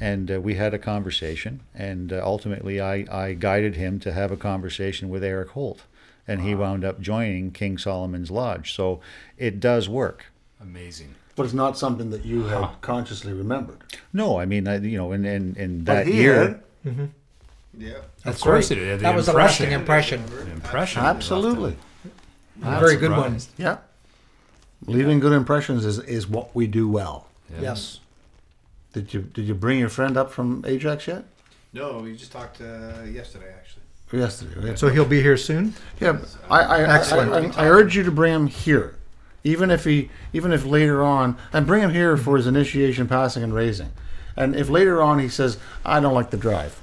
and 0.00 0.30
uh, 0.32 0.40
we 0.40 0.54
had 0.56 0.74
a 0.74 0.78
conversation. 0.78 1.60
And 1.74 2.12
uh, 2.12 2.20
ultimately, 2.24 2.80
I, 2.80 3.06
I 3.10 3.34
guided 3.34 3.76
him 3.76 4.00
to 4.00 4.12
have 4.12 4.30
a 4.32 4.36
conversation 4.36 5.08
with 5.08 5.22
Eric 5.24 5.50
Holt, 5.50 5.82
and 6.30 6.42
he 6.42 6.54
wound 6.54 6.84
up 6.84 7.00
joining 7.00 7.50
King 7.50 7.76
Solomon's 7.78 8.30
Lodge. 8.30 8.72
So 8.74 9.00
it 9.36 9.58
does 9.60 9.88
work. 9.88 10.26
Amazing. 10.60 11.14
but 11.36 11.44
it's 11.44 11.54
not 11.54 11.76
something 11.78 12.10
that 12.10 12.24
you 12.24 12.44
had 12.44 12.68
consciously 12.82 13.32
remembered. 13.32 13.78
No, 14.12 14.38
I 14.38 14.44
mean, 14.46 14.68
I, 14.68 14.76
you 14.78 14.98
know, 14.98 15.12
in 15.12 15.24
in, 15.24 15.56
in 15.56 15.84
But 15.84 15.94
that 15.94 16.06
he 16.06 16.14
year, 16.22 16.62
had. 16.84 17.10
Yeah. 17.76 17.92
That's 18.24 18.36
Of 18.38 18.42
course 18.42 18.70
right. 18.70 18.78
it 18.78 18.84
did. 18.84 19.00
That 19.00 19.14
was 19.16 19.28
a 19.28 19.30
impression. 19.30 19.66
lasting 19.66 19.80
impression. 19.80 20.26
The 20.26 20.52
impression. 20.52 21.02
Absolutely. 21.02 21.76
Very 22.56 22.96
good 22.96 23.10
one. 23.12 23.38
Yeah. 23.56 23.78
Leaving 24.86 25.20
good 25.20 25.32
impressions 25.32 25.84
is, 25.84 25.98
is 26.00 26.26
what 26.28 26.54
we 26.54 26.66
do 26.66 26.88
well. 26.88 27.26
Yeah. 27.52 27.62
Yes. 27.62 28.00
Did 28.92 29.14
you 29.14 29.20
did 29.22 29.46
you 29.48 29.54
bring 29.54 29.78
your 29.78 29.88
friend 29.88 30.16
up 30.16 30.30
from 30.32 30.64
Ajax 30.66 31.06
yet? 31.06 31.24
No, 31.72 31.98
we 32.04 32.16
just 32.16 32.32
talked 32.32 32.60
uh, 32.60 33.02
yesterday, 33.04 33.52
actually. 33.58 33.79
Yesterday. 34.12 34.74
So 34.74 34.88
he'll 34.88 35.04
be 35.04 35.22
here 35.22 35.36
soon. 35.36 35.74
Yeah, 36.00 36.18
I, 36.48 36.62
I, 36.62 36.96
Excellent. 36.96 37.56
I, 37.56 37.62
I, 37.62 37.66
I 37.66 37.68
urge 37.68 37.96
you 37.96 38.02
to 38.02 38.10
bring 38.10 38.34
him 38.34 38.46
here, 38.48 38.96
even 39.44 39.70
if 39.70 39.84
he, 39.84 40.10
even 40.32 40.52
if 40.52 40.64
later 40.64 41.02
on, 41.02 41.36
and 41.52 41.64
bring 41.64 41.82
him 41.82 41.90
here 41.90 42.16
for 42.16 42.36
his 42.36 42.46
initiation, 42.48 43.06
passing, 43.06 43.44
and 43.44 43.54
raising. 43.54 43.92
And 44.36 44.56
if 44.56 44.68
later 44.68 45.00
on 45.00 45.20
he 45.20 45.28
says, 45.28 45.58
"I 45.84 46.00
don't 46.00 46.14
like 46.14 46.30
the 46.30 46.36
drive," 46.36 46.80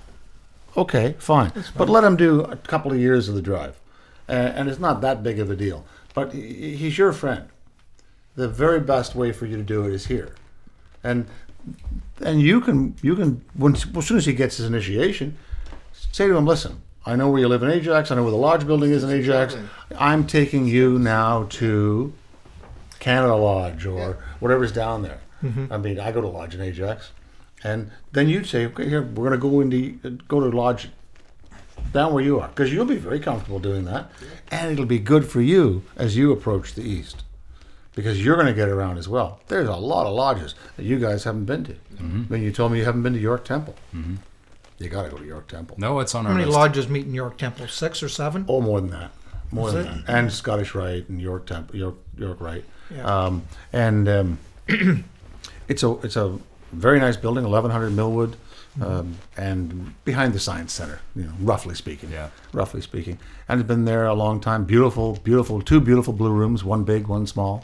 okay, 0.78 1.16
fine. 1.20 1.52
But 1.76 1.90
let 1.90 2.06
him 2.06 2.16
do 2.16 2.42
a 2.42 2.56
couple 2.56 2.94
of 2.94 3.00
years 3.00 3.28
of 3.28 3.36
the 3.36 3.42
drive, 3.42 3.78
and, 4.30 4.56
and 4.56 4.70
it's 4.70 4.80
not 4.80 5.02
that 5.02 5.22
big 5.22 5.40
of 5.40 5.52
a 5.52 5.56
deal. 5.56 5.86
But 6.14 6.32
he, 6.34 6.78
he's 6.78 6.98
your 6.98 7.12
friend. 7.12 7.50
The 8.36 8.48
very 8.48 8.80
best 8.80 9.16
way 9.16 9.34
for 9.34 9.48
you 9.48 9.58
to 9.58 9.64
do 9.64 9.86
it 9.86 9.94
is 9.94 10.06
here, 10.06 10.34
and 11.04 11.26
and 12.22 12.42
you 12.42 12.62
can 12.62 12.96
you 13.02 13.16
can 13.18 13.44
when 13.54 13.76
as 13.76 14.06
soon 14.06 14.18
as 14.18 14.26
he 14.26 14.34
gets 14.34 14.58
his 14.58 14.66
initiation, 14.66 15.38
say 16.12 16.28
to 16.28 16.38
him, 16.38 16.46
listen, 16.46 16.82
I 17.08 17.16
know 17.16 17.30
where 17.30 17.40
you 17.40 17.48
live 17.48 17.64
in 17.64 17.72
Ajax. 17.72 18.12
I 18.12 18.16
know 18.16 18.24
where 18.24 18.32
the 18.32 18.38
lodge 18.38 18.68
building 18.68 18.92
is 18.92 19.04
in 19.04 19.10
Ajax. 19.10 19.56
I'm 19.98 20.28
taking 20.28 20.68
you 20.68 21.00
now 21.00 21.46
to 21.52 22.14
Canada 23.00 23.36
Lodge 23.36 23.86
or 23.86 24.18
whatever's 24.40 24.72
down 24.74 25.04
there. 25.04 25.22
I 25.72 25.78
mean, 25.78 26.00
I 26.00 26.12
go 26.12 26.20
to 26.22 26.28
lodge 26.28 26.56
in 26.56 26.62
Ajax, 26.62 27.12
and 27.64 27.92
then 28.12 28.28
you'd 28.28 28.48
say, 28.48 28.66
okay, 28.66 28.90
here 28.90 29.02
we're 29.04 29.30
going 29.30 29.40
to 29.40 29.50
go 29.50 29.62
into 29.62 30.00
uh, 30.04 30.10
go 30.28 30.40
to 30.40 30.56
lodge 30.56 30.90
down 31.94 32.12
where 32.14 32.24
you 32.24 32.40
are 32.40 32.48
because 32.50 32.74
you'll 32.74 32.86
be 32.86 32.98
very 32.98 33.20
comfortable 33.20 33.60
doing 33.60 33.86
that, 33.86 34.10
and 34.52 34.72
it'll 34.72 34.86
be 34.88 35.00
good 35.00 35.30
for 35.30 35.42
you 35.42 35.84
as 35.96 36.18
you 36.18 36.32
approach 36.32 36.74
the 36.74 36.82
east 36.82 37.24
because 37.94 38.24
you're 38.26 38.36
going 38.36 38.48
to 38.48 38.54
get 38.54 38.68
around 38.68 38.98
as 38.98 39.08
well. 39.08 39.40
There's 39.48 39.70
a 39.70 39.76
lot 39.76 40.08
of 40.08 40.14
lodges 40.14 40.56
that 40.76 40.84
you 40.86 40.98
guys 41.00 41.24
haven't 41.24 41.46
been 41.46 41.64
to. 41.66 41.76
I 42.00 42.04
mean, 42.34 42.42
you 42.44 42.52
told 42.52 42.72
me 42.72 42.80
you 42.80 42.86
haven't 42.86 43.04
been 43.04 43.14
to 43.14 43.20
York 43.20 43.46
Temple. 43.46 43.76
You 44.80 44.90
got 44.90 45.04
to 45.04 45.10
go 45.10 45.18
to 45.18 45.26
York 45.26 45.48
Temple. 45.48 45.76
No, 45.80 46.00
it's 46.00 46.14
on 46.14 46.26
How 46.26 46.30
our 46.32 46.36
many 46.36 46.46
list. 46.46 46.58
lodges 46.58 46.88
meet 46.88 47.06
in 47.08 47.14
York 47.14 47.38
Temple? 47.38 47.68
Six 47.68 48.04
or 48.04 48.10
seven? 48.10 48.46
Oh, 48.48 48.62
more 48.62 48.80
than 48.80 48.92
that. 48.92 49.12
More 49.52 49.70
Is 49.70 49.74
than 49.74 49.88
it? 49.88 50.06
that. 50.06 50.16
And 50.18 50.32
Scottish 50.32 50.76
Rite 50.76 51.10
and 51.10 51.20
York 51.22 51.46
Temple, 51.48 51.76
York 51.76 51.96
York 52.18 52.40
Rite. 52.42 52.66
Yeah. 52.94 53.04
Um, 53.04 53.44
and 53.74 54.08
um, 54.08 54.40
it's 55.68 55.84
a 55.84 55.92
it's 56.04 56.16
a 56.16 56.38
very 56.72 57.00
nice 57.00 57.18
building, 57.18 57.44
1100 57.44 57.92
Millwood, 57.92 58.36
um, 58.82 59.16
and 59.38 59.94
behind 60.06 60.34
the 60.34 60.40
Science 60.40 60.74
Center. 60.74 61.00
You 61.16 61.24
know, 61.24 61.34
roughly 61.40 61.76
speaking. 61.76 62.12
Yeah. 62.12 62.30
Roughly 62.54 62.82
speaking, 62.82 63.20
and 63.48 63.60
it's 63.62 63.68
been 63.68 63.86
there 63.86 64.06
a 64.06 64.14
long 64.14 64.40
time. 64.42 64.66
Beautiful, 64.66 65.14
beautiful. 65.24 65.62
Two 65.62 65.80
beautiful 65.80 66.14
blue 66.14 66.32
rooms, 66.32 66.64
one 66.64 66.84
big, 66.84 67.08
one 67.08 67.26
small. 67.26 67.64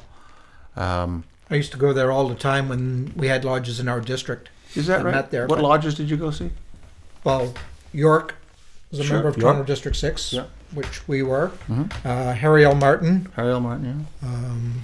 Um, 0.76 1.26
I 1.50 1.56
used 1.56 1.72
to 1.74 1.78
go 1.78 1.94
there 1.94 2.12
all 2.12 2.28
the 2.30 2.36
time 2.36 2.70
when 2.70 3.14
we 3.16 3.28
had 3.28 3.46
lodges 3.46 3.80
in 3.80 3.88
our 3.88 4.00
district. 4.02 4.50
is 4.76 4.88
that 4.88 5.02
I 5.02 5.04
right? 5.04 5.14
met 5.14 5.30
there, 5.32 5.46
What 5.48 5.58
but- 5.58 5.64
lodges 5.64 5.94
did 5.96 6.10
you 6.10 6.18
go 6.18 6.32
see? 6.32 6.50
Well, 7.24 7.54
York 7.94 8.36
was 8.92 9.00
a 9.00 9.04
Sure, 9.04 9.16
member 9.18 9.30
of 9.30 9.38
York. 9.38 9.42
Toronto 9.54 9.64
District 9.66 9.96
6, 9.98 10.34
Yeah. 10.34 10.46
which 10.74 11.08
we 11.08 11.24
were. 11.24 11.52
Mhm. 11.70 11.92
Uh, 12.06 12.34
Harry 12.34 12.66
L. 12.66 12.76
Martin. 12.76 13.28
Harry 13.36 13.52
L. 13.52 13.60
Martin. 13.60 14.08
Yeah. 14.22 14.28
Um, 14.30 14.84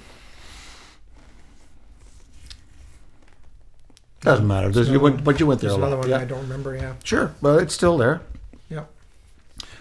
Doesn't 4.22 4.46
matter. 4.46 4.70
There's, 4.70 4.90
you 4.90 5.00
went, 5.00 5.24
but 5.24 5.40
you 5.40 5.46
went 5.46 5.60
there 5.62 5.70
there's 5.70 5.78
a 5.80 5.86
another 5.86 5.96
lot. 5.96 6.00
one 6.02 6.10
Yeah. 6.10 6.18
I 6.18 6.24
don't 6.26 6.42
remember, 6.42 6.76
yeah. 6.76 6.92
Sure, 7.02 7.34
but 7.40 7.62
it's 7.62 7.72
still 7.74 7.96
there. 7.96 8.20
Yeah. 8.68 8.84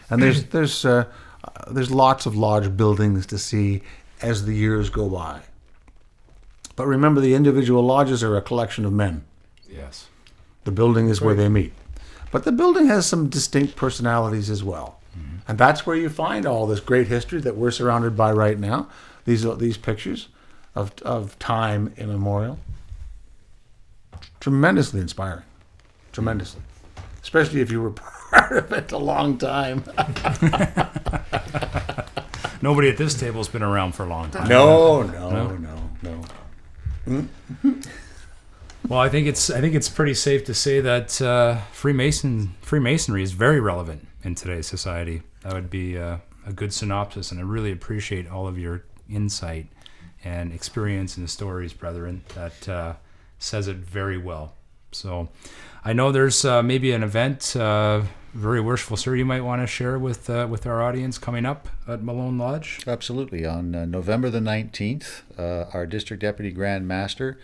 And 0.09 0.23
there's 0.23 0.45
there's 0.45 0.85
uh, 0.85 1.05
uh, 1.43 1.71
there's 1.71 1.91
lots 1.91 2.25
of 2.25 2.37
lodge 2.37 2.77
buildings 2.77 3.25
to 3.27 3.37
see 3.37 3.83
as 4.21 4.45
the 4.45 4.55
years 4.55 4.89
go 4.89 5.09
by. 5.09 5.41
But 6.77 6.87
remember, 6.87 7.19
the 7.19 7.33
individual 7.35 7.83
lodges 7.83 8.23
are 8.23 8.37
a 8.37 8.41
collection 8.41 8.85
of 8.85 8.93
men. 8.93 9.23
Yes. 9.69 10.07
The 10.63 10.71
building 10.71 11.09
is 11.09 11.19
where 11.19 11.35
they 11.35 11.49
meet. 11.49 11.73
But 12.31 12.43
the 12.43 12.51
building 12.51 12.87
has 12.87 13.05
some 13.05 13.29
distinct 13.29 13.75
personalities 13.75 14.49
as 14.49 14.63
well. 14.63 14.99
Mm-hmm. 15.17 15.37
And 15.47 15.57
that's 15.57 15.85
where 15.85 15.95
you 15.95 16.09
find 16.09 16.45
all 16.45 16.67
this 16.67 16.79
great 16.79 17.07
history 17.07 17.41
that 17.41 17.55
we're 17.55 17.71
surrounded 17.71 18.15
by 18.15 18.31
right 18.31 18.59
now. 18.59 18.87
These 19.25 19.45
are 19.45 19.55
these 19.55 19.77
pictures 19.77 20.27
of, 20.75 20.93
of 21.01 21.37
time 21.39 21.93
immemorial. 21.97 22.59
Tremendously 24.39 25.01
inspiring. 25.01 25.43
Tremendously. 26.11 26.61
Especially 27.21 27.61
if 27.61 27.71
you 27.71 27.81
were 27.81 27.91
part 28.31 28.51
of 28.51 28.71
it 28.71 28.91
a 28.91 28.97
long 28.97 29.37
time. 29.37 29.83
Nobody 32.61 32.89
at 32.89 32.97
this 32.97 33.13
table 33.13 33.39
has 33.39 33.47
been 33.47 33.63
around 33.63 33.93
for 33.93 34.03
a 34.03 34.09
long 34.09 34.29
time. 34.31 34.47
No, 34.47 35.01
no, 35.03 35.55
no, 35.57 35.89
no. 36.01 36.21
Mm-hmm. 37.07 37.79
Well, 38.87 38.99
I 38.99 39.09
think 39.09 39.27
it's 39.27 39.49
I 39.49 39.61
think 39.61 39.75
it's 39.75 39.89
pretty 39.89 40.13
safe 40.13 40.45
to 40.45 40.53
say 40.53 40.79
that 40.79 41.21
uh, 41.21 41.57
Freemason 41.71 42.55
Freemasonry 42.61 43.21
is 43.21 43.33
very 43.33 43.59
relevant 43.59 44.07
in 44.23 44.35
today's 44.35 44.67
society. 44.67 45.21
That 45.43 45.53
would 45.53 45.69
be 45.69 45.97
uh, 45.97 46.17
a 46.45 46.53
good 46.53 46.73
synopsis, 46.73 47.31
and 47.31 47.39
I 47.39 47.43
really 47.43 47.71
appreciate 47.71 48.29
all 48.29 48.47
of 48.47 48.57
your 48.57 48.83
insight 49.09 49.67
and 50.23 50.51
experience 50.53 51.17
and 51.17 51.25
the 51.25 51.29
stories, 51.29 51.73
brethren. 51.73 52.23
That 52.35 52.69
uh, 52.69 52.93
says 53.37 53.67
it 53.67 53.77
very 53.77 54.17
well. 54.17 54.53
So, 54.91 55.29
I 55.85 55.93
know 55.93 56.11
there's 56.11 56.43
uh, 56.43 56.63
maybe 56.63 56.91
an 56.91 57.03
event, 57.03 57.55
uh, 57.55 58.01
very 58.33 58.59
worshipful 58.59 58.97
sir, 58.97 59.15
you 59.15 59.25
might 59.25 59.41
want 59.41 59.61
to 59.61 59.67
share 59.67 59.99
with 59.99 60.29
uh, 60.29 60.47
with 60.49 60.65
our 60.65 60.81
audience 60.81 61.17
coming 61.17 61.45
up 61.45 61.67
at 61.87 62.01
Malone 62.01 62.37
Lodge. 62.37 62.79
Absolutely. 62.87 63.45
On 63.45 63.71
November 63.91 64.29
the 64.29 64.39
19th, 64.39 65.21
uh, 65.37 65.69
our 65.73 65.85
District 65.85 66.21
Deputy 66.21 66.51
Grand 66.51 66.87
Master, 66.87 67.39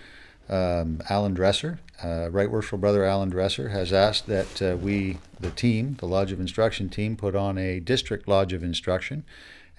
um, 0.50 1.02
Alan 1.10 1.34
Dresser, 1.34 1.80
uh, 2.04 2.30
Right 2.32 2.50
Worshipful 2.50 2.80
Brother 2.80 3.04
Alan 3.04 3.30
Dresser, 3.30 3.70
has 3.70 3.92
asked 3.92 4.28
that 4.28 4.62
uh, 4.62 4.78
we, 4.78 5.18
the 5.40 5.52
team, 5.52 5.96
the 6.00 6.08
Lodge 6.08 6.32
of 6.32 6.40
Instruction 6.40 6.90
team, 6.90 7.16
put 7.16 7.36
on 7.36 7.58
a 7.58 7.80
District 7.80 8.28
Lodge 8.28 8.54
of 8.54 8.64
Instruction. 8.64 9.24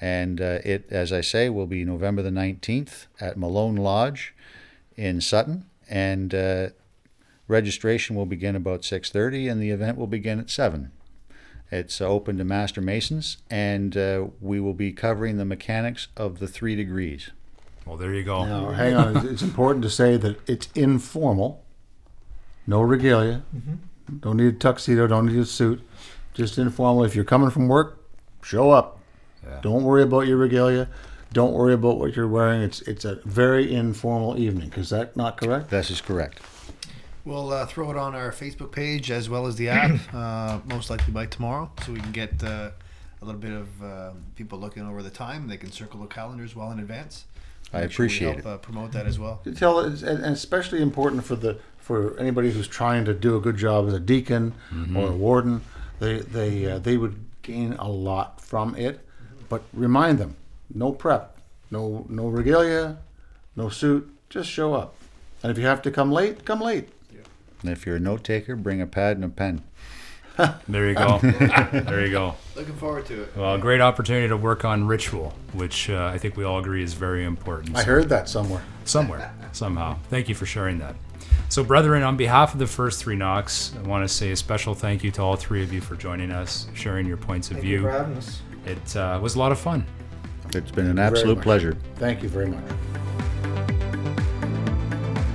And 0.00 0.40
uh, 0.40 0.58
it, 0.64 0.86
as 0.90 1.12
I 1.12 1.20
say, 1.22 1.48
will 1.48 1.66
be 1.66 1.84
November 1.84 2.22
the 2.22 2.30
19th 2.30 3.06
at 3.20 3.36
Malone 3.36 3.76
Lodge 3.76 4.34
in 4.96 5.20
Sutton. 5.20 5.66
And 5.88 6.34
uh, 6.34 6.68
registration 7.48 8.16
will 8.16 8.26
begin 8.26 8.56
about 8.56 8.82
6.30 8.82 9.50
and 9.50 9.62
the 9.62 9.70
event 9.70 9.96
will 9.96 10.06
begin 10.06 10.40
at 10.40 10.50
7 10.50 10.90
it's 11.70 12.00
open 12.00 12.38
to 12.38 12.44
master 12.44 12.80
masons 12.80 13.38
and 13.50 13.96
uh, 13.96 14.26
we 14.40 14.60
will 14.60 14.74
be 14.74 14.92
covering 14.92 15.36
the 15.36 15.44
mechanics 15.44 16.08
of 16.16 16.38
the 16.38 16.46
three 16.46 16.76
degrees 16.76 17.30
Well, 17.86 17.96
there 17.96 18.12
you 18.12 18.24
go. 18.24 18.44
Now, 18.44 18.70
hang 18.72 18.94
on. 18.94 19.16
It's- 19.16 19.24
It's 19.32 19.42
important 19.42 19.82
to 19.84 19.90
say 19.90 20.16
that 20.16 20.40
it's 20.48 20.68
informal. 20.74 21.62
No 22.66 22.82
regalia. 22.82 23.42
Don't 24.20 24.36
need 24.38 24.46
a 24.48 24.52
tuxedo. 24.52 25.06
Don't 25.06 25.26
need 25.26 25.38
a 25.38 25.44
suit. 25.46 25.80
Just 26.34 26.58
informal. 26.58 27.04
If 27.04 27.14
you're 27.14 27.24
coming 27.24 27.50
from 27.50 27.68
work, 27.68 27.98
show 28.42 28.70
up. 28.72 28.98
Yeah. 29.44 29.60
Don't 29.62 29.84
worry 29.84 30.02
about 30.02 30.26
your 30.26 30.36
regalia. 30.36 30.88
Don't 31.32 31.52
worry 31.52 31.74
about 31.74 31.98
what 31.98 32.16
you're 32.16 32.26
wearing. 32.28 32.62
It's 32.62 32.80
it's 32.82 33.04
a 33.04 33.16
very 33.24 33.72
informal 33.72 34.38
evening. 34.38 34.72
Is 34.76 34.90
that 34.90 35.16
not 35.16 35.36
correct? 35.40 35.70
That 35.70 35.90
is 35.90 36.00
correct 36.00 36.40
We'll 37.24 37.52
uh, 37.52 37.66
throw 37.66 37.90
it 37.90 37.96
on 37.96 38.14
our 38.14 38.30
Facebook 38.30 38.70
page 38.70 39.10
as 39.10 39.28
well 39.28 39.48
as 39.48 39.56
the 39.56 39.68
app, 39.68 39.98
uh, 40.14 40.60
most 40.66 40.90
likely 40.90 41.12
by 41.12 41.26
tomorrow, 41.26 41.68
so 41.84 41.92
we 41.92 42.00
can 42.00 42.12
get 42.12 42.42
uh, 42.44 42.70
a 43.20 43.24
little 43.24 43.40
bit 43.40 43.50
of 43.52 43.82
uh, 43.82 44.10
people 44.36 44.60
looking 44.60 44.84
over 44.86 45.02
the 45.02 45.10
time. 45.10 45.48
They 45.48 45.56
can 45.56 45.72
circle 45.72 45.98
the 46.00 46.06
calendars 46.06 46.54
well 46.54 46.70
in 46.70 46.78
advance. 46.78 47.24
I 47.76 47.80
Make 47.82 47.92
sure 47.92 48.04
we 48.04 48.06
appreciate 48.06 48.44
help, 48.44 48.46
Uh, 48.46 48.56
promote 48.58 48.92
that 48.92 49.06
as 49.06 49.18
well. 49.18 49.40
To 49.44 49.52
tell 49.52 49.78
and 49.80 50.02
and 50.02 50.34
especially 50.34 50.80
important 50.82 51.24
for 51.24 51.36
the 51.36 51.58
for 51.78 52.18
anybody 52.18 52.50
who's 52.50 52.66
trying 52.68 53.04
to 53.04 53.14
do 53.14 53.36
a 53.36 53.40
good 53.40 53.56
job 53.56 53.86
as 53.88 53.94
a 53.94 54.00
deacon 54.00 54.54
or 54.96 55.08
a 55.10 55.16
warden. 55.16 55.60
They 56.00 56.20
they 56.20 56.70
uh, 56.72 56.78
they 56.78 56.96
would 56.96 57.16
gain 57.42 57.74
a 57.78 57.88
lot 57.88 58.40
from 58.40 58.74
it. 58.76 59.00
But 59.48 59.62
remind 59.72 60.18
them, 60.18 60.34
no 60.74 60.90
prep, 60.92 61.38
no 61.70 62.04
no 62.08 62.28
regalia, 62.28 62.98
no 63.54 63.68
suit. 63.68 64.08
Just 64.28 64.50
show 64.50 64.74
up. 64.74 64.94
And 65.42 65.52
if 65.52 65.58
you 65.58 65.66
have 65.66 65.82
to 65.82 65.90
come 65.90 66.10
late, 66.10 66.44
come 66.44 66.60
late. 66.60 66.88
and 67.62 67.70
if 67.70 67.86
you're 67.86 67.96
a 67.96 68.00
note 68.00 68.24
taker 68.24 68.56
bring 68.56 68.80
a 68.82 68.86
pad 68.86 69.16
and 69.16 69.24
a 69.24 69.28
pen 69.28 69.62
There 70.68 70.88
you 70.88 70.94
go. 70.94 71.18
there 71.18 72.04
you 72.04 72.10
go. 72.12 72.34
Looking 72.54 72.74
forward 72.74 73.06
to 73.06 73.22
it. 73.22 73.36
Well, 73.36 73.54
a 73.54 73.58
great 73.58 73.80
opportunity 73.80 74.28
to 74.28 74.36
work 74.36 74.64
on 74.64 74.86
ritual, 74.86 75.32
which 75.52 75.88
uh, 75.90 76.10
I 76.12 76.18
think 76.18 76.36
we 76.36 76.44
all 76.44 76.58
agree 76.58 76.82
is 76.82 76.94
very 76.94 77.24
important. 77.24 77.76
I 77.76 77.80
So- 77.80 77.86
heard 77.86 78.08
that 78.10 78.28
somewhere. 78.28 78.62
somewhere, 78.84 79.32
somehow. 79.52 79.98
Thank 80.10 80.28
you 80.28 80.34
for 80.34 80.46
sharing 80.46 80.78
that. 80.78 80.94
So, 81.48 81.62
brethren, 81.62 82.02
on 82.02 82.16
behalf 82.16 82.52
of 82.54 82.58
the 82.58 82.66
first 82.66 83.00
three 83.02 83.14
knocks, 83.16 83.72
I 83.78 83.86
want 83.86 84.02
to 84.06 84.12
say 84.12 84.32
a 84.32 84.36
special 84.36 84.74
thank 84.74 85.04
you 85.04 85.10
to 85.12 85.22
all 85.22 85.36
three 85.36 85.62
of 85.62 85.72
you 85.72 85.80
for 85.80 85.94
joining 85.94 86.32
us, 86.32 86.66
sharing 86.74 87.06
your 87.06 87.16
points 87.18 87.50
of 87.50 87.58
view. 87.58 87.62
Thank 87.62 87.64
you 87.72 87.78
view. 87.78 87.82
for 87.82 87.92
having 87.92 88.16
us. 88.16 88.40
It 88.66 88.96
uh, 88.96 89.18
was 89.22 89.36
a 89.36 89.38
lot 89.38 89.52
of 89.52 89.58
fun. 89.58 89.86
it's 90.54 90.70
been 90.72 90.86
an 90.86 90.98
absolute 90.98 91.40
pleasure 91.40 91.76
Thank 91.96 92.22
you 92.22 92.28
very 92.28 92.48
much. 92.48 92.64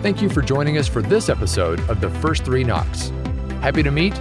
Thank 0.01 0.21
you 0.21 0.29
for 0.29 0.41
joining 0.41 0.77
us 0.77 0.87
for 0.87 1.01
this 1.01 1.29
episode 1.29 1.79
of 1.89 2.01
The 2.01 2.09
First 2.09 2.43
Three 2.43 2.63
Knocks. 2.63 3.09
Happy 3.61 3.83
to 3.83 3.91
meet, 3.91 4.13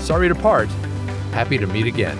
sorry 0.00 0.28
to 0.28 0.34
part, 0.34 0.68
happy 1.32 1.58
to 1.58 1.66
meet 1.66 1.86
again. 1.86 2.18